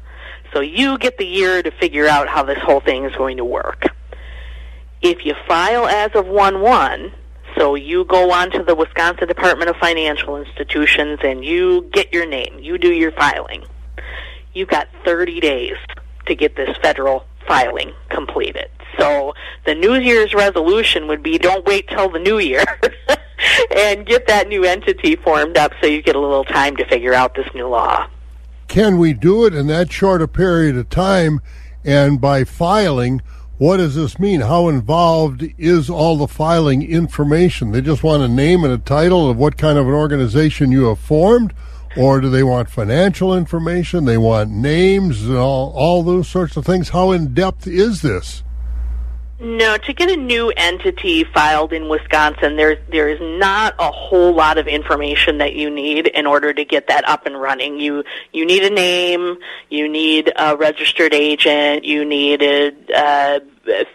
So 0.54 0.62
you 0.62 0.98
get 0.98 1.18
the 1.18 1.26
year 1.26 1.62
to 1.62 1.72
figure 1.72 2.08
out 2.08 2.28
how 2.28 2.44
this 2.44 2.58
whole 2.60 2.80
thing 2.80 3.06
is 3.06 3.16
going 3.16 3.38
to 3.38 3.46
work. 3.46 3.86
If 5.02 5.26
you 5.26 5.36
file 5.48 5.86
as 5.86 6.12
of 6.16 6.28
1 6.28 6.62
1, 6.62 7.12
so 7.58 7.76
you 7.76 8.06
go 8.06 8.32
on 8.32 8.52
to 8.52 8.64
the 8.64 8.76
Wisconsin 8.76 9.28
Department 9.28 9.70
of 9.70 9.76
Financial 9.78 10.38
Institutions 10.38 11.20
and 11.24 11.44
you 11.44 11.90
get 11.92 12.14
your 12.14 12.26
name, 12.26 12.60
you 12.60 12.78
do 12.78 12.92
your 12.92 13.12
filing. 13.12 13.64
You've 14.54 14.70
got 14.70 14.88
30 15.06 15.40
days 15.40 15.78
to 16.26 16.36
get 16.36 16.56
this 16.56 16.76
federal 16.82 17.26
filing 17.50 17.92
completed. 18.10 18.70
So 18.98 19.34
the 19.66 19.74
New 19.74 19.96
Year's 19.96 20.34
resolution 20.34 21.08
would 21.08 21.24
be 21.24 21.38
don't 21.38 21.66
wait 21.66 21.88
till 21.88 22.10
the 22.10 22.20
new 22.20 22.38
year 22.38 22.64
and 23.76 24.06
get 24.06 24.28
that 24.28 24.48
new 24.48 24.64
entity 24.64 25.16
formed 25.16 25.58
up 25.58 25.74
so 25.82 25.88
you 25.88 26.02
get 26.02 26.16
a 26.16 26.20
little 26.20 26.46
time 26.46 26.78
to 26.78 26.86
figure 26.86 27.14
out 27.14 27.34
this 27.34 27.48
new 27.56 27.68
law. 27.68 28.08
Can 28.68 29.00
we 29.00 29.14
do 29.14 29.46
it 29.46 29.56
in 29.56 29.66
that 29.68 29.92
short 29.92 30.22
a 30.22 30.28
period 30.28 30.78
of 30.78 30.90
time? 30.90 31.42
And 31.84 32.22
by 32.22 32.44
filing, 32.44 33.22
what 33.58 33.78
does 33.78 33.96
this 33.96 34.20
mean? 34.20 34.42
How 34.42 34.68
involved 34.68 35.44
is 35.58 35.90
all 35.90 36.18
the 36.18 36.28
filing 36.28 36.84
information? 36.84 37.72
They 37.72 37.82
just 37.82 38.04
want 38.04 38.22
a 38.22 38.28
name 38.28 38.64
and 38.64 38.72
a 38.72 38.78
title 38.78 39.28
of 39.28 39.38
what 39.38 39.58
kind 39.58 39.80
of 39.80 39.88
an 39.88 39.94
organization 39.94 40.72
you 40.72 40.86
have 40.86 41.00
formed? 41.00 41.54
Or 41.98 42.22
do 42.22 42.30
they 42.30 42.44
want 42.44 42.70
financial 42.70 43.36
information? 43.36 44.06
They 44.06 44.18
want 44.18 44.52
names 44.52 45.26
and 45.26 45.38
all, 45.38 45.72
all 45.76 46.04
those 46.04 46.28
sorts 46.28 46.56
of 46.56 46.66
things. 46.66 46.90
How 46.90 47.12
in 47.12 47.34
depth 47.34 47.68
is 47.68 48.02
this? 48.02 48.44
No, 49.42 49.78
to 49.78 49.94
get 49.94 50.12
a 50.12 50.18
new 50.18 50.52
entity 50.58 51.24
filed 51.24 51.72
in 51.72 51.88
Wisconsin, 51.88 52.58
there 52.58 52.78
there 52.90 53.08
is 53.08 53.20
not 53.22 53.74
a 53.80 53.90
whole 53.90 54.36
lot 54.36 54.58
of 54.58 54.68
information 54.68 55.38
that 55.38 55.56
you 55.56 55.70
need 55.70 56.08
in 56.08 56.26
order 56.28 56.54
to 56.54 56.66
get 56.66 56.88
that 56.88 57.08
up 57.08 57.26
and 57.26 57.40
running. 57.40 57.80
You 57.80 58.04
you 58.34 58.46
need 58.46 58.64
a 58.64 58.70
name, 58.70 59.38
you 59.70 59.88
need 59.88 60.34
a 60.36 60.58
registered 60.58 61.14
agent, 61.14 61.86
you 61.86 62.04
need 62.04 62.42
a, 62.42 62.74
a 62.94 63.42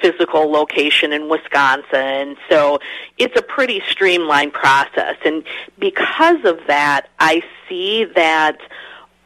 physical 0.01 0.51
location 0.51 1.13
in 1.13 1.29
Wisconsin. 1.29 2.37
So 2.49 2.81
it's 3.19 3.39
a 3.39 3.43
pretty 3.43 3.83
streamlined 3.89 4.53
process, 4.53 5.17
and 5.25 5.45
because 5.79 6.45
of 6.45 6.61
that, 6.67 7.09
I 7.19 7.43
see 7.69 8.05
that 8.17 8.59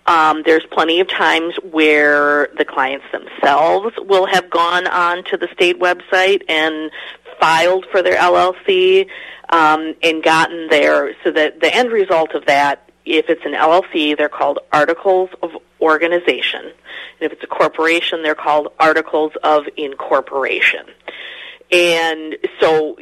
um, 0.08 0.42
there's 0.44 0.64
plenty 0.72 1.00
of 1.00 1.08
times 1.08 1.54
where 1.70 2.48
the 2.56 2.64
clients 2.64 3.04
themselves 3.12 3.94
will 3.98 4.26
have 4.26 4.48
gone 4.48 4.86
on 4.86 5.22
to 5.24 5.36
the 5.36 5.48
state 5.52 5.78
website 5.78 6.42
and 6.48 6.90
filed 7.38 7.86
for 7.92 8.02
their 8.02 8.16
LLC 8.16 9.06
um, 9.50 9.94
and 10.02 10.22
gotten 10.22 10.68
there. 10.68 11.14
So 11.22 11.30
that 11.32 11.60
the 11.60 11.74
end 11.74 11.92
result 11.92 12.34
of 12.34 12.46
that, 12.46 12.88
if 13.04 13.28
it's 13.28 13.44
an 13.44 13.52
LLC, 13.52 14.16
they're 14.16 14.30
called 14.30 14.60
articles 14.72 15.28
of 15.42 15.50
organization. 15.80 16.62
And 16.62 16.72
if 17.20 17.32
it's 17.32 17.44
a 17.44 17.46
corporation, 17.46 18.22
they're 18.22 18.34
called 18.34 18.72
articles 18.78 19.32
of 19.42 19.64
incorporation. 19.76 20.86
And 21.70 22.36
so 22.60 22.96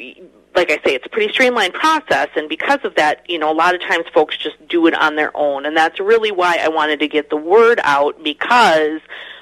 like 0.57 0.71
I 0.71 0.77
say, 0.77 0.95
it's 0.95 1.05
a 1.05 1.11
pretty 1.11 1.33
streamlined 1.33 1.75
process, 1.75 2.29
and 2.35 2.49
because 2.49 2.81
of 2.83 2.95
that, 2.95 3.29
you 3.29 3.39
know, 3.39 3.53
a 3.53 3.55
lot 3.55 3.75
of 3.75 3.83
times 3.83 4.07
folks 4.13 4.37
just 4.39 4.57
do 4.67 4.87
it 4.87 4.95
on 4.95 5.15
their 5.15 5.31
own, 5.37 5.67
and 5.67 5.77
that's 5.77 6.01
really 6.01 6.33
why 6.33 6.59
I 6.61 6.69
wanted 6.69 7.01
to 7.01 7.09
get 7.09 7.29
the 7.29 7.37
word 7.37 7.79
out 7.85 8.25
because 8.25 9.01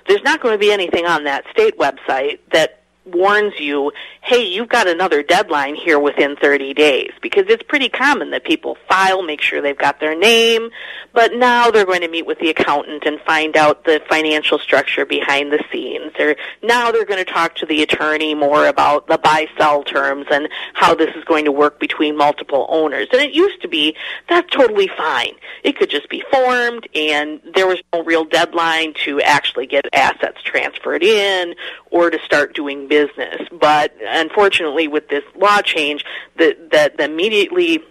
there's 0.08 0.22
not 0.24 0.42
going 0.42 0.54
to 0.54 0.58
be 0.58 0.72
anything 0.72 1.06
on 1.06 1.24
that 1.24 1.44
state 1.52 1.78
website 1.78 2.40
that 2.52 2.83
warns 3.04 3.54
you, 3.58 3.92
hey, 4.22 4.42
you've 4.42 4.68
got 4.68 4.86
another 4.86 5.22
deadline 5.22 5.74
here 5.74 5.98
within 5.98 6.36
30 6.36 6.74
days. 6.74 7.10
Because 7.20 7.44
it's 7.48 7.62
pretty 7.62 7.88
common 7.88 8.30
that 8.30 8.44
people 8.44 8.76
file, 8.88 9.22
make 9.22 9.40
sure 9.40 9.60
they've 9.60 9.76
got 9.76 10.00
their 10.00 10.16
name, 10.16 10.70
but 11.12 11.34
now 11.34 11.70
they're 11.70 11.86
going 11.86 12.00
to 12.00 12.08
meet 12.08 12.26
with 12.26 12.38
the 12.38 12.50
accountant 12.50 13.04
and 13.04 13.20
find 13.20 13.56
out 13.56 13.84
the 13.84 14.00
financial 14.08 14.58
structure 14.58 15.04
behind 15.04 15.52
the 15.52 15.62
scenes. 15.70 16.12
Or 16.18 16.36
now 16.62 16.90
they're 16.90 17.04
going 17.04 17.24
to 17.24 17.30
talk 17.30 17.54
to 17.56 17.66
the 17.66 17.82
attorney 17.82 18.34
more 18.34 18.66
about 18.66 19.06
the 19.06 19.18
buy-sell 19.18 19.84
terms 19.84 20.26
and 20.30 20.48
how 20.74 20.94
this 20.94 21.14
is 21.14 21.24
going 21.24 21.44
to 21.44 21.52
work 21.52 21.78
between 21.78 22.16
multiple 22.16 22.66
owners. 22.68 23.08
And 23.12 23.20
it 23.20 23.32
used 23.32 23.60
to 23.62 23.68
be, 23.68 23.96
that's 24.28 24.50
totally 24.50 24.88
fine. 24.88 25.34
It 25.62 25.76
could 25.76 25.90
just 25.90 26.08
be 26.08 26.22
formed 26.30 26.88
and 26.94 27.40
there 27.54 27.66
was 27.66 27.80
no 27.92 28.02
real 28.02 28.24
deadline 28.24 28.94
to 29.04 29.20
actually 29.20 29.66
get 29.66 29.86
assets 29.92 30.42
transferred 30.42 31.02
in 31.02 31.54
or 31.90 32.10
to 32.10 32.18
start 32.24 32.54
doing 32.54 32.88
business. 32.94 33.48
But 33.50 33.92
unfortunately, 34.00 34.86
with 34.86 35.08
this 35.08 35.24
law 35.34 35.60
change, 35.62 36.04
that 36.36 36.70
that 36.70 37.00
immediately 37.00 37.82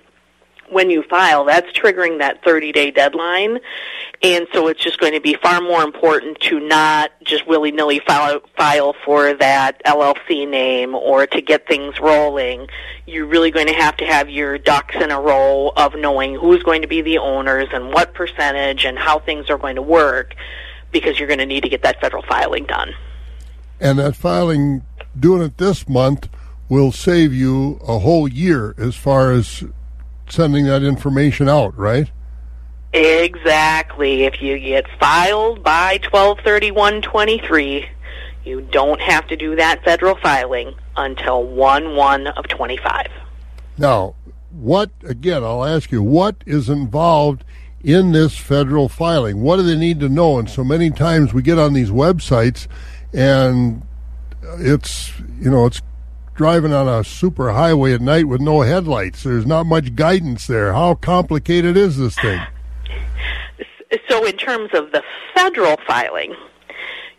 when 0.69 0.89
you 0.89 1.03
file, 1.03 1.45
that's 1.45 1.71
triggering 1.73 2.19
that 2.19 2.43
30 2.43 2.71
day 2.71 2.89
deadline. 2.89 3.59
And 4.21 4.47
so 4.53 4.67
it's 4.67 4.81
just 4.81 4.99
going 4.99 5.11
to 5.11 5.19
be 5.19 5.35
far 5.35 5.59
more 5.59 5.83
important 5.83 6.39
to 6.41 6.59
not 6.59 7.11
just 7.23 7.45
willy 7.45 7.71
nilly 7.71 7.99
file, 7.99 8.41
file 8.57 8.95
for 9.05 9.33
that 9.33 9.83
LLC 9.85 10.49
name 10.49 10.95
or 10.95 11.27
to 11.27 11.41
get 11.41 11.67
things 11.67 11.99
rolling. 11.99 12.69
You're 13.05 13.25
really 13.25 13.51
going 13.51 13.67
to 13.67 13.73
have 13.73 13.97
to 13.97 14.05
have 14.05 14.29
your 14.29 14.57
ducks 14.57 14.95
in 14.95 15.11
a 15.11 15.19
row 15.19 15.73
of 15.75 15.95
knowing 15.95 16.35
who's 16.35 16.63
going 16.63 16.81
to 16.81 16.87
be 16.87 17.01
the 17.01 17.17
owners 17.17 17.67
and 17.73 17.93
what 17.93 18.13
percentage 18.13 18.85
and 18.85 18.97
how 18.97 19.19
things 19.19 19.49
are 19.49 19.57
going 19.57 19.75
to 19.75 19.81
work 19.81 20.35
because 20.93 21.19
you're 21.19 21.27
going 21.27 21.39
to 21.39 21.45
need 21.45 21.61
to 21.63 21.69
get 21.69 21.83
that 21.83 21.99
federal 21.99 22.23
filing 22.23 22.65
done. 22.65 22.93
And 23.79 23.99
that 23.99 24.15
filing 24.15 24.83
doing 25.19 25.41
it 25.41 25.57
this 25.57 25.87
month 25.87 26.29
will 26.69 26.91
save 26.91 27.33
you 27.33 27.79
a 27.87 27.99
whole 27.99 28.27
year 28.27 28.73
as 28.77 28.95
far 28.95 29.31
as 29.31 29.63
sending 30.29 30.65
that 30.65 30.83
information 30.83 31.47
out, 31.47 31.77
right? 31.77 32.09
Exactly. 32.93 34.23
If 34.23 34.41
you 34.41 34.59
get 34.59 34.85
filed 34.99 35.63
by 35.63 35.99
123123, 36.11 37.87
you 38.45 38.61
don't 38.61 39.01
have 39.01 39.27
to 39.27 39.35
do 39.35 39.55
that 39.55 39.83
federal 39.83 40.15
filing 40.15 40.75
until 40.95 41.43
1 41.43 41.95
1 41.95 42.27
of 42.27 42.47
25. 42.47 43.07
Now, 43.77 44.15
what, 44.51 44.91
again, 45.03 45.43
I'll 45.43 45.65
ask 45.65 45.91
you, 45.91 46.03
what 46.03 46.35
is 46.45 46.69
involved 46.69 47.43
in 47.83 48.11
this 48.11 48.37
federal 48.37 48.87
filing? 48.89 49.41
What 49.41 49.57
do 49.57 49.63
they 49.63 49.75
need 49.77 49.99
to 50.01 50.09
know? 50.09 50.37
And 50.37 50.49
so 50.49 50.63
many 50.63 50.91
times 50.91 51.33
we 51.33 51.41
get 51.41 51.57
on 51.57 51.73
these 51.73 51.89
websites 51.89 52.67
and 53.11 53.81
it's 54.59 55.11
you 55.39 55.49
know 55.49 55.65
it's 55.65 55.81
driving 56.35 56.73
on 56.73 56.87
a 56.87 57.03
super 57.03 57.51
highway 57.51 57.93
at 57.93 58.01
night 58.01 58.27
with 58.27 58.41
no 58.41 58.61
headlights. 58.61 59.23
There's 59.23 59.45
not 59.45 59.65
much 59.65 59.95
guidance 59.95 60.47
there. 60.47 60.73
How 60.73 60.95
complicated 60.95 61.77
is 61.77 61.97
this 61.97 62.15
thing? 62.15 62.41
So, 64.09 64.25
in 64.25 64.37
terms 64.37 64.71
of 64.73 64.91
the 64.91 65.03
federal 65.35 65.77
filing, 65.87 66.35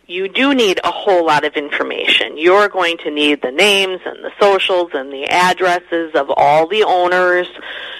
you 0.07 0.27
do 0.27 0.53
need 0.53 0.79
a 0.83 0.91
whole 0.91 1.25
lot 1.25 1.43
of 1.43 1.53
information. 1.53 2.37
You're 2.37 2.69
going 2.69 2.97
to 2.99 3.11
need 3.11 3.41
the 3.41 3.51
names 3.51 4.01
and 4.05 4.23
the 4.23 4.31
socials 4.39 4.91
and 4.93 5.11
the 5.11 5.25
addresses 5.25 6.11
of 6.13 6.29
all 6.35 6.67
the 6.67 6.83
owners. 6.83 7.47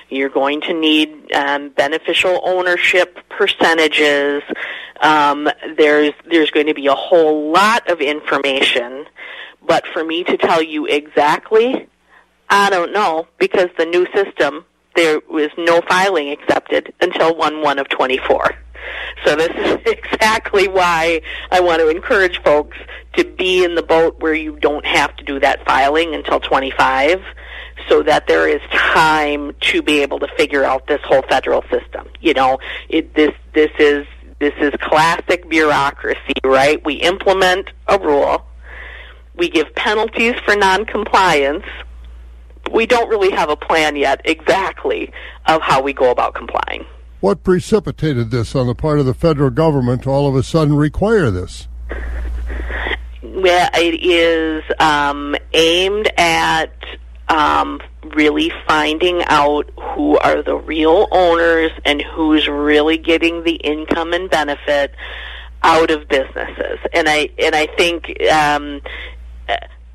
You're 0.09 0.29
going 0.29 0.61
to 0.61 0.73
need 0.73 1.33
um, 1.33 1.69
beneficial 1.69 2.39
ownership 2.43 3.17
percentages. 3.29 4.43
Um, 5.01 5.49
there's 5.77 6.13
there's 6.29 6.51
going 6.51 6.67
to 6.67 6.73
be 6.73 6.87
a 6.87 6.95
whole 6.95 7.51
lot 7.51 7.89
of 7.91 7.99
information 7.99 9.05
but 9.67 9.85
for 9.87 10.03
me 10.03 10.23
to 10.23 10.37
tell 10.37 10.61
you 10.61 10.85
exactly, 10.85 11.87
I 12.49 12.69
don't 12.69 12.93
know 12.93 13.27
because 13.39 13.69
the 13.77 13.85
new 13.85 14.05
system 14.13 14.65
there 14.95 15.19
was 15.29 15.49
no 15.57 15.81
filing 15.89 16.29
accepted 16.29 16.93
until 17.01 17.35
1 17.35 17.61
1 17.61 17.79
of 17.79 17.89
24. 17.89 18.51
So 19.25 19.35
this 19.35 19.49
is 19.55 19.79
exactly 19.85 20.67
why 20.67 21.21
I 21.51 21.59
want 21.59 21.81
to 21.81 21.89
encourage 21.89 22.41
folks 22.43 22.77
to 23.17 23.25
be 23.25 23.63
in 23.63 23.75
the 23.75 23.83
boat 23.83 24.19
where 24.19 24.33
you 24.33 24.57
don't 24.57 24.85
have 24.85 25.15
to 25.17 25.23
do 25.23 25.39
that 25.39 25.65
filing 25.65 26.15
until 26.15 26.39
25 26.39 27.21
so 27.89 28.03
that 28.03 28.27
there 28.27 28.47
is 28.47 28.61
time 28.71 29.53
to 29.59 29.81
be 29.81 30.01
able 30.01 30.19
to 30.19 30.27
figure 30.37 30.63
out 30.63 30.87
this 30.87 31.01
whole 31.03 31.23
federal 31.23 31.61
system. 31.63 32.07
You 32.21 32.33
know, 32.33 32.59
it, 32.87 33.13
this 33.15 33.33
this 33.53 33.71
is 33.79 34.05
this 34.39 34.53
is 34.59 34.71
classic 34.81 35.47
bureaucracy, 35.49 36.33
right? 36.43 36.83
We 36.85 36.95
implement 36.95 37.69
a 37.87 37.97
rule 37.99 38.45
we 39.37 39.49
give 39.49 39.73
penalties 39.75 40.35
for 40.45 40.55
noncompliance. 40.55 41.65
We 42.71 42.85
don't 42.85 43.09
really 43.09 43.31
have 43.31 43.49
a 43.49 43.55
plan 43.55 43.95
yet 43.95 44.21
exactly 44.25 45.11
of 45.47 45.61
how 45.61 45.81
we 45.81 45.93
go 45.93 46.09
about 46.09 46.33
complying. 46.33 46.85
What 47.19 47.43
precipitated 47.43 48.31
this 48.31 48.55
on 48.55 48.67
the 48.67 48.75
part 48.75 48.99
of 48.99 49.05
the 49.05 49.13
federal 49.13 49.49
government 49.49 50.03
to 50.03 50.09
all 50.09 50.27
of 50.27 50.35
a 50.35 50.43
sudden 50.43 50.75
require 50.75 51.31
this? 51.31 51.67
Well, 53.21 53.69
it 53.75 54.01
is 54.01 54.63
um, 54.79 55.35
aimed 55.53 56.11
at 56.17 56.71
um, 57.27 57.81
really 58.15 58.51
finding 58.67 59.23
out 59.25 59.69
who 59.77 60.17
are 60.17 60.41
the 60.43 60.55
real 60.55 61.07
owners 61.11 61.71
and 61.83 62.01
who's 62.01 62.47
really 62.47 62.97
getting 62.97 63.43
the 63.43 63.55
income 63.55 64.13
and 64.13 64.29
benefit 64.29 64.93
out 65.63 65.89
of 65.89 66.07
businesses. 66.07 66.79
And 66.93 67.09
I 67.09 67.29
and 67.39 67.55
I 67.55 67.67
think 67.77 68.21
um, 68.31 68.81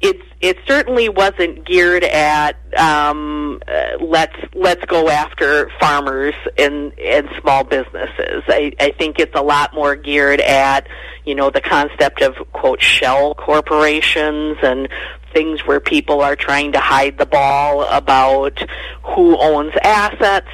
it's 0.00 0.22
it 0.40 0.56
certainly 0.66 1.08
wasn't 1.10 1.66
geared 1.66 2.04
at 2.04 2.56
um, 2.78 3.60
uh, 3.68 4.02
let's 4.02 4.36
let's 4.54 4.84
go 4.86 5.08
after 5.10 5.70
farmers 5.78 6.34
and 6.56 6.98
and 6.98 7.28
small 7.40 7.64
businesses. 7.64 8.42
I, 8.48 8.72
I 8.80 8.92
think 8.92 9.18
it's 9.18 9.34
a 9.34 9.42
lot 9.42 9.74
more 9.74 9.96
geared 9.96 10.40
at 10.40 10.88
you 11.26 11.34
know 11.34 11.50
the 11.50 11.60
concept 11.60 12.22
of 12.22 12.34
quote 12.52 12.80
shell 12.80 13.34
corporations 13.34 14.56
and 14.62 14.88
things 15.32 15.66
where 15.66 15.80
people 15.80 16.20
are 16.20 16.36
trying 16.36 16.72
to 16.72 16.80
hide 16.80 17.18
the 17.18 17.26
ball 17.26 17.84
about 17.84 18.62
who 19.02 19.36
owns 19.38 19.72
assets 19.82 20.48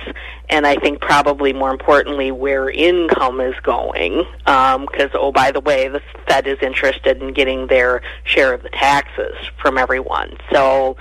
and 0.48 0.66
I 0.66 0.76
think 0.76 1.00
probably 1.00 1.52
more 1.52 1.70
importantly 1.70 2.30
where 2.30 2.70
income 2.70 3.40
is 3.40 3.54
going. 3.62 4.24
Because 4.38 5.14
um, 5.14 5.20
oh, 5.20 5.32
by 5.32 5.50
the 5.50 5.60
way, 5.60 5.88
the 5.88 6.00
Fed 6.28 6.46
is 6.46 6.58
interested 6.62 7.20
in 7.20 7.32
getting 7.32 7.66
their 7.66 8.02
share 8.24 8.54
of 8.54 8.62
the 8.62 8.68
taxes 8.68 9.34
from 9.60 9.76
everyone. 9.76 10.36
So, 10.52 10.96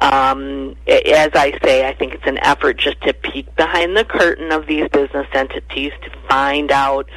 um, 0.00 0.76
as 0.86 1.30
I 1.34 1.58
say, 1.62 1.86
I 1.88 1.94
think 1.94 2.14
it's 2.14 2.26
an 2.26 2.38
effort 2.38 2.78
just 2.78 3.00
to 3.02 3.12
peek 3.12 3.54
behind 3.56 3.96
the 3.96 4.04
curtain 4.04 4.52
of 4.52 4.66
these 4.66 4.88
business 4.88 5.26
entities 5.32 5.92
to 6.02 6.10
find 6.28 6.70
out 6.70 7.08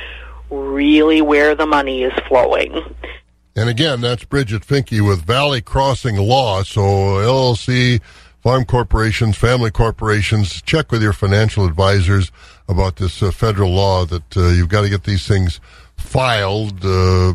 really 0.50 1.22
where 1.22 1.56
the 1.56 1.66
money 1.66 2.04
is 2.04 2.14
flowing. 2.28 2.96
And 3.58 3.70
again, 3.70 4.02
that's 4.02 4.24
Bridget 4.24 4.62
Finke 4.62 5.06
with 5.06 5.26
Valley 5.26 5.62
Crossing 5.62 6.16
Law. 6.16 6.64
So 6.64 6.82
LLC 6.82 8.00
farm 8.42 8.64
corporations, 8.66 9.36
family 9.36 9.72
corporations, 9.72 10.62
check 10.62 10.92
with 10.92 11.02
your 11.02 11.12
financial 11.12 11.66
advisors 11.66 12.32
about 12.70 12.98
this 12.98 13.22
uh, 13.22 13.32
federal 13.32 13.72
law 13.72 14.06
that 14.06 14.38
uh, 14.38 14.50
you've 14.50 14.70
got 14.70 14.82
to 14.82 14.90
get 14.90 15.04
these 15.04 15.28
things 15.28 15.60
filed. 15.98 16.86
Uh, 16.86 17.34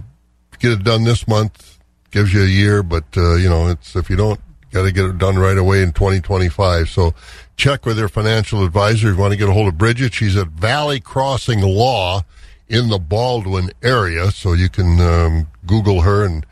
get 0.61 0.73
it 0.73 0.85
done 0.85 1.05
this 1.05 1.27
month 1.27 1.73
gives 2.13 2.33
you 2.33 2.43
a 2.43 2.47
year, 2.47 2.85
but 2.85 3.05
uh, 3.17 3.35
you 3.35 3.49
know 3.49 3.67
it's 3.67 3.97
if 3.97 4.09
you 4.09 4.15
don't, 4.15 4.39
got 4.71 4.83
to 4.83 4.93
get 4.93 5.07
it 5.07 5.19
done 5.19 5.37
right 5.37 5.59
away 5.59 5.83
in 5.83 5.93
2025. 5.93 6.89
So 6.89 7.15
check 7.57 7.85
with 7.85 7.99
your 7.99 8.09
financial 8.09 8.65
advisor. 8.65 9.09
If 9.09 9.17
you 9.17 9.21
want 9.21 9.33
to 9.33 9.39
get 9.39 9.49
a 9.49 9.53
hold 9.53 9.67
of 9.67 9.77
Bridget, 9.77 10.15
she's 10.15 10.37
at 10.37 10.49
Valley 10.49 11.01
Crossing 11.01 11.63
Law 11.63 12.23
in 12.69 12.89
the 12.89 12.99
Baldwin 12.99 13.71
area, 13.83 14.31
so 14.31 14.53
you 14.53 14.69
can 14.69 15.01
um, 15.01 15.47
Google 15.67 16.03
her 16.03 16.25
and 16.25 16.47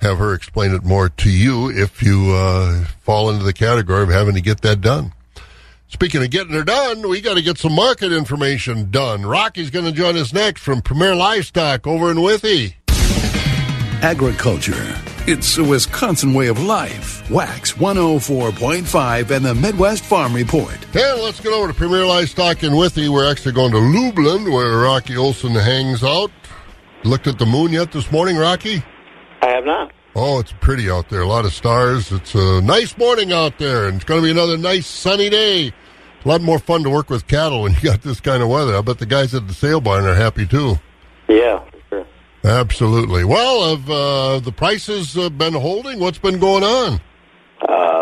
have 0.00 0.18
her 0.18 0.34
explain 0.34 0.74
it 0.74 0.84
more 0.84 1.08
to 1.08 1.30
you 1.30 1.70
if 1.70 2.02
you 2.02 2.32
uh, 2.32 2.84
fall 3.00 3.30
into 3.30 3.44
the 3.44 3.52
category 3.52 4.02
of 4.02 4.08
having 4.08 4.34
to 4.34 4.40
get 4.40 4.60
that 4.62 4.80
done. 4.80 5.12
Speaking 5.88 6.22
of 6.22 6.30
getting 6.30 6.54
it 6.54 6.64
done, 6.64 7.08
we 7.08 7.20
got 7.20 7.34
to 7.34 7.42
get 7.42 7.58
some 7.58 7.74
market 7.74 8.12
information 8.12 8.90
done. 8.90 9.26
Rocky's 9.26 9.70
going 9.70 9.84
to 9.84 9.92
join 9.92 10.16
us 10.16 10.32
next 10.32 10.62
from 10.62 10.80
Premier 10.80 11.14
Livestock 11.14 11.86
over 11.86 12.10
in 12.10 12.22
Withee. 12.22 12.76
Agriculture. 14.02 14.98
It's 15.24 15.56
a 15.58 15.62
Wisconsin 15.62 16.34
way 16.34 16.48
of 16.48 16.60
life. 16.60 17.30
Wax 17.30 17.74
104.5 17.74 19.30
and 19.30 19.44
the 19.44 19.54
Midwest 19.54 20.02
Farm 20.04 20.34
Report. 20.34 20.74
Hey, 20.92 21.12
let's 21.22 21.38
get 21.38 21.52
over 21.52 21.68
to 21.68 21.74
Premier 21.74 22.04
Livestock 22.04 22.64
in 22.64 22.74
Withee. 22.74 23.08
We're 23.08 23.30
actually 23.30 23.52
going 23.52 23.70
to 23.70 23.78
Lublin, 23.78 24.50
where 24.50 24.78
Rocky 24.78 25.16
Olson 25.16 25.52
hangs 25.52 26.02
out. 26.02 26.32
Looked 27.04 27.26
at 27.26 27.38
the 27.38 27.46
moon 27.46 27.72
yet 27.72 27.90
this 27.92 28.10
morning, 28.12 28.36
Rocky? 28.36 28.82
I 29.40 29.46
have 29.48 29.64
not. 29.64 29.92
Oh, 30.14 30.38
it's 30.38 30.52
pretty 30.60 30.90
out 30.90 31.08
there. 31.08 31.22
A 31.22 31.26
lot 31.26 31.44
of 31.44 31.52
stars. 31.52 32.12
It's 32.12 32.34
a 32.34 32.60
nice 32.60 32.96
morning 32.96 33.32
out 33.32 33.58
there, 33.58 33.86
and 33.88 33.96
it's 33.96 34.04
going 34.04 34.20
to 34.20 34.24
be 34.24 34.30
another 34.30 34.56
nice 34.56 34.86
sunny 34.86 35.28
day. 35.28 35.72
A 36.24 36.28
lot 36.28 36.40
more 36.42 36.60
fun 36.60 36.84
to 36.84 36.90
work 36.90 37.10
with 37.10 37.26
cattle 37.26 37.62
when 37.62 37.72
you 37.74 37.80
got 37.80 38.02
this 38.02 38.20
kind 38.20 38.42
of 38.42 38.48
weather. 38.48 38.76
I 38.76 38.82
bet 38.82 38.98
the 38.98 39.06
guys 39.06 39.34
at 39.34 39.48
the 39.48 39.54
sale 39.54 39.80
barn 39.80 40.04
are 40.04 40.14
happy 40.14 40.46
too. 40.46 40.76
Yeah, 41.28 41.64
sure. 41.88 42.06
Absolutely. 42.44 43.24
Well, 43.24 43.76
have 43.76 43.90
uh, 43.90 44.38
the 44.40 44.52
prices 44.52 45.16
uh, 45.16 45.30
been 45.30 45.54
holding? 45.54 45.98
What's 45.98 46.18
been 46.18 46.38
going 46.38 46.62
on? 46.62 47.00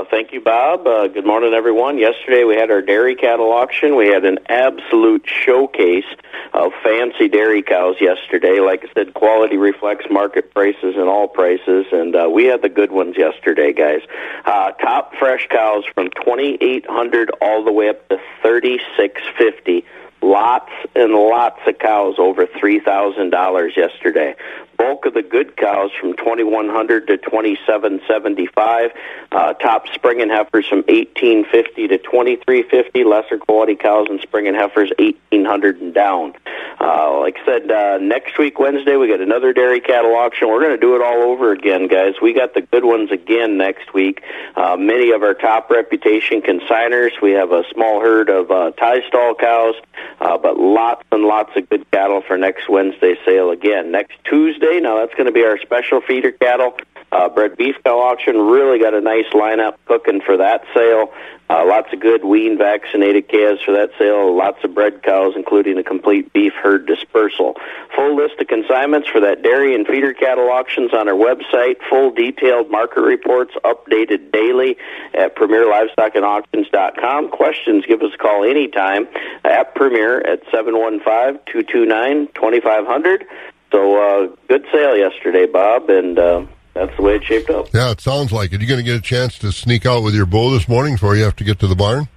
Uh, 0.01 0.05
thank 0.11 0.33
you, 0.33 0.41
Bob. 0.41 0.87
Uh, 0.87 1.09
good 1.09 1.27
morning, 1.27 1.53
everyone. 1.53 1.99
Yesterday 1.99 2.45
we 2.45 2.57
had 2.57 2.71
our 2.71 2.81
dairy 2.81 3.15
cattle 3.15 3.53
auction. 3.53 3.97
We 3.97 4.09
had 4.09 4.25
an 4.25 4.39
absolute 4.49 5.27
showcase 5.27 6.07
of 6.55 6.73
fancy 6.83 7.29
dairy 7.29 7.63
cows 7.63 7.97
yesterday. 8.01 8.61
Like 8.61 8.83
I 8.83 8.93
said, 8.95 9.13
quality 9.13 9.59
reflects 9.59 10.07
market 10.11 10.55
prices 10.55 10.95
and 10.97 11.07
all 11.07 11.29
prices, 11.29 11.85
and 11.93 12.17
uh, 12.17 12.31
we 12.33 12.47
had 12.47 12.63
the 12.63 12.71
good 12.71 12.91
ones 12.93 13.17
yesterday, 13.19 13.75
guys. 13.75 14.01
Uh, 14.47 14.71
top 14.73 15.13
fresh 15.19 15.47
cows 15.51 15.85
from 15.95 16.09
2800 16.25 17.31
all 17.43 17.63
the 17.63 17.73
way 17.73 17.91
up 17.91 18.09
to 18.09 18.19
3650 18.41 19.85
lots 20.23 20.71
and 20.95 21.13
lots 21.13 21.61
of 21.67 21.79
cows 21.79 22.15
over 22.19 22.47
three 22.59 22.79
thousand 22.79 23.31
dollars 23.31 23.73
yesterday 23.75 24.35
bulk 24.81 25.05
of 25.05 25.13
the 25.13 25.23
good 25.23 25.59
cows 25.59 25.91
from 26.01 26.17
2100 26.17 27.07
to 27.07 27.19
2775 27.19 28.91
uh, 29.31 29.53
top 29.55 29.87
spring 29.93 30.23
and 30.23 30.31
heifers 30.31 30.67
from 30.67 30.79
1850 30.89 31.89
to 31.89 31.99
2350 31.99 33.05
lesser 33.05 33.37
quality 33.37 33.77
cows 33.77 34.07
and 34.09 34.21
spring 34.21 34.49
and 34.49 34.57
heifers 34.57 34.91
1800 34.99 35.83
and 35.83 35.93
down. 35.93 36.33
Uh, 36.81 37.21
like 37.21 37.37
i 37.41 37.45
said 37.45 37.71
uh, 37.71 37.99
next 37.99 38.39
week 38.39 38.59
wednesday 38.59 38.97
we 38.97 39.07
got 39.07 39.21
another 39.21 39.53
dairy 39.53 39.81
cattle 39.81 40.15
auction. 40.15 40.49
We're 40.49 40.61
going 40.61 40.73
to 40.73 40.81
do 40.81 40.97
it 40.97 41.03
all 41.03 41.25
over 41.25 41.53
again 41.53 41.87
guys. 41.87 42.15
We 42.23 42.33
got 42.33 42.55
the 42.55 42.63
good 42.63 42.87
ones 42.87 43.11
again 43.11 43.59
next 43.59 43.93
week. 43.93 44.23
Uh, 44.57 44.79
many 44.79 45.11
of 45.11 45.23
our 45.23 45.35
top 45.35 45.71
reputation 45.71 46.41
consigners 46.41 47.21
we 47.21 47.33
have 47.33 47.53
a 47.53 47.65
small 47.75 48.01
herd 48.01 48.31
of 48.31 48.51
uh, 48.51 48.71
tie 48.73 49.07
stall 49.07 49.35
cows 49.35 49.75
uh, 50.21 50.39
but 50.39 50.59
lots 50.59 51.05
and 51.13 51.25
lots 51.25 51.51
of 51.57 51.69
good 51.69 51.89
cattle 51.91 52.23
for 52.27 52.37
next 52.37 52.69
wednesday 52.69 53.17
sale 53.25 53.51
again 53.51 53.91
next 53.91 54.15
tuesday 54.25 54.81
now 54.81 54.99
that's 54.99 55.15
going 55.15 55.27
to 55.27 55.33
be 55.33 55.45
our 55.45 55.59
special 55.59 56.01
feeder 56.01 56.33
cattle. 56.33 56.77
Uh, 57.13 57.29
beef 57.57 57.77
cow 57.85 57.99
auction 57.99 58.37
really 58.37 58.79
got 58.79 58.95
a 58.95 59.01
nice 59.01 59.27
lineup 59.33 59.75
cooking 59.87 60.21
for 60.21 60.37
that 60.37 60.63
sale. 60.75 61.13
Uh, 61.51 61.67
lots 61.67 61.93
of 61.93 61.99
good 61.99 62.25
wean 62.25 62.57
vaccinated 62.57 63.27
calves 63.27 63.61
for 63.63 63.73
that 63.73 63.91
sale. 63.99 64.37
Lots 64.37 64.63
of 64.63 64.73
bred 64.73 65.03
cows, 65.03 65.33
including 65.35 65.77
a 65.79 65.83
complete 65.83 66.33
beef 66.33 66.53
herd 66.53 66.87
dispersal. 66.87 67.57
Full 67.97 68.15
list 68.15 68.41
of 68.41 68.47
consignments 68.47 69.09
for 69.09 69.21
that 69.21 69.43
dairy 69.43 69.75
and 69.75 69.85
feeder 69.85 70.15
cattle 70.15 70.49
auctions 70.49 70.95
on 70.95 71.09
our 71.09 71.15
website. 71.15 71.79
Full 71.91 72.13
detailed 72.13 72.71
market 72.71 73.01
reports 73.01 73.53
updated 73.65 74.31
daily 74.31 74.77
at 75.13 75.35
premierlivestockandauctions.com. 75.35 77.31
Questions, 77.31 77.85
give 77.85 78.01
us 78.03 78.15
a 78.15 78.19
call 78.19 78.45
anytime 78.45 79.09
at 79.45 79.75
Premier 79.75 80.21
at 80.21 80.45
715 80.53 81.41
229 81.47 82.29
2500. 82.29 83.27
So 83.73 83.97
uh, 83.97 84.29
good 84.47 84.65
sale 84.73 84.97
yesterday, 84.97 85.47
Bob, 85.47 85.91
and 85.91 86.17
uh, 86.17 86.47
that's 86.81 86.97
the 86.97 87.03
way 87.03 87.17
it 87.17 87.25
shaped 87.25 87.51
up. 87.51 87.67
Yeah, 87.75 87.91
it 87.91 88.01
sounds 88.01 88.33
like 88.33 88.55
it. 88.55 88.61
You 88.63 88.67
going 88.67 88.79
to 88.79 88.85
get 88.85 88.97
a 88.97 89.03
chance 89.03 89.39
to 89.41 89.53
sneak 89.53 89.85
out 89.85 90.03
with 90.03 90.15
your 90.15 90.25
bull 90.25 90.51
this 90.51 90.67
morning 90.67 90.95
before 90.95 91.15
you 91.15 91.25
have 91.25 91.37
to 91.37 91.45
get 91.45 91.59
to 91.59 91.67
the 91.67 91.77
barn? 91.77 92.09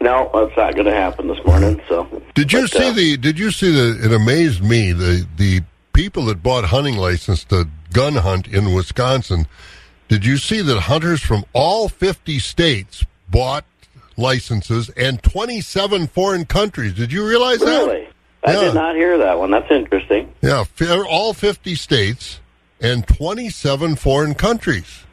No, 0.00 0.28
that's 0.34 0.56
not 0.56 0.74
going 0.74 0.86
to 0.86 0.94
happen 0.94 1.28
this 1.28 1.38
morning. 1.46 1.80
So, 1.88 2.04
did 2.34 2.52
you 2.52 2.62
but, 2.62 2.70
see 2.70 2.88
uh, 2.88 2.92
the? 2.92 3.16
Did 3.16 3.38
you 3.38 3.52
see 3.52 3.70
the? 3.70 4.04
It 4.04 4.12
amazed 4.12 4.62
me 4.62 4.92
the 4.92 5.26
the 5.36 5.60
people 5.92 6.24
that 6.26 6.42
bought 6.42 6.64
hunting 6.64 6.96
license 6.96 7.44
to 7.44 7.68
gun 7.92 8.14
hunt 8.14 8.48
in 8.48 8.74
Wisconsin. 8.74 9.46
Did 10.08 10.24
you 10.24 10.36
see 10.36 10.62
that 10.62 10.80
hunters 10.80 11.20
from 11.20 11.44
all 11.52 11.88
fifty 11.88 12.40
states 12.40 13.04
bought 13.30 13.64
licenses 14.16 14.88
and 14.90 15.22
twenty 15.22 15.60
seven 15.60 16.08
foreign 16.08 16.44
countries? 16.44 16.94
Did 16.94 17.12
you 17.12 17.24
realize 17.26 17.60
really? 17.60 17.72
that? 17.72 17.86
Really? 17.86 18.08
I 18.44 18.52
yeah. 18.52 18.60
did 18.60 18.74
not 18.74 18.94
hear 18.94 19.18
that 19.18 19.38
one. 19.38 19.50
That's 19.50 19.70
interesting. 19.70 20.32
Yeah, 20.42 20.64
all 21.08 21.34
50 21.34 21.74
states 21.74 22.38
and 22.80 23.06
27 23.06 23.96
foreign 23.96 24.34
countries. 24.34 25.04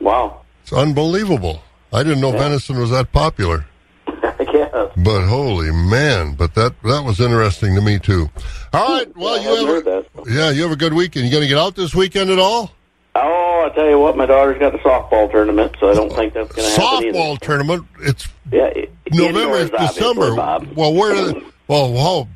Wow. 0.00 0.42
It's 0.62 0.72
unbelievable. 0.72 1.62
I 1.92 2.02
didn't 2.02 2.20
know 2.20 2.32
yeah. 2.32 2.38
venison 2.38 2.78
was 2.78 2.90
that 2.90 3.12
popular. 3.12 3.66
yeah. 4.06 4.88
But 4.96 5.26
holy 5.26 5.70
man, 5.70 6.34
but 6.34 6.54
that 6.54 6.74
that 6.82 7.04
was 7.04 7.20
interesting 7.20 7.74
to 7.74 7.80
me 7.80 7.98
too. 7.98 8.30
All 8.72 8.98
right, 8.98 9.16
well 9.16 9.40
yeah, 9.40 9.60
you 9.60 9.74
have 9.74 9.86
a, 9.86 10.04
Yeah, 10.26 10.50
you 10.50 10.62
have 10.62 10.72
a 10.72 10.76
good 10.76 10.94
weekend. 10.94 11.26
You 11.26 11.30
going 11.30 11.42
to 11.42 11.48
get 11.48 11.58
out 11.58 11.76
this 11.76 11.94
weekend 11.94 12.30
at 12.30 12.38
all? 12.38 12.72
Oh, 13.14 13.68
I 13.70 13.74
tell 13.74 13.88
you 13.88 13.98
what, 13.98 14.16
my 14.16 14.24
daughter's 14.24 14.58
got 14.58 14.74
a 14.74 14.78
softball 14.78 15.30
tournament, 15.30 15.76
so 15.78 15.90
I 15.90 15.94
don't 15.94 16.10
think 16.10 16.32
that's 16.32 16.50
going 16.52 16.74
to 16.74 16.80
happen. 16.80 17.12
Softball 17.12 17.38
tournament? 17.38 17.86
It's 18.00 18.26
yeah, 18.50 18.72
November, 19.10 19.58
it's 19.58 19.94
December. 19.94 20.34
Well, 20.74 20.94
where? 20.94 21.34
Well, 21.68 21.92
well, 21.92 22.28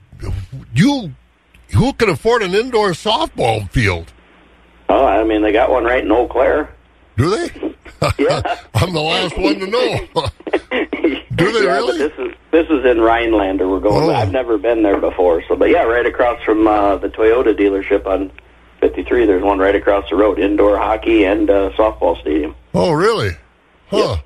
you 0.72 1.12
who 1.74 1.92
can 1.92 2.08
afford 2.08 2.42
an 2.42 2.54
indoor 2.54 2.90
softball 2.90 3.68
field? 3.70 4.12
Oh, 4.88 5.04
I 5.04 5.24
mean, 5.24 5.42
they 5.42 5.52
got 5.52 5.70
one 5.70 5.84
right 5.84 6.04
in 6.04 6.10
Eau 6.10 6.28
Claire. 6.28 6.74
Do 7.16 7.30
they? 7.30 7.72
Yeah. 8.18 8.60
I'm 8.74 8.92
the 8.92 9.00
last 9.00 9.36
one 9.38 9.58
to 9.58 9.66
know. 9.66 10.06
Do 11.34 11.52
they 11.52 11.64
yeah, 11.64 11.76
really? 11.76 11.98
This 11.98 12.12
is 12.18 12.34
this 12.50 12.66
is 12.68 12.84
in 12.84 13.00
Rhinelander. 13.00 13.66
We're 13.66 13.80
going. 13.80 14.10
Oh. 14.10 14.14
I've 14.14 14.30
never 14.30 14.58
been 14.58 14.82
there 14.82 14.98
before. 14.98 15.42
So, 15.48 15.56
but 15.56 15.70
yeah, 15.70 15.82
right 15.82 16.04
across 16.04 16.40
from 16.42 16.66
uh, 16.66 16.96
the 16.96 17.08
Toyota 17.08 17.58
dealership 17.58 18.06
on 18.06 18.30
53. 18.80 19.26
There's 19.26 19.42
one 19.42 19.58
right 19.58 19.74
across 19.74 20.08
the 20.10 20.16
road. 20.16 20.38
Indoor 20.38 20.76
hockey 20.76 21.24
and 21.24 21.48
uh, 21.48 21.70
softball 21.70 22.20
stadium. 22.20 22.54
Oh, 22.74 22.92
really? 22.92 23.30
Huh. 23.88 24.18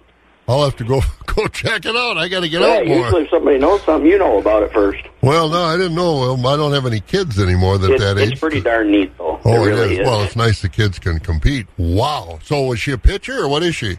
I'll 0.50 0.64
have 0.64 0.74
to 0.78 0.84
go 0.84 1.00
go 1.26 1.46
check 1.46 1.86
it 1.86 1.94
out. 1.94 2.18
I 2.18 2.26
got 2.26 2.40
to 2.40 2.48
get 2.48 2.60
yeah, 2.60 2.66
out 2.78 2.86
more. 2.86 2.96
Usually, 2.98 3.22
if 3.22 3.30
somebody 3.30 3.58
knows 3.58 3.80
something, 3.84 4.10
you 4.10 4.18
know 4.18 4.38
about 4.38 4.64
it 4.64 4.72
first. 4.72 5.00
Well, 5.22 5.48
no, 5.48 5.62
I 5.62 5.76
didn't 5.76 5.94
know. 5.94 6.34
I 6.34 6.56
don't 6.56 6.72
have 6.72 6.86
any 6.86 6.98
kids 6.98 7.38
anymore 7.38 7.78
that 7.78 7.92
it's, 7.92 8.02
that 8.02 8.18
age. 8.18 8.32
It's 8.32 8.40
pretty 8.40 8.60
darn 8.60 8.90
neat, 8.90 9.16
though. 9.16 9.40
Oh, 9.44 9.64
it 9.64 9.68
really 9.68 9.98
is. 9.98 10.06
Well, 10.06 10.22
it's 10.22 10.34
nice 10.34 10.60
the 10.60 10.68
kids 10.68 10.98
can 10.98 11.20
compete. 11.20 11.68
Wow. 11.78 12.40
So 12.42 12.64
was 12.64 12.80
she 12.80 12.90
a 12.90 12.98
pitcher 12.98 13.44
or 13.44 13.48
what 13.48 13.62
is 13.62 13.76
she? 13.76 13.98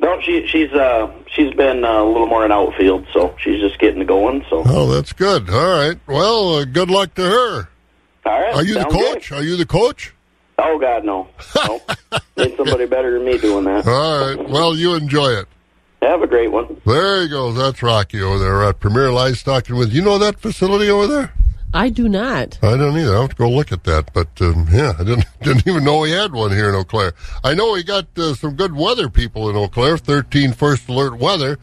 No, 0.00 0.20
she 0.20 0.46
she's 0.46 0.70
uh 0.72 1.10
she's 1.34 1.52
been 1.54 1.84
uh, 1.84 2.02
a 2.02 2.04
little 2.04 2.26
more 2.28 2.44
in 2.44 2.52
outfield, 2.52 3.06
so 3.12 3.34
she's 3.40 3.60
just 3.60 3.80
getting 3.80 4.04
going. 4.06 4.44
So 4.48 4.62
Oh, 4.66 4.86
that's 4.92 5.12
good. 5.12 5.48
All 5.50 5.78
right. 5.88 5.98
Well, 6.06 6.56
uh, 6.56 6.64
good 6.66 6.90
luck 6.90 7.14
to 7.14 7.22
her. 7.22 7.68
all 8.26 8.40
right, 8.40 8.54
Are 8.54 8.62
you 8.62 8.74
the 8.74 8.82
sounds 8.82 8.94
good. 8.94 9.14
coach? 9.14 9.32
Are 9.32 9.42
you 9.42 9.56
the 9.56 9.66
coach? 9.66 10.14
Oh 10.58 10.78
God, 10.78 11.04
no, 11.04 11.28
no. 11.66 11.80
Need 12.36 12.56
somebody 12.56 12.86
better 12.86 13.14
than 13.18 13.24
me 13.26 13.38
doing 13.38 13.64
that. 13.64 13.86
All 13.88 14.36
right. 14.36 14.48
Well, 14.48 14.76
you 14.76 14.94
enjoy 14.94 15.30
it. 15.30 15.48
Have 16.02 16.22
a 16.22 16.26
great 16.26 16.52
one. 16.52 16.80
There 16.86 17.22
he 17.22 17.28
goes. 17.28 17.56
That's 17.56 17.82
Rocky 17.82 18.22
over 18.22 18.38
there 18.38 18.62
at 18.62 18.78
Premier 18.78 19.10
Livestock. 19.10 19.68
And 19.68 19.78
with 19.78 19.92
you 19.92 20.02
know 20.02 20.18
that 20.18 20.38
facility 20.38 20.88
over 20.90 21.06
there? 21.06 21.32
I 21.74 21.90
do 21.90 22.08
not. 22.08 22.58
I 22.62 22.76
don't 22.76 22.96
either. 22.96 23.16
I 23.16 23.20
have 23.20 23.30
to 23.30 23.36
go 23.36 23.50
look 23.50 23.72
at 23.72 23.84
that. 23.84 24.12
But 24.14 24.28
um, 24.40 24.68
yeah, 24.70 24.94
I 24.98 25.04
didn't 25.04 25.26
didn't 25.42 25.66
even 25.66 25.84
know 25.84 26.04
he 26.04 26.12
had 26.12 26.32
one 26.32 26.50
here 26.52 26.68
in 26.68 26.74
Eau 26.74 26.84
Claire. 26.84 27.12
I 27.44 27.54
know 27.54 27.74
he 27.74 27.82
got 27.82 28.06
uh, 28.16 28.34
some 28.34 28.54
good 28.54 28.74
weather 28.74 29.08
people 29.08 29.50
in 29.50 29.56
Eau 29.56 29.68
Claire. 29.68 29.98
13 29.98 30.52
first 30.52 30.88
alert 30.88 31.18
weather. 31.18 31.58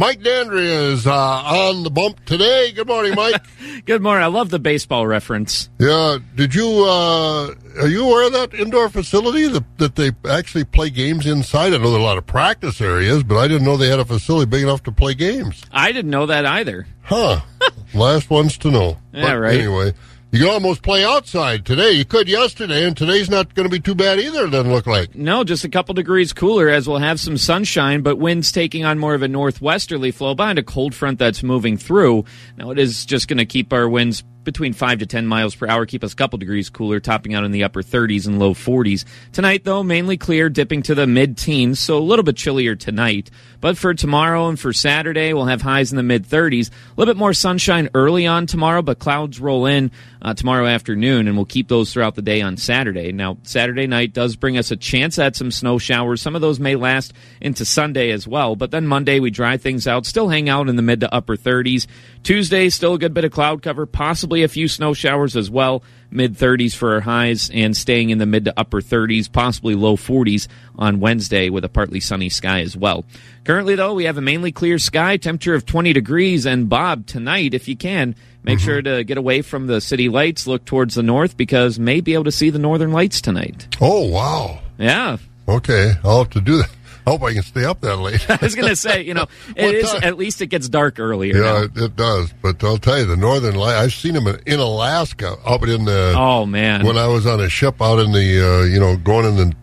Mike 0.00 0.20
Dandria 0.22 0.92
is 0.92 1.06
uh, 1.06 1.12
on 1.12 1.82
the 1.82 1.90
bump 1.90 2.24
today. 2.24 2.72
Good 2.72 2.86
morning, 2.86 3.14
Mike. 3.14 3.44
Good 3.84 4.00
morning. 4.00 4.24
I 4.24 4.28
love 4.28 4.48
the 4.48 4.58
baseball 4.58 5.06
reference. 5.06 5.68
yeah. 5.78 6.16
Did 6.34 6.54
you 6.54 6.86
uh, 6.86 7.54
are 7.82 7.86
you 7.86 8.06
aware 8.06 8.26
of 8.28 8.32
that 8.32 8.54
indoor 8.54 8.88
facility 8.88 9.46
that, 9.48 9.62
that 9.76 9.96
they 9.96 10.12
actually 10.26 10.64
play 10.64 10.88
games 10.88 11.26
inside? 11.26 11.74
I 11.74 11.76
know 11.76 11.90
there 11.90 11.98
are 11.98 12.02
a 12.02 12.02
lot 12.02 12.16
of 12.16 12.24
practice 12.26 12.80
areas, 12.80 13.22
but 13.22 13.36
I 13.36 13.46
didn't 13.46 13.66
know 13.66 13.76
they 13.76 13.90
had 13.90 13.98
a 13.98 14.06
facility 14.06 14.48
big 14.48 14.62
enough 14.62 14.82
to 14.84 14.92
play 14.92 15.12
games. 15.12 15.62
I 15.70 15.92
didn't 15.92 16.10
know 16.10 16.24
that 16.24 16.46
either. 16.46 16.86
Huh. 17.02 17.40
Last 17.94 18.30
ones 18.30 18.56
to 18.56 18.70
know. 18.70 18.96
Yeah, 19.12 19.34
But 19.34 19.38
right. 19.38 19.58
Anyway, 19.60 19.92
you 20.32 20.40
can 20.40 20.48
almost 20.48 20.82
play 20.82 21.04
outside 21.04 21.66
today. 21.66 21.92
You 21.92 22.04
could 22.04 22.28
yesterday, 22.28 22.86
and 22.86 22.96
today's 22.96 23.28
not 23.28 23.54
going 23.54 23.68
to 23.68 23.72
be 23.72 23.80
too 23.80 23.94
bad 23.94 24.18
either, 24.18 24.44
it 24.44 24.50
doesn't 24.50 24.72
look 24.72 24.86
like. 24.86 25.14
No, 25.14 25.44
just 25.44 25.64
a 25.64 25.68
couple 25.68 25.94
degrees 25.94 26.32
cooler 26.32 26.68
as 26.68 26.88
we'll 26.88 26.98
have 26.98 27.18
some 27.18 27.36
sunshine, 27.36 28.02
but 28.02 28.16
winds 28.16 28.52
taking 28.52 28.84
on 28.84 28.98
more 28.98 29.14
of 29.14 29.22
a 29.22 29.28
northwesterly 29.28 30.10
flow 30.10 30.34
behind 30.34 30.58
a 30.58 30.62
cold 30.62 30.94
front 30.94 31.18
that's 31.18 31.42
moving 31.42 31.76
through. 31.76 32.24
Now, 32.56 32.70
it 32.70 32.78
is 32.78 33.04
just 33.04 33.28
going 33.28 33.38
to 33.38 33.46
keep 33.46 33.72
our 33.72 33.88
winds 33.88 34.22
between 34.44 34.72
5 34.72 35.00
to 35.00 35.06
10 35.06 35.26
miles 35.26 35.54
per 35.54 35.66
hour, 35.66 35.86
keep 35.86 36.04
us 36.04 36.12
a 36.12 36.16
couple 36.16 36.38
degrees 36.38 36.70
cooler, 36.70 37.00
topping 37.00 37.34
out 37.34 37.44
in 37.44 37.50
the 37.50 37.64
upper 37.64 37.82
30s 37.82 38.26
and 38.26 38.38
low 38.38 38.54
40s. 38.54 39.04
Tonight, 39.32 39.64
though, 39.64 39.82
mainly 39.82 40.16
clear, 40.16 40.48
dipping 40.48 40.82
to 40.82 40.94
the 40.94 41.06
mid 41.06 41.36
teens, 41.36 41.78
so 41.78 41.98
a 41.98 42.00
little 42.00 42.22
bit 42.22 42.36
chillier 42.36 42.74
tonight. 42.74 43.30
But 43.60 43.76
for 43.76 43.92
tomorrow 43.92 44.48
and 44.48 44.58
for 44.58 44.72
Saturday, 44.72 45.34
we'll 45.34 45.44
have 45.44 45.62
highs 45.62 45.92
in 45.92 45.96
the 45.96 46.02
mid 46.02 46.26
30s. 46.26 46.70
A 46.70 46.72
little 46.96 47.14
bit 47.14 47.18
more 47.18 47.34
sunshine 47.34 47.90
early 47.94 48.26
on 48.26 48.46
tomorrow, 48.46 48.82
but 48.82 48.98
clouds 48.98 49.40
roll 49.40 49.66
in 49.66 49.90
uh, 50.22 50.34
tomorrow 50.34 50.66
afternoon, 50.66 51.28
and 51.28 51.36
we'll 51.36 51.46
keep 51.46 51.68
those 51.68 51.92
throughout 51.92 52.14
the 52.14 52.22
day 52.22 52.40
on 52.40 52.56
Saturday. 52.56 53.12
Now, 53.12 53.38
Saturday 53.42 53.86
night 53.86 54.12
does 54.12 54.36
bring 54.36 54.58
us 54.58 54.70
a 54.70 54.76
chance 54.76 55.18
at 55.18 55.36
some 55.36 55.50
snow 55.50 55.78
showers. 55.78 56.20
Some 56.20 56.34
of 56.34 56.40
those 56.40 56.60
may 56.60 56.76
last 56.76 57.12
into 57.40 57.64
Sunday 57.64 58.10
as 58.10 58.26
well, 58.26 58.56
but 58.56 58.70
then 58.70 58.86
Monday 58.86 59.20
we 59.20 59.30
dry 59.30 59.56
things 59.56 59.86
out, 59.86 60.06
still 60.06 60.28
hang 60.28 60.48
out 60.48 60.68
in 60.68 60.76
the 60.76 60.82
mid 60.82 61.00
to 61.00 61.14
upper 61.14 61.36
30s. 61.36 61.86
Tuesday, 62.22 62.68
still 62.68 62.94
a 62.94 62.98
good 62.98 63.14
bit 63.14 63.24
of 63.24 63.32
cloud 63.32 63.62
cover, 63.62 63.86
possibly 63.86 64.39
a 64.42 64.48
few 64.48 64.68
snow 64.68 64.94
showers 64.94 65.36
as 65.36 65.50
well. 65.50 65.82
Mid 66.10 66.34
30s 66.34 66.74
for 66.74 66.94
our 66.94 67.00
highs 67.00 67.50
and 67.50 67.76
staying 67.76 68.10
in 68.10 68.18
the 68.18 68.26
mid 68.26 68.44
to 68.46 68.54
upper 68.58 68.80
30s, 68.80 69.30
possibly 69.30 69.74
low 69.74 69.96
40s 69.96 70.48
on 70.76 70.98
Wednesday 70.98 71.50
with 71.50 71.64
a 71.64 71.68
partly 71.68 72.00
sunny 72.00 72.28
sky 72.28 72.60
as 72.60 72.76
well. 72.76 73.04
Currently, 73.44 73.76
though, 73.76 73.94
we 73.94 74.04
have 74.04 74.18
a 74.18 74.20
mainly 74.20 74.50
clear 74.50 74.78
sky, 74.78 75.16
temperature 75.16 75.54
of 75.54 75.66
20 75.66 75.92
degrees. 75.92 76.46
And 76.46 76.68
Bob, 76.68 77.06
tonight, 77.06 77.54
if 77.54 77.68
you 77.68 77.76
can, 77.76 78.16
make 78.42 78.58
mm-hmm. 78.58 78.66
sure 78.66 78.82
to 78.82 79.04
get 79.04 79.18
away 79.18 79.42
from 79.42 79.66
the 79.66 79.80
city 79.80 80.08
lights, 80.08 80.46
look 80.46 80.64
towards 80.64 80.96
the 80.96 81.02
north 81.02 81.36
because 81.36 81.78
may 81.78 82.00
be 82.00 82.14
able 82.14 82.24
to 82.24 82.32
see 82.32 82.50
the 82.50 82.58
northern 82.58 82.92
lights 82.92 83.20
tonight. 83.20 83.76
Oh, 83.80 84.08
wow. 84.08 84.60
Yeah. 84.78 85.18
Okay, 85.48 85.94
I'll 86.04 86.18
have 86.18 86.30
to 86.30 86.40
do 86.40 86.58
that. 86.58 86.70
I 87.10 87.12
hope 87.14 87.22
I 87.24 87.34
can 87.34 87.42
stay 87.42 87.64
up 87.64 87.80
that 87.80 87.96
late. 87.96 88.24
I 88.30 88.38
was 88.40 88.54
going 88.54 88.68
to 88.68 88.76
say, 88.76 89.02
you 89.02 89.14
know, 89.14 89.26
it 89.56 89.74
is 89.74 89.90
time? 89.90 90.04
at 90.04 90.16
least 90.16 90.40
it 90.42 90.46
gets 90.46 90.68
dark 90.68 91.00
earlier. 91.00 91.36
yeah, 91.36 91.64
it, 91.64 91.76
it 91.76 91.96
does. 91.96 92.32
But 92.40 92.62
I'll 92.62 92.78
tell 92.78 92.98
you, 92.98 93.04
the 93.04 93.16
northern 93.16 93.56
light, 93.56 93.74
I've 93.74 93.92
seen 93.92 94.14
them 94.14 94.28
in, 94.28 94.38
in 94.46 94.60
Alaska, 94.60 95.36
up 95.44 95.62
in 95.66 95.86
the. 95.86 96.14
Oh, 96.16 96.46
man. 96.46 96.86
When 96.86 96.96
I 96.96 97.08
was 97.08 97.26
on 97.26 97.40
a 97.40 97.48
ship 97.48 97.82
out 97.82 97.98
in 97.98 98.12
the, 98.12 98.18
uh, 98.60 98.64
you 98.64 98.78
know, 98.78 98.96
going 98.96 99.26
in 99.26 99.36
the. 99.36 99.54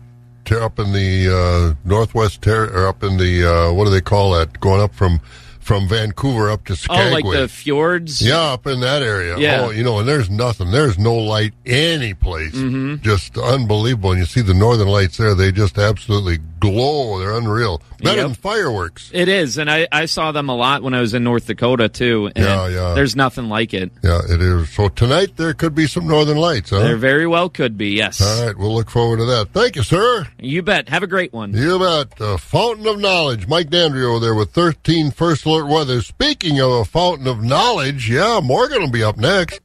Up 0.50 0.78
in 0.78 0.92
the 0.92 1.28
uh, 1.28 1.74
northwest, 1.86 2.40
ter- 2.40 2.70
or 2.74 2.86
up 2.86 3.02
in 3.02 3.18
the 3.18 3.44
uh, 3.44 3.72
what 3.74 3.84
do 3.84 3.90
they 3.90 4.00
call 4.00 4.32
that? 4.32 4.58
Going 4.60 4.80
up 4.80 4.94
from 4.94 5.20
from 5.68 5.86
Vancouver 5.86 6.50
up 6.50 6.64
to 6.64 6.74
Skagway. 6.74 7.10
oh, 7.10 7.28
like 7.28 7.40
the 7.40 7.46
fjords? 7.46 8.22
Yeah, 8.22 8.38
up 8.54 8.66
in 8.66 8.80
that 8.80 9.02
area. 9.02 9.36
Yeah. 9.36 9.66
Oh, 9.66 9.70
you 9.70 9.84
know, 9.84 9.98
and 9.98 10.08
there's 10.08 10.30
nothing. 10.30 10.70
There's 10.70 10.98
no 10.98 11.14
light 11.14 11.52
any 11.66 12.14
place. 12.14 12.54
Mm-hmm. 12.54 13.02
Just 13.02 13.36
unbelievable. 13.36 14.12
And 14.12 14.20
you 14.20 14.24
see 14.24 14.40
the 14.40 14.54
northern 14.54 14.88
lights 14.88 15.18
there, 15.18 15.34
they 15.34 15.52
just 15.52 15.76
absolutely 15.76 16.38
glow. 16.58 17.18
They're 17.18 17.34
unreal. 17.36 17.82
Better 18.02 18.16
Yep. 18.16 18.26
than 18.28 18.34
fireworks. 18.34 19.10
It 19.12 19.28
is, 19.28 19.58
and 19.58 19.68
I, 19.70 19.86
I 19.92 20.06
saw 20.06 20.32
them 20.32 20.48
a 20.48 20.54
lot 20.56 20.82
when 20.82 20.94
I 20.94 21.00
was 21.00 21.12
in 21.14 21.22
North 21.24 21.46
Dakota 21.46 21.88
too. 21.90 22.30
And 22.34 22.44
Yeah, 22.46 22.68
yeah. 22.68 22.94
There's 22.94 23.14
nothing 23.14 23.48
like 23.50 23.74
it. 23.74 23.90
Yeah, 24.02 24.20
it 24.26 24.40
is. 24.40 24.70
So 24.70 24.88
tonight 24.88 25.36
there 25.36 25.52
could 25.52 25.74
be 25.74 25.86
some 25.86 26.06
northern 26.08 26.38
lights, 26.38 26.70
huh? 26.70 26.78
There 26.80 26.96
very 26.96 27.26
well 27.26 27.48
could 27.50 27.76
be. 27.76 27.90
Yes, 27.90 28.22
All 28.22 28.46
right, 28.46 28.56
we'll 28.56 28.74
look 28.74 28.88
forward 28.88 29.18
to 29.18 29.24
that. 29.26 29.48
Thank 29.52 29.76
you, 29.76 29.82
sir. 29.82 30.26
you 30.38 30.62
bet. 30.62 30.88
Have 30.88 31.02
a 31.02 31.06
great 31.08 31.32
one. 31.34 31.52
You 31.52 31.78
bet. 31.78 32.14
A 32.20 32.38
fountain 32.38 32.86
of 32.86 32.98
knowledge. 32.98 33.46
Mike 33.48 33.68
Dandry 33.68 34.04
over 34.04 34.20
there 34.20 34.34
with 34.34 34.50
13 34.52 35.10
first 35.10 35.44
alert 35.58 35.70
weather. 35.72 36.02
Speaking 36.02 36.60
of 36.60 36.70
a 36.70 36.84
fountain 36.84 37.26
of 37.26 37.42
knowledge, 37.42 38.10
yeah, 38.10 38.40
Morgan 38.42 38.80
will 38.80 38.90
be 38.90 39.02
up 39.02 39.16
next. 39.16 39.60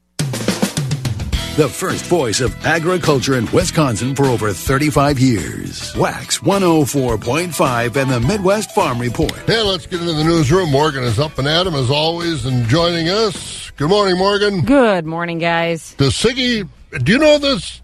The 1.56 1.68
first 1.68 2.06
voice 2.06 2.40
of 2.40 2.52
agriculture 2.66 3.36
in 3.36 3.48
Wisconsin 3.52 4.16
for 4.16 4.24
over 4.24 4.52
35 4.52 5.20
years. 5.20 5.94
Wax 5.96 6.38
104.5 6.40 7.96
and 7.96 8.10
the 8.10 8.18
Midwest 8.20 8.72
Farm 8.72 8.98
Report. 8.98 9.32
Hey, 9.46 9.62
let's 9.62 9.86
get 9.86 10.00
into 10.00 10.14
the 10.14 10.24
newsroom. 10.24 10.72
Morgan 10.72 11.04
is 11.04 11.20
up 11.20 11.38
and 11.38 11.46
at 11.46 11.64
'em 11.66 11.74
as 11.76 11.90
always 11.90 12.44
and 12.44 12.66
joining 12.66 13.08
us. 13.08 13.70
Good 13.76 13.88
morning, 13.88 14.18
Morgan. 14.18 14.62
Good 14.62 15.06
morning, 15.06 15.38
guys. 15.38 15.94
The 15.94 16.06
Siggy, 16.06 16.68
do 17.04 17.12
you 17.12 17.18
know 17.18 17.38
this 17.38 17.82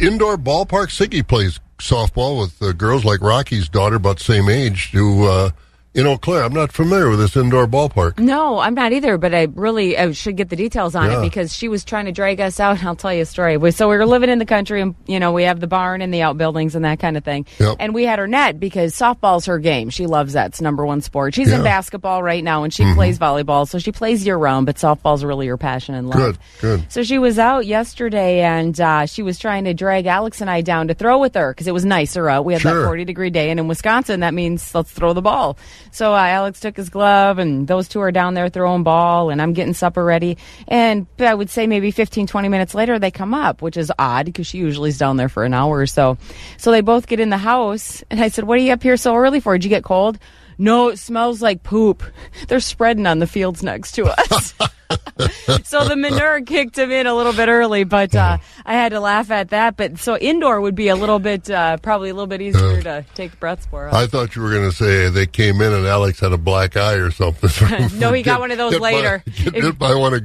indoor 0.00 0.38
ballpark? 0.38 0.88
Siggy 0.88 1.26
plays 1.26 1.60
softball 1.78 2.40
with 2.40 2.62
uh, 2.62 2.72
girls 2.72 3.04
like 3.04 3.20
Rocky's 3.20 3.68
daughter, 3.68 3.96
about 3.96 4.18
the 4.18 4.24
same 4.24 4.48
age, 4.48 4.90
who, 4.92 5.26
uh, 5.26 5.50
in 5.96 6.06
Eau 6.06 6.16
Claire. 6.16 6.44
I'm 6.44 6.52
not 6.52 6.70
familiar 6.72 7.08
with 7.10 7.18
this 7.18 7.36
indoor 7.36 7.66
ballpark. 7.66 8.18
No, 8.18 8.58
I'm 8.58 8.74
not 8.74 8.92
either, 8.92 9.18
but 9.18 9.34
I 9.34 9.48
really 9.54 9.98
I 9.98 10.12
should 10.12 10.36
get 10.36 10.48
the 10.50 10.56
details 10.56 10.94
on 10.94 11.10
Yeah. 11.10 11.18
it 11.18 11.22
because 11.22 11.52
she 11.52 11.68
was 11.68 11.84
trying 11.84 12.04
to 12.04 12.12
drag 12.12 12.40
us 12.40 12.60
out. 12.60 12.84
I'll 12.84 12.94
tell 12.94 13.12
you 13.12 13.22
a 13.22 13.26
story. 13.26 13.56
We, 13.56 13.70
so 13.72 13.88
we 13.88 13.96
were 13.96 14.06
living 14.06 14.30
in 14.30 14.38
the 14.38 14.46
country, 14.46 14.80
and 14.80 14.94
you 15.06 15.18
know 15.18 15.32
we 15.32 15.44
have 15.44 15.58
the 15.60 15.66
barn 15.66 16.02
and 16.02 16.12
the 16.14 16.22
outbuildings 16.22 16.74
and 16.76 16.84
that 16.84 17.00
kind 17.00 17.16
of 17.16 17.24
thing. 17.24 17.46
Yep. 17.58 17.76
And 17.80 17.94
we 17.94 18.04
had 18.04 18.18
her 18.18 18.26
net 18.28 18.60
because 18.60 18.94
softball's 18.94 19.46
her 19.46 19.58
game. 19.58 19.90
She 19.90 20.06
loves 20.06 20.34
that. 20.34 20.46
It's 20.50 20.60
number 20.60 20.84
one 20.86 21.00
sport. 21.00 21.34
She's 21.34 21.48
Yeah. 21.48 21.54
Mm-hmm. 21.54 21.60
in 21.60 21.64
basketball 21.64 22.22
right 22.22 22.44
now, 22.44 22.62
and 22.62 22.72
she 22.72 22.84
plays 22.94 23.18
volleyball, 23.18 23.66
so 23.66 23.78
she 23.78 23.90
plays 23.92 24.24
year 24.26 24.36
round. 24.36 24.66
But 24.66 24.76
softball's 24.76 25.24
really 25.24 25.46
her 25.48 25.56
passion 25.56 25.94
and 25.94 26.08
love. 26.08 26.18
Good, 26.18 26.38
good. 26.60 26.92
So 26.92 27.02
she 27.02 27.18
was 27.18 27.38
out 27.38 27.66
yesterday, 27.66 28.40
and 28.40 28.78
uh, 28.80 29.06
she 29.06 29.22
was 29.22 29.38
trying 29.38 29.64
to 29.64 29.74
drag 29.74 30.06
Alex 30.06 30.40
and 30.40 30.50
I 30.50 30.60
down 30.60 30.88
to 30.88 30.94
throw 30.94 31.18
with 31.18 31.34
her 31.34 31.52
because 31.52 31.66
it 31.66 31.72
was 31.72 31.84
nicer 31.84 32.28
out. 32.28 32.44
We 32.44 32.52
had 32.52 32.62
Sure. 32.62 32.80
that 32.82 32.86
40 32.86 33.04
degree 33.06 33.30
day, 33.30 33.50
and 33.50 33.58
in 33.58 33.68
Wisconsin, 33.68 34.20
that 34.20 34.34
means 34.34 34.74
let's 34.74 34.90
throw 34.90 35.12
the 35.12 35.22
ball. 35.22 35.56
So 35.90 36.14
uh, 36.14 36.18
Alex 36.18 36.60
took 36.60 36.76
his 36.76 36.88
glove, 36.88 37.38
and 37.38 37.66
those 37.66 37.88
two 37.88 38.00
are 38.00 38.12
down 38.12 38.34
there 38.34 38.48
throwing 38.48 38.82
ball, 38.82 39.30
and 39.30 39.40
I'm 39.40 39.52
getting 39.52 39.74
supper 39.74 40.04
ready. 40.04 40.38
And 40.68 41.06
I 41.18 41.34
would 41.34 41.50
say 41.50 41.66
maybe 41.66 41.90
15, 41.90 42.26
20 42.26 42.48
minutes 42.48 42.74
later, 42.74 42.98
they 42.98 43.10
come 43.10 43.34
up, 43.34 43.62
which 43.62 43.76
is 43.76 43.92
odd 43.98 44.26
because 44.26 44.46
she 44.46 44.58
usually 44.58 44.90
is 44.90 44.98
down 44.98 45.16
there 45.16 45.28
for 45.28 45.44
an 45.44 45.54
hour 45.54 45.78
or 45.78 45.86
so. 45.86 46.18
So 46.58 46.70
they 46.70 46.80
both 46.80 47.06
get 47.06 47.20
in 47.20 47.30
the 47.30 47.38
house, 47.38 48.02
and 48.10 48.20
I 48.20 48.28
said, 48.28 48.44
What 48.44 48.58
are 48.58 48.62
you 48.62 48.72
up 48.72 48.82
here 48.82 48.96
so 48.96 49.14
early 49.14 49.40
for? 49.40 49.56
Did 49.56 49.64
you 49.64 49.70
get 49.70 49.84
cold? 49.84 50.18
No, 50.58 50.88
it 50.88 50.98
smells 50.98 51.42
like 51.42 51.62
poop. 51.62 52.02
They're 52.48 52.60
spreading 52.60 53.06
on 53.06 53.18
the 53.18 53.26
fields 53.26 53.62
next 53.62 53.92
to 53.92 54.06
us. 54.06 54.54
so 55.64 55.84
the 55.84 55.96
manure 55.96 56.40
kicked 56.42 56.78
him 56.78 56.90
in 56.90 57.06
a 57.06 57.14
little 57.14 57.32
bit 57.32 57.48
early, 57.48 57.84
but 57.84 58.14
uh, 58.14 58.38
I 58.64 58.74
had 58.74 58.90
to 58.90 59.00
laugh 59.00 59.30
at 59.30 59.50
that. 59.50 59.76
But 59.76 59.98
so 59.98 60.16
indoor 60.16 60.60
would 60.60 60.74
be 60.74 60.88
a 60.88 60.96
little 60.96 61.18
bit, 61.18 61.50
uh, 61.50 61.76
probably 61.78 62.10
a 62.10 62.14
little 62.14 62.26
bit 62.26 62.40
easier 62.40 62.82
to 62.82 63.04
take 63.14 63.38
breaths 63.40 63.66
for 63.66 63.88
us. 63.88 63.94
I 63.94 64.06
thought 64.06 64.36
you 64.36 64.42
were 64.42 64.50
going 64.50 64.70
to 64.70 64.76
say 64.76 65.08
they 65.08 65.26
came 65.26 65.60
in 65.60 65.72
and 65.72 65.86
Alex 65.86 66.20
had 66.20 66.32
a 66.32 66.38
black 66.38 66.76
eye 66.76 66.94
or 66.94 67.10
something. 67.10 67.50
No, 67.96 68.12
he 68.12 68.22
got 68.22 68.40
one 68.40 68.50
of 68.50 68.58
those 68.58 68.78
by- 68.78 68.92
later. 68.92 69.22
Get 69.26 69.54
hit 69.54 69.78
by 69.78 69.94
one 69.94 70.14
of 70.14 70.22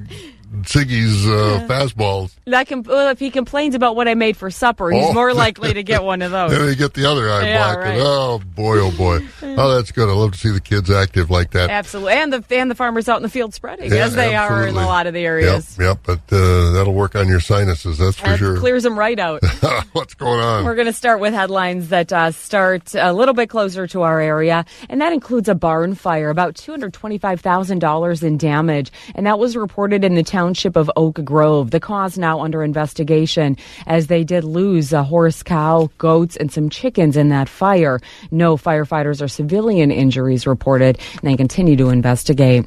Siggy's 0.64 1.26
uh, 1.26 1.66
fastballs. 1.70 2.34
that 2.45 2.68
can, 2.68 2.84
well, 2.84 3.10
if 3.10 3.20
he 3.20 3.32
complains 3.32 3.74
about 3.74 3.95
what 3.95 4.08
I 4.08 4.16
made 4.16 4.36
for 4.36 4.52
supper, 4.52 4.91
he's 4.91 5.06
Oh. 5.06 5.14
more 5.14 5.34
likely 5.45 5.74
to 5.74 5.82
get 5.84 6.04
one 6.04 6.22
of 6.22 6.32
those. 6.32 6.52
Then 6.52 6.68
you 6.68 6.76
get 6.76 6.93
the 6.93 7.06
other 7.06 7.30
eye 7.30 7.47
Yeah, 7.47 7.74
black. 7.74 7.86
right. 7.86 7.99
Oh 8.02 8.39
boy, 8.56 8.80
oh 8.80 8.91
boy. 8.91 9.20
Oh, 9.54 9.76
that's 9.76 9.91
good. 9.91 10.08
I 10.08 10.14
love 10.14 10.32
to 10.32 10.38
see 10.38 10.49
the 10.49 10.62
kids 10.62 10.89
active 10.89 11.30
like 11.30 11.52
that. 11.52 11.70
Absolutely, 11.70 12.14
and 12.14 12.32
the 12.32 12.43
and 12.52 12.72
the 12.72 12.76
farmers 12.76 13.10
out 13.10 13.18
in 13.18 13.24
the 13.24 13.30
field 13.30 13.54
spreading 13.54 13.91
Yeah, 13.91 14.06
as 14.06 14.16
they 14.16 14.34
are 14.34 14.66
in 14.66 14.76
a 14.76 14.86
lot 14.86 15.08
of 15.08 15.14
the 15.14 15.20
areas. 15.26 15.78
Yep, 15.78 15.88
yep. 16.08 16.20
But 16.30 16.36
uh, 16.36 16.72
that'll 16.72 16.93
work 16.93 17.16
on 17.16 17.28
your 17.28 17.41
sinuses. 17.41 17.97
That's 17.97 18.18
for 18.18 18.30
That 18.30 18.39
sure. 18.39 18.58
clears 18.58 18.84
them 18.84 18.97
right 18.97 19.20
out. 19.20 19.41
What's 19.91 20.14
going 20.14 20.39
on? 20.39 20.64
We're 20.64 20.76
going 20.76 20.88
to 20.88 20.93
start 20.93 21.20
with 21.20 21.34
headlines 21.34 21.89
that 21.89 22.14
uh, 22.14 22.32
start 22.32 22.95
a 22.95 23.12
little 23.12 23.34
bit 23.34 23.49
closer 23.49 23.88
to 23.88 24.04
our 24.04 24.22
area, 24.22 24.64
and 24.89 25.02
that 25.02 25.12
includes 25.12 25.49
a 25.49 25.56
barn 25.56 25.95
fire, 25.95 26.30
about 26.30 26.56
$225,000 26.56 28.24
in 28.24 28.38
damage. 28.38 28.91
And 29.16 29.26
that 29.26 29.38
was 29.38 29.56
reported 29.56 30.04
in 30.04 30.16
the 30.16 30.24
town 30.24 30.41
township 30.42 30.76
of 30.76 30.89
Oak 30.96 31.24
Grove. 31.24 31.70
The 31.70 31.80
cause 31.80 32.18
now 32.18 32.39
under 32.39 32.64
investigation 32.64 33.58
as 33.86 34.08
they 34.08 34.24
did 34.24 34.44
lose 34.44 34.92
a 34.92 35.04
horse, 35.04 35.44
cow, 35.44 35.92
goats, 36.00 36.36
and 36.36 36.52
some 36.52 36.68
chickens 36.68 37.16
in 37.16 37.30
that 37.30 37.48
fire. 37.48 38.02
No 38.32 38.58
firefighters 38.58 39.22
or 39.22 39.28
civilian 39.28 39.92
injuries 39.92 40.48
reported, 40.48 40.98
and 41.22 41.30
they 41.30 41.38
continue 41.38 41.76
to 41.76 41.89
investigate. 41.89 42.66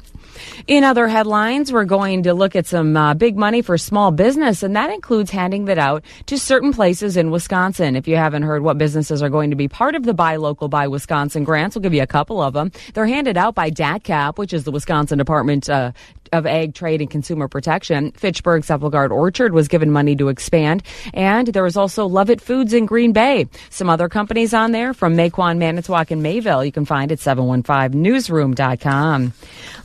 In 0.67 0.83
other 0.83 1.07
headlines, 1.07 1.71
we're 1.71 1.85
going 1.85 2.23
to 2.23 2.33
look 2.33 2.55
at 2.55 2.65
some 2.65 2.95
uh, 2.95 3.13
big 3.13 3.37
money 3.37 3.61
for 3.61 3.77
small 3.77 4.11
business, 4.11 4.63
and 4.63 4.75
that 4.75 4.89
includes 4.89 5.31
handing 5.31 5.65
that 5.65 5.77
out 5.77 6.03
to 6.27 6.37
certain 6.37 6.73
places 6.73 7.17
in 7.17 7.31
Wisconsin. 7.31 7.95
If 7.95 8.07
you 8.07 8.15
haven't 8.15 8.43
heard 8.43 8.63
what 8.63 8.77
businesses 8.77 9.21
are 9.21 9.29
going 9.29 9.49
to 9.49 9.55
be 9.55 9.67
part 9.67 9.95
of 9.95 10.03
the 10.03 10.13
Buy 10.13 10.35
Local, 10.37 10.67
Buy 10.67 10.87
Wisconsin 10.87 11.43
grants, 11.43 11.75
we'll 11.75 11.83
give 11.83 11.93
you 11.93 12.03
a 12.03 12.07
couple 12.07 12.41
of 12.41 12.53
them. 12.53 12.71
They're 12.93 13.05
handed 13.05 13.37
out 13.37 13.55
by 13.55 13.69
DATCP, 13.69 14.37
which 14.37 14.53
is 14.53 14.63
the 14.63 14.71
Wisconsin 14.71 15.17
Department 15.17 15.69
uh, 15.69 15.91
of 16.31 16.45
Ag 16.45 16.73
Trade 16.73 17.01
and 17.01 17.09
Consumer 17.09 17.47
Protection. 17.47 18.11
Fitchburg 18.11 18.63
Sepulgard 18.63 19.11
Orchard 19.11 19.53
was 19.53 19.67
given 19.67 19.91
money 19.91 20.15
to 20.15 20.29
expand, 20.29 20.83
and 21.13 21.47
there 21.47 21.63
was 21.63 21.77
also 21.77 22.05
Lovett 22.05 22.41
Foods 22.41 22.73
in 22.73 22.85
Green 22.85 23.13
Bay. 23.13 23.47
Some 23.69 23.89
other 23.89 24.09
companies 24.09 24.53
on 24.53 24.71
there 24.71 24.93
from 24.93 25.15
Mequon, 25.15 25.57
Manitowoc, 25.57 26.11
and 26.11 26.23
Mayville 26.23 26.65
you 26.65 26.71
can 26.71 26.85
find 26.85 27.11
at 27.11 27.19
715newsroom.com. 27.19 29.33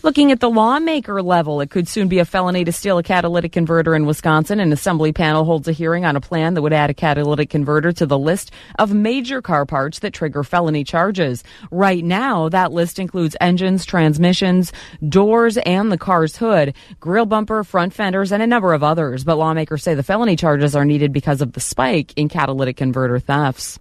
Looking 0.02 0.32
at 0.32 0.40
the 0.40 0.50
lawmaker 0.50 1.22
level, 1.22 1.60
it 1.60 1.70
could 1.70 1.88
soon 1.88 2.08
be 2.08 2.18
a 2.18 2.24
felony 2.24 2.64
to 2.64 2.72
steal 2.72 2.98
a 2.98 3.02
catalytic 3.02 3.52
converter 3.52 3.94
in 3.94 4.06
Wisconsin. 4.06 4.60
An 4.60 4.72
assembly 4.72 5.12
panel 5.12 5.44
holds 5.44 5.68
a 5.68 5.72
hearing 5.72 6.04
on 6.04 6.16
a 6.16 6.20
plan 6.20 6.54
that 6.54 6.62
would 6.62 6.72
add 6.72 6.90
a 6.90 6.94
catalytic 6.94 7.50
converter 7.50 7.92
to 7.92 8.06
the 8.06 8.18
list 8.18 8.50
of 8.78 8.94
major 8.94 9.42
car 9.42 9.66
parts 9.66 9.98
that 9.98 10.14
trigger 10.14 10.42
felony 10.42 10.84
charges. 10.84 11.44
Right 11.70 12.04
now, 12.04 12.48
that 12.48 12.72
list 12.72 12.98
includes 12.98 13.36
engines, 13.40 13.84
transmissions, 13.84 14.72
doors, 15.06 15.58
and 15.58 15.92
the 15.92 15.98
car's 15.98 16.29
hood, 16.36 16.74
grill 16.98 17.26
bumper, 17.26 17.64
front 17.64 17.92
fenders, 17.92 18.32
and 18.32 18.42
a 18.42 18.46
number 18.46 18.72
of 18.72 18.82
others. 18.82 19.24
But 19.24 19.36
lawmakers 19.36 19.82
say 19.82 19.94
the 19.94 20.02
felony 20.02 20.36
charges 20.36 20.76
are 20.76 20.84
needed 20.84 21.12
because 21.12 21.40
of 21.40 21.52
the 21.52 21.60
spike 21.60 22.12
in 22.16 22.28
catalytic 22.28 22.76
converter 22.76 23.18
thefts. 23.18 23.78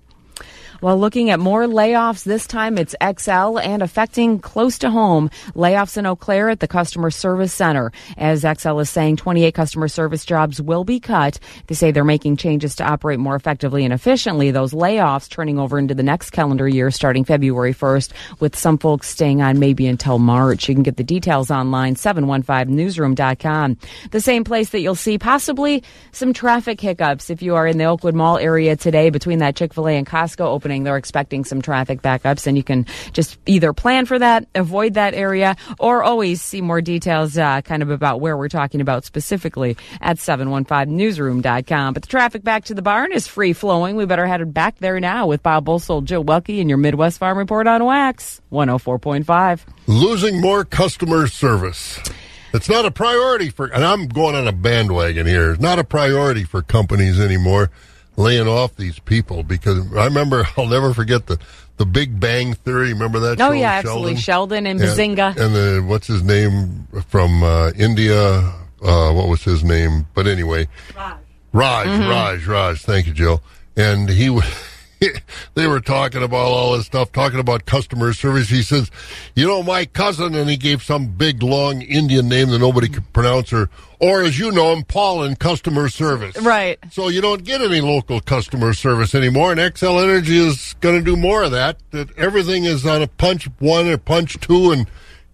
While 0.81 0.97
looking 0.97 1.29
at 1.29 1.41
more 1.41 1.63
layoffs, 1.63 2.23
this 2.23 2.47
time 2.47 2.77
it's 2.77 2.95
Xcel 3.01 3.61
and 3.61 3.83
affecting 3.83 4.39
close 4.39 4.79
to 4.79 4.89
home. 4.89 5.29
Layoffs 5.53 5.97
in 5.97 6.05
Eau 6.05 6.15
Claire 6.15 6.49
at 6.49 6.61
the 6.61 6.69
Customer 6.69 7.11
Service 7.11 7.51
Center. 7.51 7.91
As 8.17 8.45
Xcel 8.45 8.81
is 8.81 8.89
saying, 8.89 9.17
28 9.17 9.53
customer 9.53 9.89
service 9.89 10.23
jobs 10.23 10.61
will 10.61 10.85
be 10.85 11.01
cut. 11.01 11.37
They 11.67 11.75
say 11.75 11.91
they're 11.91 12.05
making 12.05 12.37
changes 12.37 12.77
to 12.77 12.85
operate 12.85 13.19
more 13.19 13.35
effectively 13.35 13.83
and 13.83 13.93
efficiently. 13.93 14.51
Those 14.51 14.71
layoffs 14.71 15.29
turning 15.29 15.59
over 15.59 15.77
into 15.77 15.93
the 15.93 16.03
next 16.03 16.29
calendar 16.29 16.67
year 16.67 16.91
starting 16.91 17.25
February 17.25 17.73
1st, 17.73 18.13
with 18.39 18.55
some 18.55 18.77
folks 18.77 19.09
staying 19.09 19.41
on 19.41 19.59
maybe 19.59 19.85
until 19.85 20.17
March. 20.17 20.69
You 20.69 20.75
can 20.75 20.83
get 20.83 20.95
the 20.95 21.03
details 21.03 21.51
online, 21.51 21.95
715newsroom.com. 21.95 23.77
The 24.11 24.21
same 24.21 24.45
place 24.45 24.69
that 24.69 24.79
you'll 24.79 24.95
see 24.95 25.17
possibly 25.17 25.83
some 26.13 26.31
traffic 26.31 26.79
hiccups 26.79 27.29
if 27.29 27.41
you 27.41 27.55
are 27.55 27.67
in 27.67 27.77
the 27.77 27.83
Oakwood 27.83 28.15
Mall 28.15 28.37
area 28.37 28.77
today 28.77 29.09
between 29.09 29.39
that 29.39 29.57
Chick 29.57 29.73
fil 29.73 29.89
A 29.89 29.97
and 29.97 30.07
Costco 30.07 30.45
opening 30.45 30.68
opening, 30.69 30.83
they're 30.83 30.97
expecting 30.97 31.43
some 31.43 31.61
traffic 31.63 32.01
backups, 32.03 32.45
and 32.45 32.55
you 32.55 32.63
can 32.63 32.85
just 33.11 33.39
either 33.47 33.73
plan 33.73 34.05
for 34.05 34.19
that, 34.19 34.47
avoid 34.53 34.93
that 34.93 35.15
area, 35.15 35.55
or 35.79 36.03
always 36.03 36.41
see 36.43 36.61
more 36.61 36.79
details 36.79 37.37
uh, 37.37 37.61
kind 37.61 37.81
of 37.81 37.89
about 37.89 38.21
where 38.21 38.37
we're 38.37 38.49
talking 38.49 38.81
about 38.81 39.03
specifically 39.03 39.75
at 39.99 40.17
715newsroom.com. 40.17 41.93
But 41.93 42.03
the 42.03 42.07
traffic 42.07 42.43
back 42.43 42.65
to 42.65 42.75
the 42.75 42.83
barn 42.83 43.11
is 43.11 43.27
free 43.27 43.53
flowing. 43.53 43.95
We 43.95 44.05
better 44.05 44.27
head 44.27 44.53
back 44.53 44.77
there 44.77 44.99
now 44.99 45.25
with 45.25 45.41
Bob 45.41 45.65
Bosold, 45.65 46.05
Jill 46.05 46.23
Welke, 46.23 46.61
and 46.61 46.69
your 46.69 46.77
Midwest 46.77 47.17
Farm 47.17 47.37
Report 47.39 47.65
on 47.65 47.83
Wax 47.83 48.41
104.5. 48.51 49.61
Losing 49.87 50.39
more 50.39 50.63
customer 50.63 51.25
service. 51.25 51.99
It's 52.53 52.69
not 52.69 52.85
a 52.85 52.91
priority 52.91 53.49
for, 53.49 53.65
and 53.67 53.83
I'm 53.83 54.07
going 54.07 54.35
on 54.35 54.47
a 54.47 54.51
bandwagon 54.51 55.25
here. 55.25 55.51
It's 55.51 55.61
not 55.61 55.79
a 55.79 55.83
priority 55.83 56.43
for 56.43 56.61
companies 56.61 57.19
anymore 57.19 57.71
laying 58.19 58.47
off 58.47 58.75
these 58.75 58.99
people 58.99 59.41
because 59.41 59.91
I 59.95 60.05
remember 60.05 60.45
I'll 60.57 60.67
never 60.67 60.93
forget 60.93 61.25
the 61.25 61.39
the 61.77 61.85
Big 61.85 62.19
Bang 62.19 62.53
Theory. 62.53 62.93
Remember 62.93 63.19
that? 63.21 63.41
Oh 63.41 63.47
show, 63.47 63.51
yeah, 63.53 63.71
absolutely. 63.71 64.17
Sheldon, 64.17 64.67
and 64.67 64.79
Bazinga, 64.79 65.31
and, 65.31 65.39
and 65.39 65.55
the 65.55 65.83
what's 65.87 66.07
his 66.07 66.21
name 66.21 66.87
from 67.07 67.41
uh, 67.41 67.71
India? 67.71 68.53
Uh, 68.81 69.11
what 69.11 69.27
was 69.27 69.43
his 69.43 69.63
name? 69.63 70.05
But 70.13 70.27
anyway, 70.27 70.67
Raj. 70.95 71.17
Raj, 71.51 71.87
mm-hmm. 71.87 72.09
Raj, 72.09 72.47
Raj. 72.47 72.81
Thank 72.81 73.07
you, 73.07 73.13
Jill. 73.13 73.41
And 73.75 74.09
he 74.09 74.29
was. 74.29 74.45
they 75.55 75.67
were 75.67 75.79
talking 75.79 76.23
about 76.23 76.45
all 76.45 76.73
this 76.75 76.85
stuff, 76.85 77.11
talking 77.11 77.39
about 77.39 77.65
customer 77.65 78.13
service. 78.13 78.49
He 78.49 78.61
says, 78.61 78.91
"You 79.35 79.47
know, 79.47 79.63
my 79.63 79.85
cousin," 79.85 80.35
and 80.35 80.49
he 80.49 80.57
gave 80.57 80.83
some 80.83 81.07
big, 81.07 81.41
long 81.41 81.81
Indian 81.81 82.27
name 82.27 82.49
that 82.49 82.59
nobody 82.59 82.89
could 82.89 83.11
pronounce, 83.13 83.53
or, 83.53 83.69
or 83.99 84.21
as 84.21 84.37
you 84.37 84.51
know 84.51 84.73
him, 84.73 84.83
Paul 84.83 85.23
in 85.23 85.35
customer 85.35 85.89
service. 85.89 86.37
Right. 86.41 86.79
So 86.91 87.09
you 87.09 87.21
don't 87.21 87.43
get 87.43 87.61
any 87.61 87.81
local 87.81 88.19
customer 88.19 88.73
service 88.73 89.15
anymore, 89.15 89.51
and 89.51 89.59
Xcel 89.59 90.03
Energy 90.03 90.37
is 90.37 90.75
going 90.81 90.97
to 90.97 91.03
do 91.03 91.15
more 91.15 91.43
of 91.43 91.51
that. 91.51 91.77
That 91.91 92.17
everything 92.17 92.65
is 92.65 92.85
on 92.85 93.01
a 93.01 93.07
punch 93.07 93.47
one 93.59 93.87
or 93.87 93.97
punch 93.97 94.39
two, 94.39 94.71
and 94.71 94.87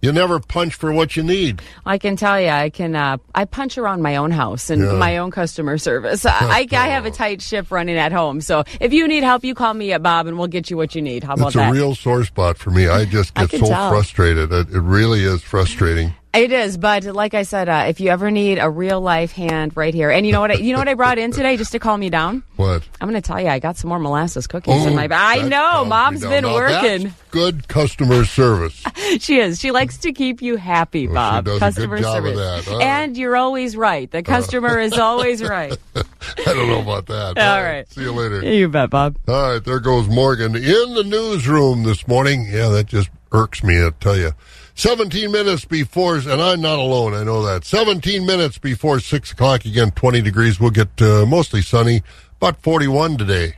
you 0.06 0.12
never 0.12 0.40
punch 0.40 0.74
for 0.74 0.92
what 0.92 1.16
you 1.16 1.22
need. 1.22 1.60
I 1.84 1.98
can 1.98 2.16
tell 2.16 2.40
you, 2.40 2.48
I 2.48 2.70
can. 2.70 2.94
Uh, 2.94 3.18
I 3.34 3.44
punch 3.44 3.76
around 3.76 4.02
my 4.02 4.16
own 4.16 4.30
house 4.30 4.70
and 4.70 4.82
yeah. 4.82 4.92
my 4.92 5.18
own 5.18 5.30
customer 5.30 5.76
service. 5.78 6.24
I, 6.26 6.66
I, 6.70 6.88
have 6.88 7.04
a 7.04 7.10
tight 7.10 7.42
ship 7.42 7.70
running 7.70 7.96
at 7.98 8.12
home, 8.12 8.40
so 8.40 8.64
if 8.80 8.92
you 8.92 9.08
need 9.08 9.24
help, 9.24 9.44
you 9.44 9.54
call 9.54 9.74
me 9.74 9.92
at 9.92 10.02
Bob, 10.02 10.28
and 10.28 10.38
we'll 10.38 10.46
get 10.46 10.70
you 10.70 10.76
what 10.76 10.94
you 10.94 11.02
need. 11.02 11.24
How 11.24 11.34
about 11.34 11.52
that? 11.54 11.68
It's 11.68 11.76
a 11.76 11.80
real 11.80 11.94
sore 11.94 12.24
spot 12.24 12.56
for 12.56 12.70
me. 12.70 12.86
I 12.86 13.04
just 13.04 13.34
get 13.34 13.50
so 13.50 13.66
tell. 13.66 13.90
frustrated. 13.90 14.52
It, 14.52 14.70
it 14.70 14.80
really 14.80 15.24
is 15.24 15.42
frustrating. 15.42 16.14
It 16.36 16.52
is, 16.52 16.76
but 16.76 17.04
like 17.04 17.32
I 17.32 17.44
said, 17.44 17.68
uh, 17.70 17.86
if 17.88 17.98
you 17.98 18.10
ever 18.10 18.30
need 18.30 18.58
a 18.58 18.68
real 18.68 19.00
life 19.00 19.32
hand 19.32 19.74
right 19.74 19.94
here, 19.94 20.10
and 20.10 20.26
you 20.26 20.32
know 20.32 20.40
what, 20.42 20.50
I, 20.50 20.54
you 20.54 20.74
know 20.74 20.78
what 20.78 20.88
I 20.88 20.92
brought 20.92 21.16
in 21.16 21.30
today 21.32 21.56
just 21.56 21.72
to 21.72 21.78
calm 21.78 22.02
you 22.02 22.10
down. 22.10 22.42
What? 22.56 22.86
I'm 23.00 23.08
going 23.08 23.20
to 23.20 23.26
tell 23.26 23.40
you, 23.40 23.48
I 23.48 23.58
got 23.58 23.78
some 23.78 23.88
more 23.88 23.98
molasses 23.98 24.46
cookies 24.46 24.84
oh, 24.84 24.86
in 24.86 24.94
my. 24.94 25.06
bag. 25.06 25.38
I 25.38 25.48
know, 25.48 25.86
Mom's 25.86 26.20
been 26.20 26.44
now 26.44 26.52
working. 26.52 27.14
good 27.30 27.68
customer 27.68 28.26
service. 28.26 28.84
she 29.18 29.38
is. 29.38 29.58
She 29.58 29.70
likes 29.70 29.96
to 29.98 30.12
keep 30.12 30.42
you 30.42 30.56
happy, 30.56 31.06
Bob. 31.06 31.46
Well, 31.46 31.58
customer 31.58 32.02
service, 32.02 32.68
and 32.68 33.16
you're 33.16 33.36
always 33.36 33.74
right. 33.74 34.10
The 34.10 34.22
customer 34.22 34.78
uh. 34.78 34.84
is 34.84 34.92
always 34.92 35.42
right. 35.48 35.74
I 35.94 36.02
don't 36.44 36.68
know 36.68 36.82
about 36.82 37.06
that. 37.06 37.38
All, 37.38 37.56
All 37.56 37.62
right. 37.62 37.76
right. 37.76 37.88
See 37.90 38.02
you 38.02 38.12
later. 38.12 38.44
You 38.44 38.68
bet, 38.68 38.90
Bob. 38.90 39.16
All 39.26 39.52
right, 39.52 39.64
there 39.64 39.80
goes 39.80 40.06
Morgan 40.06 40.54
in 40.54 40.94
the 40.94 41.04
newsroom 41.04 41.84
this 41.84 42.06
morning. 42.06 42.46
Yeah, 42.50 42.68
that 42.68 42.88
just 42.88 43.08
irks 43.32 43.64
me. 43.64 43.82
I 43.82 43.90
tell 44.00 44.18
you. 44.18 44.32
17 44.76 45.32
minutes 45.32 45.64
before, 45.64 46.16
and 46.16 46.40
I'm 46.40 46.60
not 46.60 46.78
alone, 46.78 47.14
I 47.14 47.24
know 47.24 47.42
that. 47.46 47.64
17 47.64 48.26
minutes 48.26 48.58
before 48.58 49.00
6 49.00 49.32
o'clock, 49.32 49.64
again, 49.64 49.90
20 49.92 50.20
degrees. 50.20 50.60
We'll 50.60 50.70
get 50.70 51.00
uh, 51.00 51.24
mostly 51.24 51.62
sunny, 51.62 52.02
about 52.36 52.60
41 52.62 53.16
today. 53.16 53.54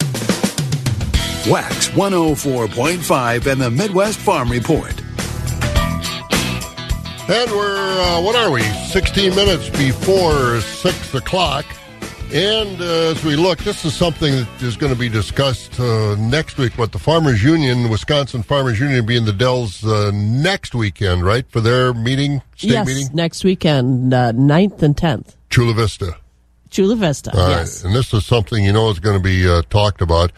Wax 1.51 1.89
104.5 1.89 3.47
and 3.51 3.61
the 3.61 3.69
Midwest 3.69 4.21
Farm 4.21 4.49
Report. 4.49 4.95
And 7.29 7.51
we're, 7.51 8.01
uh, 8.01 8.23
what 8.23 8.37
are 8.37 8.53
we, 8.53 8.63
16 8.63 9.35
minutes 9.35 9.71
before 9.71 10.61
6 10.61 11.15
o'clock. 11.15 11.67
And 12.33 12.79
uh, 12.83 12.85
as 12.85 13.25
we 13.25 13.37
look, 13.37 13.59
this 13.61 13.87
is 13.87 13.95
something 13.95 14.31
that 14.33 14.63
is 14.63 14.77
going 14.77 14.93
to 14.93 14.99
be 14.99 15.09
discussed 15.09 15.81
uh, 15.81 16.15
next 16.17 16.59
week. 16.59 16.75
But 16.77 16.93
the 16.93 16.99
Farmers 16.99 17.43
Union, 17.43 17.89
Wisconsin 17.89 18.43
Farmers 18.43 18.79
Union, 18.79 19.07
be 19.07 19.17
in 19.17 19.25
the 19.25 19.33
Dells 19.33 19.83
uh, 19.83 20.11
next 20.13 20.75
weekend, 20.75 21.25
right, 21.25 21.51
for 21.51 21.63
their 21.63 21.95
meeting, 21.95 22.43
state 22.55 22.71
yes, 22.71 22.87
meeting? 22.87 23.09
next 23.15 23.45
weekend, 23.45 24.13
uh, 24.13 24.33
9th 24.33 24.83
and 24.83 24.95
10th. 24.95 25.37
Chula 25.49 25.73
Vista. 25.73 26.19
Chula 26.69 26.97
Vista, 26.97 27.35
All 27.35 27.49
yes. 27.49 27.83
Right. 27.83 27.89
And 27.89 27.97
this 27.97 28.13
is 28.13 28.27
something 28.27 28.63
you 28.63 28.75
know 28.75 28.91
is 28.91 29.01
going 29.01 29.17
to 29.17 29.23
be 29.23 29.49
uh, 29.49 29.63
talked 29.71 30.03
about. 30.03 30.31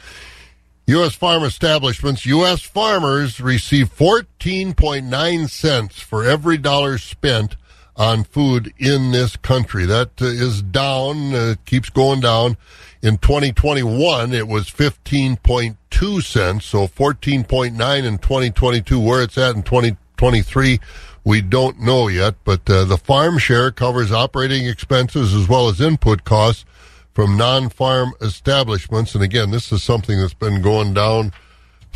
U.S. 0.86 1.16
farm 1.16 1.42
establishments, 1.42 2.24
U.S. 2.26 2.62
farmers 2.62 3.40
receive 3.40 3.92
14.9 3.92 5.50
cents 5.50 6.00
for 6.00 6.24
every 6.24 6.56
dollar 6.56 6.98
spent 6.98 7.56
on 8.00 8.24
food 8.24 8.72
in 8.78 9.10
this 9.10 9.36
country. 9.36 9.84
That 9.84 10.22
uh, 10.22 10.24
is 10.24 10.62
down, 10.62 11.34
uh, 11.34 11.54
keeps 11.66 11.90
going 11.90 12.20
down. 12.20 12.56
In 13.02 13.18
2021, 13.18 14.32
it 14.32 14.48
was 14.48 14.70
15.2 14.70 16.22
cents, 16.22 16.64
so 16.64 16.86
14.9 16.86 18.04
in 18.04 18.18
2022. 18.18 18.98
Where 18.98 19.22
it's 19.22 19.36
at 19.36 19.54
in 19.54 19.62
2023, 19.62 20.80
we 21.24 21.42
don't 21.42 21.78
know 21.78 22.08
yet, 22.08 22.36
but 22.44 22.68
uh, 22.70 22.84
the 22.84 22.96
farm 22.96 23.36
share 23.36 23.70
covers 23.70 24.10
operating 24.10 24.66
expenses 24.66 25.34
as 25.34 25.46
well 25.46 25.68
as 25.68 25.78
input 25.78 26.24
costs 26.24 26.64
from 27.12 27.36
non-farm 27.36 28.14
establishments. 28.22 29.14
And 29.14 29.22
again, 29.22 29.50
this 29.50 29.70
is 29.72 29.82
something 29.82 30.18
that's 30.18 30.32
been 30.32 30.62
going 30.62 30.94
down 30.94 31.32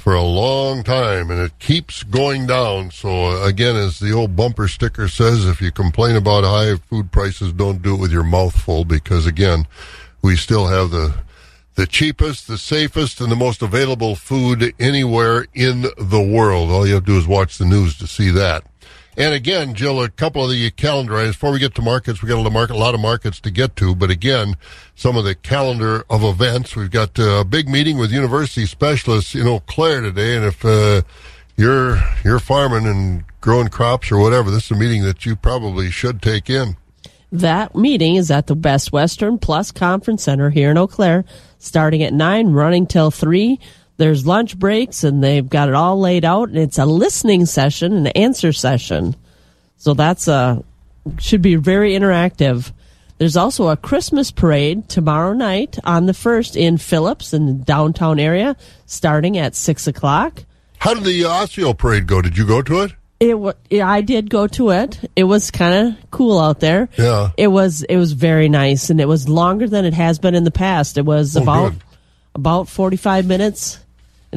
for 0.04 0.14
a 0.14 0.22
long 0.22 0.82
time, 0.82 1.30
and 1.30 1.40
it 1.40 1.58
keeps 1.58 2.02
going 2.02 2.46
down. 2.46 2.90
So 2.90 3.42
again, 3.42 3.74
as 3.74 4.00
the 4.00 4.12
old 4.12 4.36
bumper 4.36 4.68
sticker 4.68 5.08
says, 5.08 5.46
if 5.46 5.62
you 5.62 5.72
complain 5.72 6.14
about 6.14 6.44
high 6.44 6.76
food 6.76 7.10
prices, 7.10 7.54
don't 7.54 7.80
do 7.80 7.94
it 7.94 8.00
with 8.00 8.12
your 8.12 8.22
mouth 8.22 8.54
full, 8.54 8.84
because 8.84 9.24
again, 9.26 9.66
we 10.20 10.36
still 10.36 10.66
have 10.66 10.90
the 10.90 11.14
the 11.76 11.86
cheapest, 11.86 12.48
the 12.48 12.58
safest, 12.58 13.18
and 13.22 13.32
the 13.32 13.36
most 13.36 13.62
available 13.62 14.14
food 14.14 14.74
anywhere 14.78 15.46
in 15.54 15.86
the 15.96 16.22
world. 16.22 16.70
All 16.70 16.86
you 16.86 16.94
have 16.94 17.06
to 17.06 17.12
do 17.12 17.18
is 17.18 17.26
watch 17.26 17.56
the 17.56 17.64
news 17.64 17.96
to 17.96 18.06
see 18.06 18.28
that. 18.28 18.62
And 19.16 19.32
again, 19.32 19.74
Jill, 19.74 20.02
a 20.02 20.08
couple 20.08 20.44
of 20.44 20.50
the 20.50 20.70
calendar 20.72 21.16
items. 21.16 21.36
Before 21.36 21.52
we 21.52 21.58
get 21.58 21.74
to 21.76 21.82
markets, 21.82 22.22
we 22.22 22.28
got 22.28 22.44
a 22.44 22.50
market, 22.50 22.74
a 22.74 22.78
lot 22.78 22.94
of 22.94 23.00
markets 23.00 23.40
to 23.40 23.50
get 23.50 23.76
to. 23.76 23.94
But 23.94 24.10
again, 24.10 24.56
some 24.94 25.16
of 25.16 25.24
the 25.24 25.34
calendar 25.34 26.04
of 26.10 26.24
events. 26.24 26.74
We've 26.74 26.90
got 26.90 27.18
uh, 27.18 27.40
a 27.40 27.44
big 27.44 27.68
meeting 27.68 27.98
with 27.98 28.10
university 28.10 28.66
specialists 28.66 29.34
in 29.34 29.46
Eau 29.46 29.60
Claire 29.60 30.00
today. 30.00 30.36
And 30.36 30.44
if 30.44 30.64
uh, 30.64 31.02
you're 31.56 31.98
you're 32.24 32.40
farming 32.40 32.86
and 32.86 33.24
growing 33.40 33.68
crops 33.68 34.10
or 34.10 34.18
whatever, 34.18 34.50
this 34.50 34.64
is 34.66 34.70
a 34.72 34.76
meeting 34.76 35.02
that 35.04 35.24
you 35.24 35.36
probably 35.36 35.90
should 35.90 36.20
take 36.20 36.50
in. 36.50 36.76
That 37.30 37.74
meeting 37.74 38.14
is 38.14 38.30
at 38.30 38.46
the 38.46 38.54
Best 38.54 38.92
Western 38.92 39.38
Plus 39.38 39.72
Conference 39.72 40.22
Center 40.22 40.50
here 40.50 40.70
in 40.70 40.78
Eau 40.78 40.86
Claire, 40.86 41.24
starting 41.58 42.02
at 42.04 42.12
9, 42.12 42.52
running 42.52 42.86
till 42.86 43.10
3. 43.10 43.58
There's 43.96 44.26
lunch 44.26 44.58
breaks, 44.58 45.04
and 45.04 45.22
they've 45.22 45.48
got 45.48 45.68
it 45.68 45.74
all 45.74 46.00
laid 46.00 46.24
out, 46.24 46.48
and 46.48 46.58
it's 46.58 46.78
a 46.78 46.86
listening 46.86 47.46
session, 47.46 47.92
an 47.94 48.06
answer 48.08 48.52
session. 48.52 49.14
So 49.76 49.94
that's 49.94 50.26
a, 50.28 50.64
should 51.18 51.42
be 51.42 51.54
very 51.56 51.92
interactive. 51.92 52.72
There's 53.18 53.36
also 53.36 53.68
a 53.68 53.76
Christmas 53.76 54.32
parade 54.32 54.88
tomorrow 54.88 55.32
night 55.32 55.78
on 55.84 56.06
the 56.06 56.12
1st 56.12 56.56
in 56.56 56.78
Phillips 56.78 57.32
in 57.32 57.46
the 57.46 57.52
downtown 57.52 58.18
area, 58.18 58.56
starting 58.86 59.38
at 59.38 59.54
6 59.54 59.86
o'clock. 59.86 60.42
How 60.78 60.94
did 60.94 61.04
the 61.04 61.24
Osseo 61.24 61.72
parade 61.74 62.06
go? 62.08 62.20
Did 62.20 62.36
you 62.36 62.46
go 62.46 62.60
to 62.62 62.80
it? 62.80 62.92
It 63.20 63.36
yeah, 63.70 63.88
I 63.88 64.00
did 64.00 64.28
go 64.28 64.48
to 64.48 64.70
it. 64.70 64.98
It 65.14 65.24
was 65.24 65.50
kind 65.52 65.88
of 65.96 66.10
cool 66.10 66.38
out 66.40 66.58
there. 66.60 66.88
Yeah. 66.98 67.30
It 67.38 67.46
was 67.46 67.82
it 67.84 67.96
was 67.96 68.12
very 68.12 68.48
nice 68.48 68.90
and 68.90 69.00
it 69.00 69.06
was 69.08 69.28
longer 69.28 69.68
than 69.68 69.84
it 69.84 69.94
has 69.94 70.18
been 70.18 70.34
in 70.34 70.42
the 70.44 70.50
past. 70.50 70.98
It 70.98 71.04
was 71.06 71.36
Oh, 71.36 71.42
about 71.42 71.70
good. 71.70 71.82
about 72.34 72.68
45 72.68 73.24
minutes. 73.26 73.78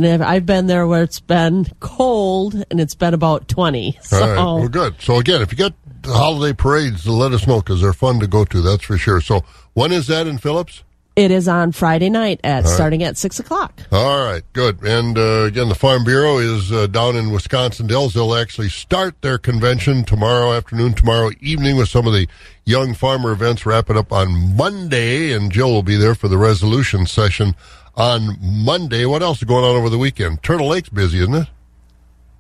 And 0.04 0.24
I've- 0.24 0.46
been 0.46 0.68
there 0.68 0.88
where 0.88 1.04
it's 1.04 1.20
been 1.20 1.68
cold 1.80 2.64
and 2.72 2.80
it's 2.80 2.96
been 2.96 3.14
about 3.14 3.48
20. 3.48 3.98
So 4.02 4.18
All 4.18 4.28
right. 4.28 4.36
Well, 4.38 4.68
good. 4.70 4.96
So 5.02 5.18
again, 5.18 5.42
if 5.42 5.52
you 5.52 5.58
get 5.58 5.74
the 6.04 6.14
holiday 6.14 6.54
parades, 6.54 7.06
let 7.06 7.34
us 7.34 7.46
know 7.46 7.58
because 7.58 7.82
they're 7.82 7.92
fun 7.92 8.20
to 8.22 8.28
go 8.28 8.46
to. 8.46 8.62
That's 8.62 8.84
for 8.84 8.98
sure. 8.98 9.20
So 9.20 9.44
when 9.74 9.92
is 9.92 10.08
that 10.08 10.26
in 10.28 10.38
Phillips? 10.38 10.84
it 11.18 11.32
is 11.32 11.48
on 11.48 11.72
Friday 11.72 12.12
night 12.12 12.40
at 12.44 12.68
starting 12.68 13.02
at 13.02 13.18
6 13.18 13.40
o'clock. 13.40 13.82
All 13.92 14.24
right, 14.24 14.44
good. 14.54 14.84
And 14.84 15.18
uh, 15.18 15.46
again, 15.46 15.68
the 15.68 15.74
Farm 15.74 16.04
Bureau 16.04 16.38
is 16.38 16.72
uh, 16.72 16.86
down 16.86 17.16
in 17.16 17.32
Wisconsin 17.32 17.88
Dells. 17.88 18.14
They'll 18.14 18.36
actually 18.36 18.70
start 18.70 19.20
their 19.24 19.40
convention 19.40 20.04
tomorrow 20.04 20.54
afternoon, 20.54 20.94
tomorrow 20.94 21.32
evening 21.42 21.76
with 21.76 21.90
some 21.90 22.06
of 22.06 22.14
the 22.14 22.28
young 22.66 22.94
farmer 22.94 23.32
events. 23.32 23.66
Wrap 23.66 23.90
it 23.90 23.98
up 23.98 24.14
on 24.14 24.56
Monday, 24.56 25.32
and 25.34 25.52
Jill 25.52 25.72
will 25.72 25.82
be 25.82 25.96
there 25.96 26.14
for 26.14 26.28
the 26.28 26.38
resolution 26.38 27.08
session 27.08 27.56
on 27.98 28.38
Monday. 28.40 29.06
What 29.06 29.22
else 29.22 29.40
is 29.40 29.44
going 29.44 29.66
on 29.66 29.76
over 29.76 29.90
the 29.90 29.98
weekend? 29.98 30.44
Turtle 30.44 30.70
Lake's 30.70 30.90
busy, 30.90 31.20
isn't 31.20 31.34
it? 31.34 31.48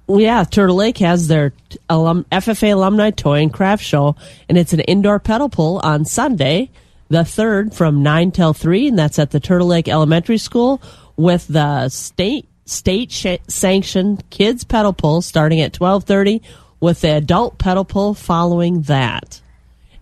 Yeah, 0.07 0.45
Turtle 0.45 0.77
Lake 0.77 0.99
has 0.99 1.27
their 1.27 1.51
alum, 1.89 2.25
FFA 2.31 2.71
Alumni 2.73 3.11
Toy 3.11 3.41
and 3.41 3.51
Craft 3.51 3.83
Show, 3.83 4.15
and 4.47 4.57
it's 4.57 4.71
an 4.71 4.79
indoor 4.81 5.19
pedal 5.19 5.49
pull 5.49 5.81
on 5.83 6.05
Sunday, 6.05 6.69
the 7.09 7.23
3rd, 7.23 7.73
from 7.73 8.03
9 8.03 8.31
till 8.31 8.53
3, 8.53 8.87
and 8.87 8.97
that's 8.97 9.19
at 9.19 9.31
the 9.31 9.41
Turtle 9.41 9.67
Lake 9.67 9.89
Elementary 9.89 10.37
School 10.37 10.81
with 11.17 11.47
the 11.47 11.89
state 11.89 12.47
state 12.65 13.11
sh- 13.11 13.37
sanctioned 13.47 14.29
kids 14.29 14.63
pedal 14.63 14.93
pull 14.93 15.21
starting 15.21 15.61
at 15.61 15.73
12:30 15.73 16.41
with 16.79 17.01
the 17.01 17.15
adult 17.15 17.57
pedal 17.57 17.85
pull 17.85 18.13
following 18.13 18.81
that. 18.83 19.41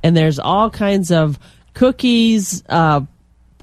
And 0.04 0.16
there's 0.18 0.40
all 0.40 0.70
kinds 0.70 1.12
of 1.12 1.40
cookies 1.74 2.64
uh, 2.70 3.02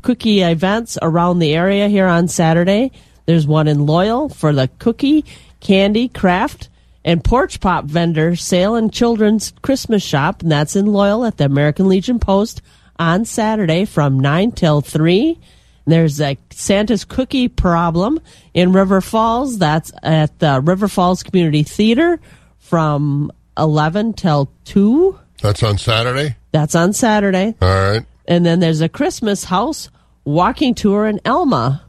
cookie 0.03 0.42
events 0.42 0.98
around 1.00 1.38
the 1.38 1.55
area 1.55 1.88
here 1.88 2.07
on 2.07 2.28
Saturday. 2.28 2.92
There's 3.26 3.46
one 3.46 3.68
in 3.68 3.86
Loyal 3.86 4.28
for 4.28 4.53
the 4.53 4.68
cookie, 4.78 5.24
candy, 5.61 6.09
craft, 6.09 6.68
and 7.05 7.22
porch 7.22 7.61
pop 7.61 7.84
vendor 7.84 8.36
sale 8.36 8.74
and 8.74 8.92
children's 8.92 9.53
Christmas 9.62 10.03
shop, 10.03 10.42
and 10.42 10.50
that's 10.50 10.76
in 10.76 10.86
Loyal 10.86 11.24
at 11.24 11.36
the 11.36 11.44
American 11.44 11.88
Legion 11.88 12.18
Post 12.18 12.62
on 12.98 13.24
Saturday 13.24 13.84
from 13.84 14.20
9 14.20 14.53
till 14.53 14.80
3. 14.80 15.38
There's 15.84 16.20
a 16.20 16.38
Santa's 16.50 17.05
cookie 17.05 17.48
problem 17.48 18.20
in 18.55 18.72
River 18.72 19.00
Falls. 19.00 19.59
That's 19.59 19.90
at 20.03 20.38
the 20.38 20.61
River 20.61 20.86
Falls 20.86 21.22
Community 21.22 21.64
Theater 21.64 22.20
from 22.59 23.32
11 23.59 24.12
till 24.14 24.53
2. 24.64 25.18
That's 25.40 25.62
on 25.62 25.78
Saturday. 25.78 26.36
That's 26.53 26.76
on 26.76 26.92
Saturday. 26.92 27.55
All 27.61 27.68
right. 27.68 28.03
And 28.33 28.47
then 28.47 28.61
there's 28.61 28.80
a 28.80 28.89
Christmas 28.89 29.45
house 29.45 29.91
walking 30.24 30.74
tour 30.74 31.07
in 31.07 31.20
Elma 31.22 31.83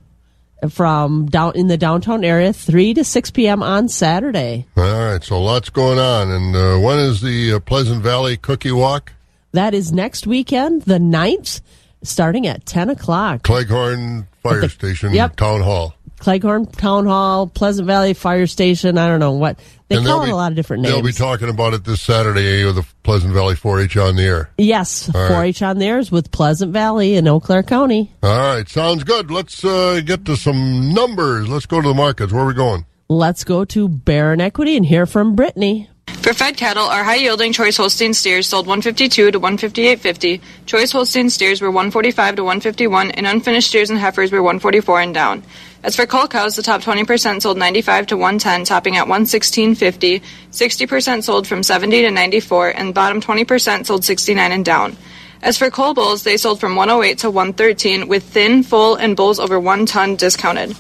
from 0.70 1.28
down 1.28 1.54
in 1.56 1.68
the 1.68 1.78
downtown 1.78 2.26
area, 2.26 2.52
3 2.52 2.94
to 2.96 3.04
6 3.06 3.32
p.m. 3.32 3.64
on 3.64 3.88
Saturday. 3.88 4.66
All 4.76 4.84
right. 4.84 5.24
So 5.24 5.42
lots 5.42 5.70
going 5.70 6.00
on. 6.00 6.30
And 6.32 6.54
uh, 6.54 6.80
when 6.80 7.00
is 7.00 7.22
the 7.22 7.54
uh, 7.54 7.60
Pleasant 7.62 8.04
Valley 8.04 8.36
Cookie 8.36 8.74
Walk? 8.74 9.14
That 9.54 9.74
is 9.74 9.94
next 9.94 10.28
weekend, 10.28 10.82
the 10.82 10.98
9th, 10.98 11.62
starting 12.02 12.46
at 12.46 12.66
10 12.66 12.90
o'clock. 12.90 13.44
Cleghorn 13.44 14.28
Fire 14.42 14.60
the- 14.60 14.68
Station, 14.70 15.14
Yep. 15.14 15.38
Town 15.38 15.62
Hall. 15.62 15.94
Cleghorn 16.24 16.66
Town 16.68 17.06
Hall, 17.06 17.48
Pleasant 17.48 17.86
Valley 17.86 18.14
Fire 18.14 18.48
Station, 18.48 18.98
I 18.98 19.08
don't 19.08 19.20
know 19.20 19.34
what. 19.34 19.60
They 19.90 19.98
And 19.98 20.06
call 20.06 20.22
it 20.24 20.28
be- 20.28 20.32
a 20.32 20.36
lot 20.38 20.54
of 20.54 20.56
different 20.56 20.84
names. 20.84 20.96
They'll 20.96 21.04
be 21.04 21.12
talking 21.12 21.50
about 21.50 21.74
it 21.74 21.84
this 21.84 22.02
Saturday 22.02 22.64
with 22.64 22.76
the 22.76 22.86
Pleasant 23.04 23.34
Valley 23.34 23.56
4-H 23.56 23.98
on 23.98 24.16
the 24.16 24.24
air. 24.24 24.50
yes, 24.58 25.10
All 25.14 25.28
4 25.28 25.38
right. 25.40 25.46
H 25.48 25.62
on 25.62 25.80
theirs 25.80 26.14
with 26.14 26.32
Pleasant 26.32 26.72
Valley 26.72 27.16
in 27.16 27.28
Eau 27.28 27.42
Claire 27.42 27.62
County. 27.64 28.10
All 28.24 28.30
right, 28.56 28.68
sounds 28.70 29.04
good. 29.04 29.30
Let's 29.32 29.66
uh, 29.66 30.00
get 30.06 30.24
to 30.26 30.38
some 30.38 30.94
numbers. 30.94 31.50
Let's 31.50 31.66
go 31.66 31.82
to 31.82 31.88
the 31.90 31.94
markets. 31.94 32.32
Where 32.32 32.44
are 32.44 32.48
we 32.48 32.54
going? 32.54 32.86
Let's 33.10 33.44
go 33.44 33.66
to 33.66 33.90
Barron 33.90 34.40
Equity 34.40 34.78
and 34.78 34.86
hear 34.86 35.06
from 35.06 35.36
Brittany. 35.36 35.90
For 36.24 36.34
fed 36.34 36.56
cattle, 36.56 36.86
our 36.86 37.04
high 37.04 37.18
yielding 37.18 37.52
choice 37.52 37.76
Holstein 37.76 38.14
steers 38.14 38.48
sold 38.48 38.66
152 38.66 39.32
to 39.32 39.40
158.50. 39.42 40.40
Choice 40.66 40.94
Holstein 40.94 41.30
steers 41.30 41.60
were 41.60 41.68
145 41.70 42.38
to 42.38 42.44
151, 42.46 43.12
and 43.12 43.28
unfinished 43.28 43.68
steers 43.68 43.90
and 43.90 44.00
heifers 44.00 44.32
were 44.32 44.42
144 44.42 45.02
and 45.02 45.14
down. 45.14 45.44
As 45.84 45.98
for 45.98 46.06
cull 46.06 46.30
cows, 46.30 46.56
the 46.56 46.62
top 46.62 46.80
20% 46.80 47.42
sold 47.42 47.58
95 47.58 48.08
to 48.08 48.16
110, 48.16 48.64
topping 48.64 48.96
at 48.96 49.08
116.50. 49.08 50.22
60% 50.50 51.24
sold 51.24 51.46
from 51.46 51.62
70 51.62 52.04
to 52.04 52.12
94, 52.12 52.70
and 52.70 52.94
bottom 52.94 53.20
20% 53.20 53.86
sold 53.86 54.06
69 54.06 54.54
and 54.54 54.64
down. 54.64 54.96
As 55.42 55.58
for 55.58 55.70
coal 55.70 55.94
bulls, 55.94 56.24
they 56.24 56.38
sold 56.38 56.62
from 56.62 56.78
108 56.78 57.18
to 57.18 57.30
113, 57.30 58.08
with 58.08 58.24
thin, 58.24 58.64
full, 58.64 58.96
and 58.96 59.18
bulls 59.18 59.40
over 59.40 59.60
one 59.60 59.86
ton 59.86 60.16
discounted. 60.16 60.74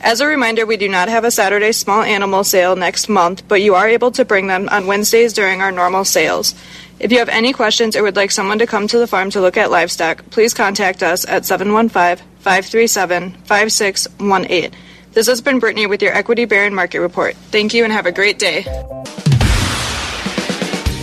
As 0.00 0.20
a 0.20 0.26
reminder, 0.26 0.64
we 0.64 0.76
do 0.76 0.88
not 0.88 1.08
have 1.08 1.24
a 1.24 1.30
Saturday 1.30 1.72
small 1.72 2.02
animal 2.02 2.44
sale 2.44 2.76
next 2.76 3.08
month, 3.08 3.42
but 3.48 3.60
you 3.60 3.74
are 3.74 3.88
able 3.88 4.12
to 4.12 4.24
bring 4.24 4.46
them 4.46 4.68
on 4.68 4.86
Wednesdays 4.86 5.32
during 5.32 5.60
our 5.60 5.72
normal 5.72 6.04
sales. 6.04 6.54
If 7.00 7.10
you 7.10 7.18
have 7.18 7.28
any 7.28 7.52
questions 7.52 7.96
or 7.96 8.04
would 8.04 8.16
like 8.16 8.30
someone 8.30 8.60
to 8.60 8.66
come 8.66 8.86
to 8.88 8.98
the 8.98 9.08
farm 9.08 9.30
to 9.30 9.40
look 9.40 9.56
at 9.56 9.70
livestock, 9.70 10.24
please 10.30 10.54
contact 10.54 11.02
us 11.02 11.26
at 11.26 11.44
715 11.44 12.24
537 12.40 13.32
5618. 13.44 14.70
This 15.12 15.26
has 15.26 15.40
been 15.40 15.58
Brittany 15.58 15.86
with 15.86 16.00
your 16.00 16.12
Equity 16.12 16.44
Barron 16.44 16.74
Market 16.74 17.00
Report. 17.00 17.34
Thank 17.50 17.74
you 17.74 17.82
and 17.82 17.92
have 17.92 18.06
a 18.06 18.12
great 18.12 18.38
day. 18.38 18.62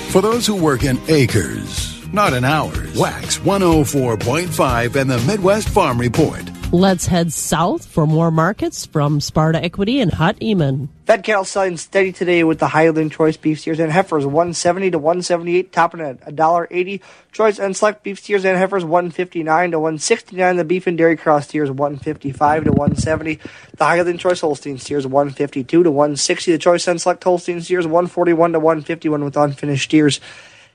For 0.09 0.21
those 0.21 0.47
who 0.47 0.55
work 0.55 0.85
in 0.85 0.97
acres, 1.09 2.07
not 2.13 2.31
in 2.31 2.45
hours, 2.45 2.97
Wax 2.97 3.39
104.5 3.39 4.95
and 4.95 5.11
the 5.11 5.19
Midwest 5.27 5.67
Farm 5.67 5.99
Report. 5.99 6.41
Let's 6.75 7.05
head 7.05 7.31
south 7.31 7.85
for 7.85 8.05
more 8.05 8.31
markets 8.31 8.85
from 8.85 9.21
Sparta 9.21 9.63
Equity 9.63 10.01
and 10.01 10.11
Hut 10.11 10.37
Eman. 10.41 10.89
Fed 11.05 11.23
cattle 11.23 11.45
selling 11.45 11.77
steady 11.77 12.11
today 12.11 12.43
with 12.43 12.59
the 12.59 12.67
Highland 12.67 13.13
choice 13.13 13.37
beef 13.37 13.61
steers 13.61 13.79
and 13.79 13.89
heifers 13.89 14.25
170 14.25 14.91
to 14.91 14.99
178, 14.99 15.71
topping 15.71 16.01
at 16.01 16.19
$1.80. 16.35 16.99
Choice 17.31 17.59
and 17.59 17.77
select 17.77 18.03
beef 18.03 18.19
steers 18.19 18.43
and 18.43 18.57
heifers 18.57 18.83
159 18.83 19.71
to 19.71 19.79
169. 19.79 20.57
The 20.57 20.65
beef 20.65 20.85
and 20.85 20.97
dairy 20.97 21.15
cross 21.15 21.47
steers 21.47 21.71
155 21.71 22.65
to 22.65 22.71
170. 22.73 23.39
The 23.77 23.85
Highland 23.85 24.19
choice 24.19 24.41
Holstein 24.41 24.77
steers 24.77 25.07
152 25.07 25.81
to 25.81 25.89
160. 25.89 26.51
The 26.51 26.57
choice 26.57 26.85
and 26.89 26.99
select 26.99 27.23
Holstein 27.23 27.61
steers 27.61 27.87
141 27.87 28.51
to 28.51 28.59
151 28.59 29.23
with 29.23 29.37
unfinished 29.37 29.85
steers. 29.85 30.19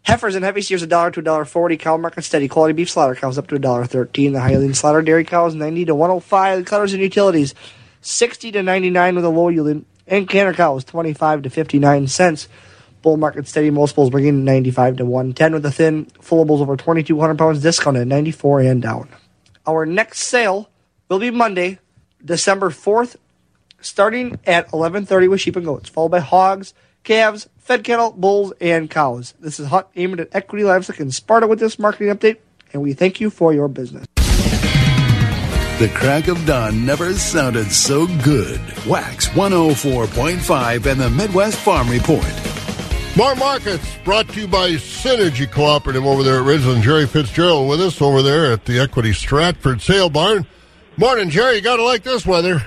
Heifers 0.02 0.34
and 0.34 0.44
heavy 0.44 0.62
steers 0.62 0.82
a 0.82 0.86
dollar 0.86 1.10
to 1.10 1.20
a 1.20 1.22
dollar 1.22 1.44
forty. 1.44 1.76
Cow 1.76 1.96
market 1.96 2.24
steady. 2.24 2.48
Quality 2.48 2.72
beef 2.72 2.90
slaughter 2.90 3.14
cows 3.14 3.38
up 3.38 3.46
to 3.48 3.54
a 3.54 3.58
dollar 3.58 3.84
thirteen. 3.84 4.32
The 4.32 4.40
Highland 4.40 4.76
slaughter 4.76 5.02
dairy 5.02 5.24
cows 5.24 5.54
ninety 5.54 5.84
to 5.84 5.94
one 5.94 6.10
hundred 6.10 6.22
five. 6.22 6.58
The 6.58 6.64
cutters 6.64 6.92
and 6.92 7.02
utilities 7.02 7.54
sixty 8.00 8.50
to 8.52 8.62
ninety 8.62 8.90
nine 8.90 9.14
with 9.14 9.24
a 9.24 9.28
low 9.28 9.48
yielding. 9.48 9.84
And 10.06 10.28
canner 10.28 10.54
cows 10.54 10.84
twenty 10.84 11.12
five 11.12 11.42
to 11.42 11.50
fifty 11.50 11.78
nine 11.78 12.08
cents. 12.08 12.48
Bull 13.02 13.16
market 13.16 13.46
steady. 13.46 13.70
Most 13.70 13.94
bulls 13.94 14.10
bringing 14.10 14.44
ninety 14.44 14.70
five 14.70 14.96
to 14.96 15.04
one 15.04 15.32
ten 15.32 15.52
with 15.52 15.64
a 15.66 15.70
thin. 15.70 16.06
Full 16.20 16.44
bulls 16.44 16.60
over 16.60 16.76
twenty 16.76 17.02
two 17.02 17.20
hundred 17.20 17.38
pounds 17.38 17.62
discounted 17.62 18.08
ninety 18.08 18.32
four 18.32 18.60
and 18.60 18.82
down. 18.82 19.08
Our 19.66 19.86
next 19.86 20.20
sale 20.20 20.70
will 21.08 21.18
be 21.18 21.30
Monday, 21.30 21.78
December 22.24 22.70
fourth, 22.70 23.16
starting 23.80 24.40
at 24.46 24.68
11:30 24.70 25.28
with 25.28 25.40
sheep 25.40 25.56
and 25.56 25.64
goats, 25.64 25.88
followed 25.88 26.10
by 26.10 26.20
hogs, 26.20 26.72
calves, 27.04 27.48
fed 27.58 27.84
cattle, 27.84 28.12
bulls, 28.12 28.52
and 28.60 28.90
cows. 28.90 29.34
This 29.40 29.60
is 29.60 29.68
Hut 29.68 29.90
aimed 29.96 30.20
at 30.20 30.28
equity 30.32 30.64
livestock 30.64 31.00
in 31.00 31.10
Sparta 31.10 31.46
with 31.46 31.58
this 31.58 31.78
marketing 31.78 32.14
update, 32.14 32.38
and 32.72 32.82
we 32.82 32.92
thank 32.92 33.20
you 33.20 33.30
for 33.30 33.52
your 33.52 33.68
business. 33.68 34.06
The 35.78 35.90
crack 35.94 36.28
of 36.28 36.44
dawn 36.44 36.84
never 36.84 37.14
sounded 37.14 37.72
so 37.72 38.06
good. 38.22 38.60
Wax 38.86 39.28
104.5 39.28 40.86
and 40.86 41.00
the 41.00 41.08
Midwest 41.08 41.56
Farm 41.58 41.88
Report. 41.88 42.22
More 43.16 43.34
markets 43.34 43.96
brought 44.04 44.28
to 44.28 44.40
you 44.40 44.46
by 44.46 44.72
Synergy 44.72 45.50
Cooperative 45.50 46.04
over 46.04 46.22
there 46.22 46.40
at 46.40 46.46
Ridgeland. 46.46 46.82
Jerry 46.82 47.06
Fitzgerald 47.06 47.68
with 47.68 47.80
us 47.80 48.00
over 48.00 48.22
there 48.22 48.52
at 48.52 48.66
the 48.66 48.78
Equity 48.78 49.12
Stratford 49.12 49.80
Sale 49.80 50.10
Barn. 50.10 50.46
Morning, 50.96 51.30
Jerry. 51.30 51.56
You 51.56 51.62
got 51.62 51.76
to 51.76 51.82
like 51.82 52.02
this 52.02 52.26
weather. 52.26 52.62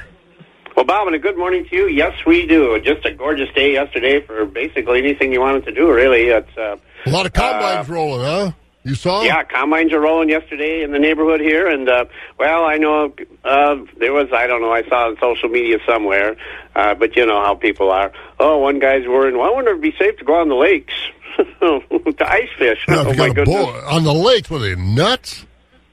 Well, 0.76 0.86
Bob, 0.86 1.08
and 1.08 1.16
a 1.16 1.20
good 1.20 1.38
morning 1.38 1.66
to 1.70 1.76
you. 1.76 1.88
Yes, 1.88 2.14
we 2.26 2.48
do. 2.48 2.80
Just 2.82 3.06
a 3.06 3.12
gorgeous 3.14 3.54
day 3.54 3.74
yesterday 3.74 4.22
for 4.26 4.46
basically 4.46 5.00
anything 5.00 5.32
you 5.32 5.40
wanted 5.40 5.66
to 5.66 5.72
do, 5.72 5.92
really. 5.92 6.28
It's 6.30 6.58
uh, 6.58 6.78
A 7.06 7.10
lot 7.10 7.26
of 7.26 7.34
combines 7.34 7.88
rolling, 7.90 8.22
huh? 8.26 8.52
You 8.86 8.96
saw? 8.96 9.22
Yeah, 9.22 9.44
combines 9.44 9.94
are 9.94 10.00
rolling 10.02 10.28
yesterday 10.30 10.84
in 10.84 10.92
the 10.92 11.00
neighborhood 11.00 11.40
here, 11.40 11.68
and 11.68 11.88
uh, 11.88 12.06
well, 12.38 12.66
I 12.66 12.76
know 12.78 13.14
uh, 13.46 13.76
there 13.98 14.12
was 14.12 14.28
I 14.34 14.46
don't 14.48 14.62
know 14.62 14.74
I 14.74 14.84
saw 14.90 15.08
on 15.08 15.18
social 15.22 15.48
media 15.48 15.78
somewhere, 15.88 16.36
uh, 16.76 16.94
but 16.96 17.16
you 17.16 17.26
know 17.26 17.42
how 17.42 17.56
people 17.56 17.90
are. 17.92 18.12
Oh, 18.42 18.58
one 18.58 18.80
guy's 18.80 19.08
worrying. 19.08 19.38
Well, 19.38 19.48
I 19.50 19.54
wonder 19.54 19.72
if 19.72 19.78
it'd 19.80 19.94
be 19.94 19.98
safe 19.98 20.18
to 20.18 20.26
go 20.26 20.36
on 20.42 20.50
the 20.50 20.56
lakes 20.56 20.94
to 21.38 22.30
ice 22.30 22.50
fish. 22.58 22.84
Yeah, 22.90 23.06
oh 23.08 23.14
my 23.14 23.28
goodness! 23.30 23.46
bull 23.48 23.68
on 23.88 24.04
the 24.04 24.14
lakes, 24.14 24.50
were 24.50 24.60
they 24.60 24.76
nuts? 24.76 25.46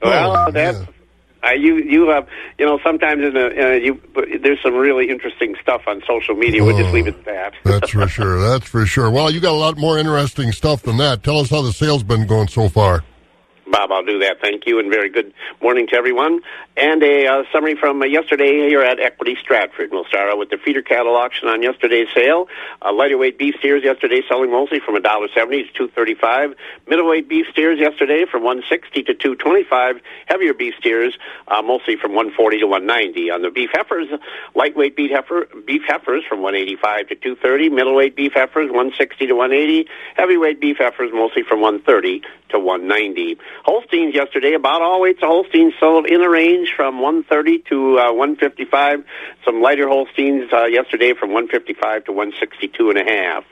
Well, 0.03 0.35
Oh, 0.47 0.51
that's 0.51 0.79
man. 0.79 0.87
Uh, 1.43 1.51
you. 1.51 1.77
You 1.77 2.09
have 2.09 2.27
you 2.57 2.65
know 2.65 2.79
sometimes 2.83 3.23
in 3.23 3.33
the 3.33 3.47
uh, 3.47 3.71
you 3.71 4.01
there's 4.41 4.61
some 4.61 4.75
really 4.75 5.09
interesting 5.09 5.55
stuff 5.61 5.81
on 5.87 6.01
social 6.07 6.35
media. 6.35 6.63
We'll 6.63 6.77
just 6.77 6.93
leave 6.93 7.07
it 7.07 7.15
at 7.15 7.25
that. 7.25 7.53
That's 7.63 7.89
for 7.89 8.07
sure. 8.07 8.41
That's 8.41 8.67
for 8.67 8.85
sure. 8.85 9.09
Well, 9.09 9.31
you 9.31 9.39
got 9.39 9.51
a 9.51 9.57
lot 9.57 9.77
more 9.77 9.97
interesting 9.97 10.51
stuff 10.51 10.83
than 10.83 10.97
that. 10.97 11.23
Tell 11.23 11.39
us 11.39 11.49
how 11.49 11.61
the 11.61 11.73
sales 11.73 12.03
been 12.03 12.27
going 12.27 12.47
so 12.47 12.69
far. 12.69 13.03
Bob, 13.71 13.91
I'll 13.91 14.03
do 14.03 14.19
that. 14.19 14.41
Thank 14.41 14.67
you, 14.67 14.79
and 14.79 14.91
very 14.91 15.09
good 15.09 15.33
morning 15.61 15.87
to 15.87 15.95
everyone. 15.95 16.41
And 16.75 17.01
a 17.03 17.27
uh, 17.27 17.43
summary 17.53 17.75
from 17.75 18.01
uh, 18.01 18.05
yesterday 18.05 18.67
here 18.67 18.81
at 18.81 18.99
Equity 18.99 19.37
Stratford. 19.41 19.91
We'll 19.91 20.03
start 20.05 20.29
out 20.29 20.37
with 20.37 20.49
the 20.49 20.57
feeder 20.57 20.81
cattle 20.81 21.15
auction 21.15 21.47
on 21.47 21.63
yesterday's 21.63 22.07
sale. 22.13 22.47
Uh, 22.81 22.91
lighter 22.91 23.17
weight 23.17 23.37
beef 23.37 23.55
steers 23.59 23.83
yesterday 23.83 24.21
selling 24.27 24.51
mostly 24.51 24.79
from 24.79 24.95
$1.70 24.95 25.33
to 25.67 25.73
two 25.73 25.87
thirty-five. 25.89 26.53
Middleweight 26.87 27.29
beef 27.29 27.45
steers 27.51 27.79
yesterday 27.79 28.25
from 28.29 28.43
one 28.43 28.61
sixty 28.67 29.03
to 29.03 29.13
two 29.13 29.35
twenty-five. 29.35 30.01
Heavier 30.27 30.53
beef 30.53 30.73
steers 30.77 31.17
uh, 31.47 31.61
mostly 31.61 31.95
from 31.95 32.13
one 32.13 32.31
forty 32.31 32.59
to 32.59 32.67
one 32.67 32.85
ninety. 32.85 33.31
On 33.31 33.41
the 33.41 33.49
beef 33.51 33.69
heifers, 33.73 34.07
lightweight 34.53 34.95
beef 34.97 35.11
heifer 35.11 35.47
beef 35.65 35.83
heifers 35.87 36.23
from 36.27 36.41
one 36.41 36.55
eighty-five 36.55 37.07
to 37.07 37.15
two 37.15 37.35
thirty. 37.35 37.69
Middleweight 37.69 38.15
beef 38.17 38.33
heifers 38.33 38.69
one 38.69 38.91
sixty 38.97 39.27
to 39.27 39.33
one 39.33 39.53
eighty. 39.53 39.87
Heavyweight 40.15 40.59
beef 40.59 40.77
heifers 40.79 41.11
mostly 41.13 41.43
from 41.43 41.61
one 41.61 41.81
thirty 41.81 42.21
to 42.49 42.59
one 42.59 42.87
ninety. 42.87 43.37
Holsteins 43.63 44.15
yesterday, 44.15 44.53
about 44.53 44.81
all 44.81 45.01
weights 45.01 45.21
of 45.21 45.29
Holsteins 45.29 45.73
sold 45.79 46.07
in 46.07 46.21
a 46.21 46.29
range 46.29 46.73
from 46.75 46.99
130 46.99 47.59
to 47.69 47.99
uh, 47.99 48.11
155. 48.11 49.05
Some 49.45 49.61
lighter 49.61 49.87
Holsteins 49.87 50.51
uh, 50.51 50.65
yesterday 50.65 51.13
from 51.13 51.29
155 51.29 52.05
to 52.05 52.11
162 52.11 52.89
and 52.89 52.97
a 52.97 53.03
half. 53.03 53.43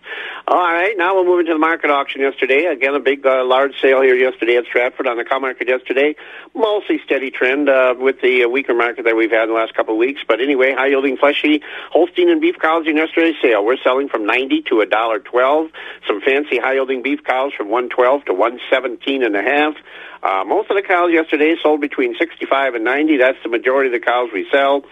All 0.48 0.58
right, 0.58 0.96
now 0.98 1.14
we'll 1.14 1.26
move 1.26 1.42
into 1.42 1.54
the 1.54 1.60
market 1.60 1.92
auction 1.92 2.22
yesterday. 2.22 2.66
Again, 2.66 2.96
a 2.96 3.00
big, 3.00 3.24
uh, 3.26 3.46
large 3.46 3.80
sale 3.80 4.02
here 4.02 4.16
yesterday 4.16 4.58
at 4.58 4.66
Stratford 4.66 5.06
on 5.06 5.18
the 5.18 5.24
cow 5.24 5.38
market 5.38 5.68
yesterday. 5.68 6.16
Mostly 6.56 7.00
steady 7.06 7.30
trend 7.30 7.70
uh, 7.70 7.94
with 7.98 8.22
the 8.22 8.46
uh, 8.46 8.50
weaker 8.50 8.74
market 8.74 9.06
that 9.06 9.16
we've 9.16 9.30
had 9.30 9.44
in 9.44 9.50
the 9.50 9.56
last 9.56 9.76
couple 9.76 9.94
of 9.94 10.00
weeks. 10.00 10.22
But 10.28 10.42
anyway, 10.42 10.74
high 10.74 10.88
yielding 10.88 11.18
fleshy 11.18 11.62
Holstein 11.92 12.30
and 12.30 12.42
beef 12.42 12.56
cows 12.60 12.88
in 12.88 12.98
yesterday's 12.98 13.36
sale. 13.42 13.64
We're 13.64 13.78
selling 13.84 14.10
from 14.10 14.26
90 14.26 14.64
to 14.70 14.82
a 14.82 14.88
dollar 14.88 15.20
12. 15.20 15.70
Some 16.08 16.22
fancy 16.22 16.58
high 16.58 16.74
yielding 16.74 17.04
beef 17.04 17.24
cows 17.24 17.54
from 17.56 17.70
112 17.70 18.26
to 18.26 18.34
117 18.34 19.24
and 19.24 19.36
a 19.36 19.44
half. 19.44 19.76
Uh, 20.22 20.44
most 20.46 20.70
of 20.70 20.76
the 20.76 20.82
cows 20.82 21.12
yesterday 21.12 21.56
sold 21.62 21.82
between 21.82 22.16
65 22.18 22.76
and 22.76 22.84
90. 22.84 23.18
That's 23.18 23.38
the 23.44 23.50
majority 23.50 23.94
of 23.94 24.00
the 24.00 24.06
cows 24.06 24.30
we 24.34 24.48
sell. 24.52 24.84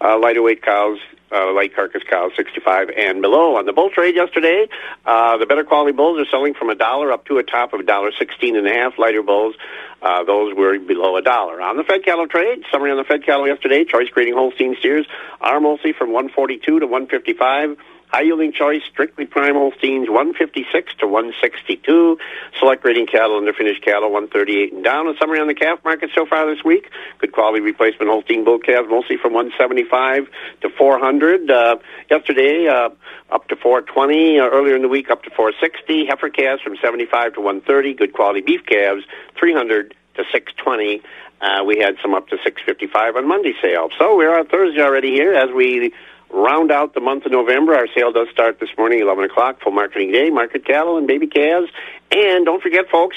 Uh, 0.00 0.18
lighter 0.18 0.42
weight 0.42 0.62
cows, 0.62 0.98
uh, 1.32 1.52
light 1.52 1.74
carcass 1.74 2.02
cows, 2.08 2.32
65 2.36 2.90
and 2.96 3.20
below. 3.20 3.56
On 3.56 3.66
the 3.66 3.72
bull 3.72 3.90
trade 3.90 4.14
yesterday, 4.14 4.68
uh, 5.04 5.36
the 5.38 5.46
better 5.46 5.64
quality 5.64 5.92
bulls 5.92 6.20
are 6.20 6.30
selling 6.30 6.54
from 6.54 6.70
a 6.70 6.74
dollar 6.74 7.12
up 7.12 7.24
to 7.26 7.38
a 7.38 7.42
top 7.42 7.72
of 7.72 7.80
a 7.80 7.82
dollar 7.82 8.12
16 8.16 8.56
and 8.56 8.66
a 8.66 8.72
half. 8.72 8.98
Lighter 8.98 9.22
bulls, 9.22 9.54
uh, 10.02 10.24
those 10.24 10.54
were 10.54 10.78
below 10.78 11.16
a 11.16 11.22
dollar. 11.22 11.60
On 11.60 11.76
the 11.76 11.84
fed 11.84 12.04
cattle 12.04 12.28
trade, 12.28 12.62
summary 12.70 12.90
on 12.90 12.96
the 12.96 13.04
fed 13.04 13.24
cattle 13.24 13.46
yesterday, 13.46 13.84
choice 13.84 14.08
grading 14.10 14.34
Holstein 14.34 14.76
steers 14.78 15.06
are 15.40 15.60
mostly 15.60 15.92
from 15.92 16.12
142 16.12 16.80
to 16.80 16.86
155. 16.86 17.76
High 18.08 18.22
yielding 18.22 18.52
choice, 18.52 18.82
strictly 18.88 19.26
primal 19.26 19.70
Holsteins, 19.70 20.08
156 20.08 20.94
to 21.00 21.06
162. 21.06 22.18
Select 22.58 22.82
grading 22.82 23.06
cattle 23.06 23.36
and 23.36 23.56
finished 23.56 23.82
cattle, 23.82 24.12
138 24.12 24.72
and 24.72 24.84
down. 24.84 25.08
A 25.08 25.16
summary 25.18 25.40
on 25.40 25.48
the 25.48 25.54
calf 25.54 25.80
market 25.84 26.10
so 26.14 26.24
far 26.24 26.46
this 26.46 26.64
week. 26.64 26.90
Good 27.18 27.32
quality 27.32 27.60
replacement 27.60 28.08
Holstein 28.08 28.44
bull 28.44 28.60
calves, 28.60 28.88
mostly 28.88 29.16
from 29.16 29.32
175 29.32 30.28
to 30.60 30.70
400. 30.70 31.50
Uh, 31.50 31.76
yesterday, 32.08 32.68
uh, 32.68 32.90
up 33.30 33.48
to 33.48 33.56
420. 33.56 34.38
Uh, 34.38 34.48
earlier 34.50 34.76
in 34.76 34.82
the 34.82 34.88
week, 34.88 35.10
up 35.10 35.24
to 35.24 35.30
460. 35.30 36.06
Heifer 36.06 36.30
calves 36.30 36.62
from 36.62 36.76
75 36.80 37.34
to 37.34 37.40
130. 37.40 37.94
Good 37.94 38.12
quality 38.12 38.40
beef 38.40 38.64
calves, 38.66 39.02
300 39.36 39.94
to 40.14 40.22
620. 40.30 41.02
Uh, 41.40 41.64
we 41.64 41.78
had 41.78 41.96
some 42.00 42.14
up 42.14 42.28
to 42.28 42.36
655 42.42 43.16
on 43.16 43.28
Monday 43.28 43.54
sale. 43.60 43.88
So 43.98 44.16
we're 44.16 44.38
on 44.38 44.46
Thursday 44.46 44.80
already 44.80 45.10
here 45.10 45.34
as 45.34 45.50
we 45.52 45.92
round 46.30 46.70
out 46.70 46.94
the 46.94 47.00
month 47.00 47.26
of 47.26 47.32
November. 47.32 47.74
Our 47.74 47.86
sale 47.94 48.12
does 48.12 48.28
start 48.30 48.60
this 48.60 48.70
morning, 48.76 49.00
11 49.00 49.24
o'clock, 49.24 49.60
full 49.62 49.72
marketing 49.72 50.12
day, 50.12 50.30
market 50.30 50.64
cattle 50.64 50.98
and 50.98 51.06
baby 51.06 51.26
calves. 51.26 51.68
And 52.10 52.44
don't 52.44 52.62
forget, 52.62 52.88
folks, 52.88 53.16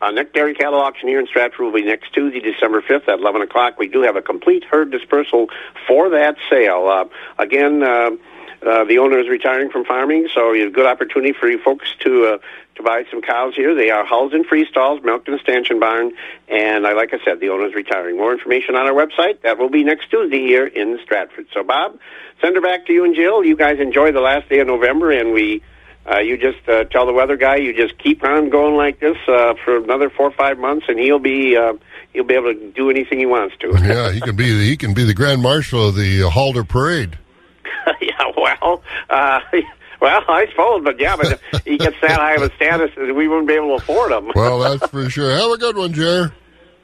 uh, 0.00 0.10
next 0.10 0.32
dairy 0.32 0.54
cattle 0.54 0.80
auction 0.80 1.08
here 1.08 1.20
in 1.20 1.26
Stratford 1.26 1.60
will 1.60 1.72
be 1.72 1.82
next 1.82 2.12
Tuesday, 2.12 2.40
December 2.40 2.80
5th 2.80 3.08
at 3.08 3.18
11 3.18 3.42
o'clock. 3.42 3.78
We 3.78 3.88
do 3.88 4.02
have 4.02 4.16
a 4.16 4.22
complete 4.22 4.64
herd 4.64 4.90
dispersal 4.90 5.48
for 5.86 6.08
that 6.10 6.36
sale. 6.48 6.88
Uh, 6.88 7.04
again, 7.42 7.82
uh, 7.82 8.10
uh, 8.62 8.84
the 8.84 8.98
owner 8.98 9.18
is 9.18 9.28
retiring 9.28 9.70
from 9.70 9.84
farming, 9.84 10.28
so 10.34 10.52
a 10.52 10.70
good 10.70 10.86
opportunity 10.86 11.32
for 11.32 11.48
you 11.48 11.58
folks 11.58 11.94
to 12.00 12.26
uh, 12.26 12.38
to 12.80 12.86
buy 12.86 13.04
some 13.10 13.22
cows 13.22 13.54
here. 13.54 13.74
They 13.74 13.90
are 13.90 14.06
in 14.32 14.44
free 14.44 14.66
stalls, 14.68 15.02
milked 15.02 15.28
in 15.28 15.34
a 15.34 15.38
stanchion 15.38 15.80
barn, 15.80 16.12
and 16.48 16.86
I, 16.86 16.92
like 16.92 17.12
I 17.12 17.18
said, 17.24 17.40
the 17.40 17.50
owner 17.50 17.66
is 17.66 17.74
retiring. 17.74 18.16
More 18.16 18.32
information 18.32 18.74
on 18.74 18.86
our 18.86 18.92
website. 18.92 19.42
That 19.42 19.58
will 19.58 19.70
be 19.70 19.84
next 19.84 20.10
Tuesday 20.10 20.40
here 20.40 20.66
in 20.66 20.98
Stratford. 21.02 21.46
So, 21.52 21.62
Bob, 21.62 21.98
send 22.40 22.56
her 22.56 22.62
back 22.62 22.86
to 22.86 22.92
you 22.92 23.04
and 23.04 23.14
Jill. 23.14 23.44
You 23.44 23.56
guys 23.56 23.78
enjoy 23.78 24.12
the 24.12 24.20
last 24.20 24.48
day 24.48 24.60
of 24.60 24.66
November, 24.66 25.10
and 25.10 25.32
we. 25.32 25.62
Uh, 26.10 26.18
you 26.18 26.38
just 26.38 26.66
uh, 26.66 26.82
tell 26.84 27.04
the 27.04 27.12
weather 27.12 27.36
guy 27.36 27.56
you 27.56 27.74
just 27.74 27.96
keep 27.98 28.24
on 28.24 28.48
going 28.48 28.74
like 28.74 28.98
this 29.00 29.18
uh, 29.28 29.52
for 29.62 29.76
another 29.76 30.08
four 30.08 30.28
or 30.28 30.32
five 30.32 30.58
months, 30.58 30.86
and 30.88 30.98
he'll 30.98 31.18
be 31.18 31.58
uh, 31.58 31.74
he'll 32.14 32.24
be 32.24 32.34
able 32.34 32.54
to 32.54 32.72
do 32.72 32.88
anything 32.88 33.18
he 33.18 33.26
wants 33.26 33.54
to. 33.58 33.68
yeah, 33.82 34.10
he 34.10 34.18
can 34.18 34.34
be 34.34 34.50
the, 34.50 34.64
he 34.64 34.78
can 34.78 34.94
be 34.94 35.04
the 35.04 35.12
grand 35.12 35.42
marshal 35.42 35.88
of 35.88 35.96
the 35.96 36.22
uh, 36.22 36.30
Halder 36.30 36.64
Parade. 36.64 37.18
yeah, 38.00 38.32
well, 38.34 38.82
uh, 39.10 39.40
well, 40.00 40.24
I 40.28 40.46
suppose, 40.50 40.82
but 40.84 40.98
yeah, 41.00 41.16
but 41.16 41.32
if 41.32 41.64
he 41.64 41.78
gets 41.78 41.96
that 42.02 42.18
high 42.18 42.34
of 42.34 42.42
a 42.42 42.54
status, 42.56 42.90
we 42.96 43.28
wouldn't 43.28 43.48
be 43.48 43.54
able 43.54 43.78
to 43.78 43.82
afford 43.82 44.12
him. 44.12 44.32
Well, 44.34 44.58
that's 44.60 44.90
for 44.90 45.08
sure. 45.10 45.30
Have 45.30 45.50
a 45.50 45.58
good 45.58 45.76
one, 45.76 45.92
Jerry. 45.92 46.30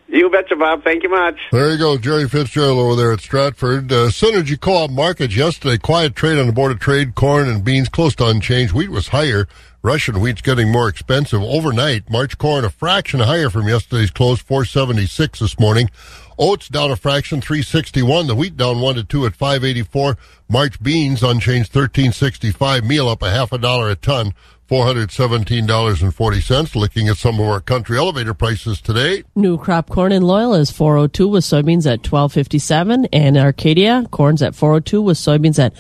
You 0.09 0.31
betcha, 0.31 0.55
Bob. 0.55 0.85
Thank 0.85 1.03
you 1.03 1.09
much. 1.09 1.37
There 1.51 1.73
you 1.73 1.79
go, 1.79 1.99
Jerry 1.99 2.29
Fitzgerald 2.29 2.79
over 2.79 2.95
there 2.95 3.13
at 3.13 3.21
Stratford. 3.21 3.91
Uh, 3.91 4.07
Synergy 4.09 4.59
Co-op 4.61 4.91
markets 4.91 5.35
yesterday. 5.35 5.79
Quiet 5.79 6.15
trade 6.15 6.39
on 6.39 6.47
the 6.47 6.53
board 6.53 6.71
of 6.71 6.79
trade. 6.79 7.17
Corn 7.17 7.49
and 7.49 7.65
beans 7.65 7.89
close 7.89 8.15
to 8.17 8.27
unchanged. 8.27 8.73
Wheat 8.73 8.91
was 8.91 9.09
higher. 9.09 9.49
Russian 9.83 10.21
wheat's 10.21 10.43
getting 10.43 10.71
more 10.71 10.89
expensive 10.89 11.43
overnight. 11.43 12.09
March 12.09 12.39
corn 12.39 12.65
a 12.65 12.71
fraction 12.71 13.21
higher 13.21 13.51
from 13.51 13.69
yesterday's 13.69 14.11
close, 14.11 14.41
476 14.41 15.41
this 15.41 15.59
morning. 15.59 15.91
Oats 16.39 16.69
down 16.69 16.91
a 16.91 16.97
fraction, 16.97 17.41
361. 17.41 18.27
The 18.27 18.35
wheat 18.35 18.59
down 18.59 18.81
one 18.81 18.97
to 18.97 19.05
two 19.05 19.25
at 19.25 19.35
584. 19.35 20.19
March 20.49 20.83
beans 20.83 21.23
unchanged, 21.23 21.75
1365. 21.75 22.85
Meal 22.85 23.09
up 23.09 23.23
a 23.23 23.31
half 23.31 23.53
a 23.53 23.59
dollar 23.59 23.89
a 23.89 23.97
ton, 23.97 24.35
$417.40. 24.69 26.75
Looking 26.75 27.09
at 27.09 27.17
some 27.17 27.41
of 27.41 27.47
our 27.47 27.61
country 27.61 27.97
elevator 27.97 28.35
prices 28.35 28.83
today. 28.83 29.25
New 29.35 29.57
crop 29.57 29.89
corn 29.89 30.13
in 30.13 30.23
Loyola 30.23 30.61
is 30.61 30.71
402 30.71 31.29
with 31.29 31.45
soybeans 31.45 31.87
at 31.87 32.01
1257 32.01 33.07
and 33.07 33.39
Arcadia 33.39 34.05
corn's 34.11 34.43
at 34.43 34.55
402 34.55 35.01
with 35.01 35.17
soybeans 35.17 35.59
at 35.59 35.73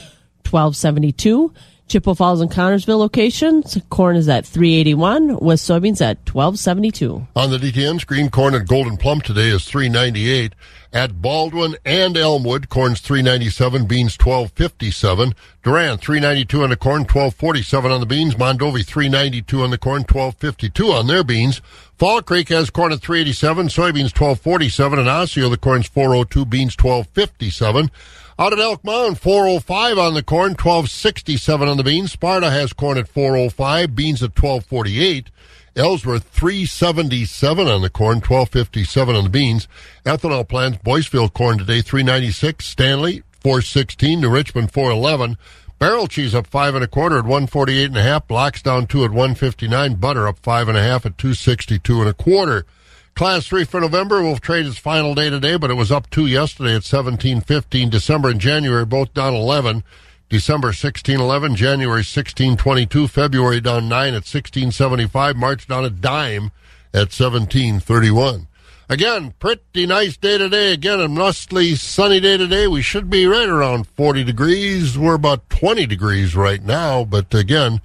1272. 0.48 1.52
Chippewa 1.88 2.14
Falls 2.14 2.40
and 2.40 2.50
Connorsville 2.50 2.98
locations, 2.98 3.78
corn 3.90 4.16
is 4.16 4.28
at 4.28 4.44
381 4.44 5.38
with 5.38 5.60
soybeans 5.60 6.00
at 6.00 6.18
1272. 6.28 7.28
On 7.36 7.50
the 7.50 7.58
DTN 7.58 8.00
screen, 8.00 8.28
corn 8.28 8.56
and 8.56 8.66
Golden 8.66 8.96
Plum 8.96 9.20
today 9.20 9.48
is 9.48 9.64
398. 9.64 10.54
At 10.92 11.22
Baldwin 11.22 11.76
and 11.84 12.16
Elmwood, 12.16 12.68
corn's 12.70 13.00
397, 13.00 13.86
beans 13.86 14.18
1257. 14.18 15.34
Durand 15.62 16.00
392 16.00 16.64
on 16.64 16.70
the 16.70 16.76
corn, 16.76 17.02
1247 17.02 17.92
on 17.92 18.00
the 18.00 18.06
beans. 18.06 18.34
Mondovi 18.34 18.84
392 18.84 19.62
on 19.62 19.70
the 19.70 19.78
corn, 19.78 20.00
1252 20.00 20.90
on 20.90 21.06
their 21.06 21.22
beans. 21.22 21.60
Fall 21.94 22.20
Creek 22.20 22.48
has 22.48 22.70
corn 22.70 22.92
at 22.92 23.00
387, 23.00 23.68
soybeans 23.68 24.10
1247, 24.10 24.98
and 24.98 25.08
Osseo 25.08 25.48
the 25.48 25.56
corn's 25.56 25.86
402, 25.86 26.44
beans 26.46 26.76
1257. 26.76 27.90
Out 28.38 28.52
at 28.52 28.58
Elk 28.58 28.84
Mound, 28.84 29.18
405 29.18 29.96
on 29.96 30.12
the 30.12 30.22
corn, 30.22 30.50
1267 30.50 31.68
on 31.68 31.78
the 31.78 31.82
beans. 31.82 32.12
Sparta 32.12 32.50
has 32.50 32.74
corn 32.74 32.98
at 32.98 33.08
405, 33.08 33.96
beans 33.96 34.22
at 34.22 34.38
1248. 34.38 35.30
Ellsworth 35.74 36.24
377 36.24 37.66
on 37.66 37.80
the 37.80 37.88
corn, 37.88 38.16
1257 38.16 39.16
on 39.16 39.24
the 39.24 39.30
beans. 39.30 39.68
Ethanol 40.04 40.46
plants, 40.46 40.78
Boyceville 40.84 41.32
corn 41.32 41.56
today 41.56 41.80
396, 41.80 42.66
Stanley 42.66 43.22
416, 43.40 44.20
New 44.20 44.28
Richmond 44.28 44.70
411, 44.70 45.38
Barrel 45.78 46.06
cheese 46.06 46.34
up 46.34 46.46
five 46.46 46.74
and 46.74 46.82
a 46.82 46.88
quarter 46.88 47.18
at 47.18 47.24
148 47.24 47.86
and 47.86 47.96
a 47.96 48.02
half. 48.02 48.26
Blocks 48.26 48.62
down 48.62 48.86
two 48.86 49.04
at 49.04 49.10
159. 49.10 49.94
Butter 49.96 50.26
up 50.26 50.38
five 50.38 50.68
and 50.68 50.76
a 50.76 50.82
half 50.82 51.04
at 51.04 51.18
262 51.18 52.00
and 52.00 52.08
a 52.08 52.14
quarter. 52.14 52.64
Class 53.16 53.46
three 53.46 53.64
for 53.64 53.80
November 53.80 54.20
will 54.20 54.36
trade 54.36 54.66
its 54.66 54.76
final 54.76 55.14
day 55.14 55.30
today, 55.30 55.56
but 55.56 55.70
it 55.70 55.74
was 55.74 55.90
up 55.90 56.10
two 56.10 56.26
yesterday 56.26 56.72
at 56.72 56.84
1715. 56.84 57.88
December 57.88 58.28
and 58.28 58.38
January 58.38 58.84
both 58.84 59.14
down 59.14 59.32
11. 59.32 59.82
December 60.28 60.66
1611, 60.66 61.56
January 61.56 62.00
1622, 62.00 63.08
February 63.08 63.62
down 63.62 63.88
9 63.88 64.08
at 64.08 64.26
1675, 64.28 65.34
March 65.34 65.66
down 65.66 65.86
a 65.86 65.88
dime 65.88 66.50
at 66.92 67.08
1731. 67.08 68.48
Again, 68.90 69.32
pretty 69.38 69.86
nice 69.86 70.18
day 70.18 70.36
today. 70.36 70.74
Again, 70.74 71.00
a 71.00 71.08
mostly 71.08 71.74
sunny 71.74 72.20
day 72.20 72.36
today. 72.36 72.66
We 72.66 72.82
should 72.82 73.08
be 73.08 73.24
right 73.24 73.48
around 73.48 73.86
40 73.86 74.24
degrees. 74.24 74.98
We're 74.98 75.14
about 75.14 75.48
20 75.48 75.86
degrees 75.86 76.36
right 76.36 76.62
now, 76.62 77.04
but 77.04 77.32
again, 77.32 77.80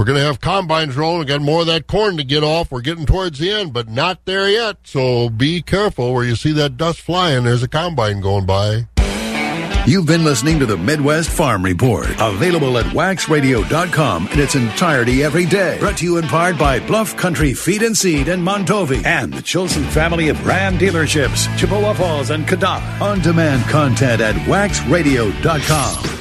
we're 0.00 0.06
going 0.06 0.18
to 0.18 0.24
have 0.24 0.40
combines 0.40 0.96
rolling. 0.96 1.18
We 1.18 1.24
got 1.26 1.42
more 1.42 1.60
of 1.60 1.66
that 1.66 1.86
corn 1.86 2.16
to 2.16 2.24
get 2.24 2.42
off. 2.42 2.72
We're 2.72 2.80
getting 2.80 3.04
towards 3.04 3.38
the 3.38 3.50
end, 3.50 3.74
but 3.74 3.90
not 3.90 4.24
there 4.24 4.48
yet. 4.48 4.78
So 4.82 5.28
be 5.28 5.60
careful 5.60 6.14
where 6.14 6.24
you 6.24 6.36
see 6.36 6.52
that 6.52 6.78
dust 6.78 7.02
flying. 7.02 7.44
There's 7.44 7.62
a 7.62 7.68
combine 7.68 8.22
going 8.22 8.46
by. 8.46 8.86
You've 9.86 10.06
been 10.06 10.24
listening 10.24 10.58
to 10.60 10.64
the 10.64 10.78
Midwest 10.78 11.28
Farm 11.28 11.62
Report, 11.62 12.06
available 12.18 12.78
at 12.78 12.86
waxradio.com 12.86 14.28
in 14.28 14.38
its 14.38 14.54
entirety 14.54 15.22
every 15.22 15.44
day. 15.44 15.78
Brought 15.78 15.98
to 15.98 16.06
you 16.06 16.16
in 16.16 16.24
part 16.28 16.56
by 16.56 16.80
Bluff 16.80 17.14
Country 17.18 17.52
Feed 17.52 17.82
and 17.82 17.94
Seed 17.94 18.28
in 18.28 18.40
Mondovi 18.40 19.04
and 19.04 19.34
the 19.34 19.42
Chilson 19.42 19.84
family 19.84 20.30
of 20.30 20.46
Ram 20.46 20.78
dealerships, 20.78 21.54
Chippewa 21.58 21.92
Falls 21.92 22.30
and 22.30 22.48
Cadott. 22.48 23.02
On 23.02 23.20
demand 23.20 23.68
content 23.68 24.22
at 24.22 24.34
waxradio.com. 24.46 26.19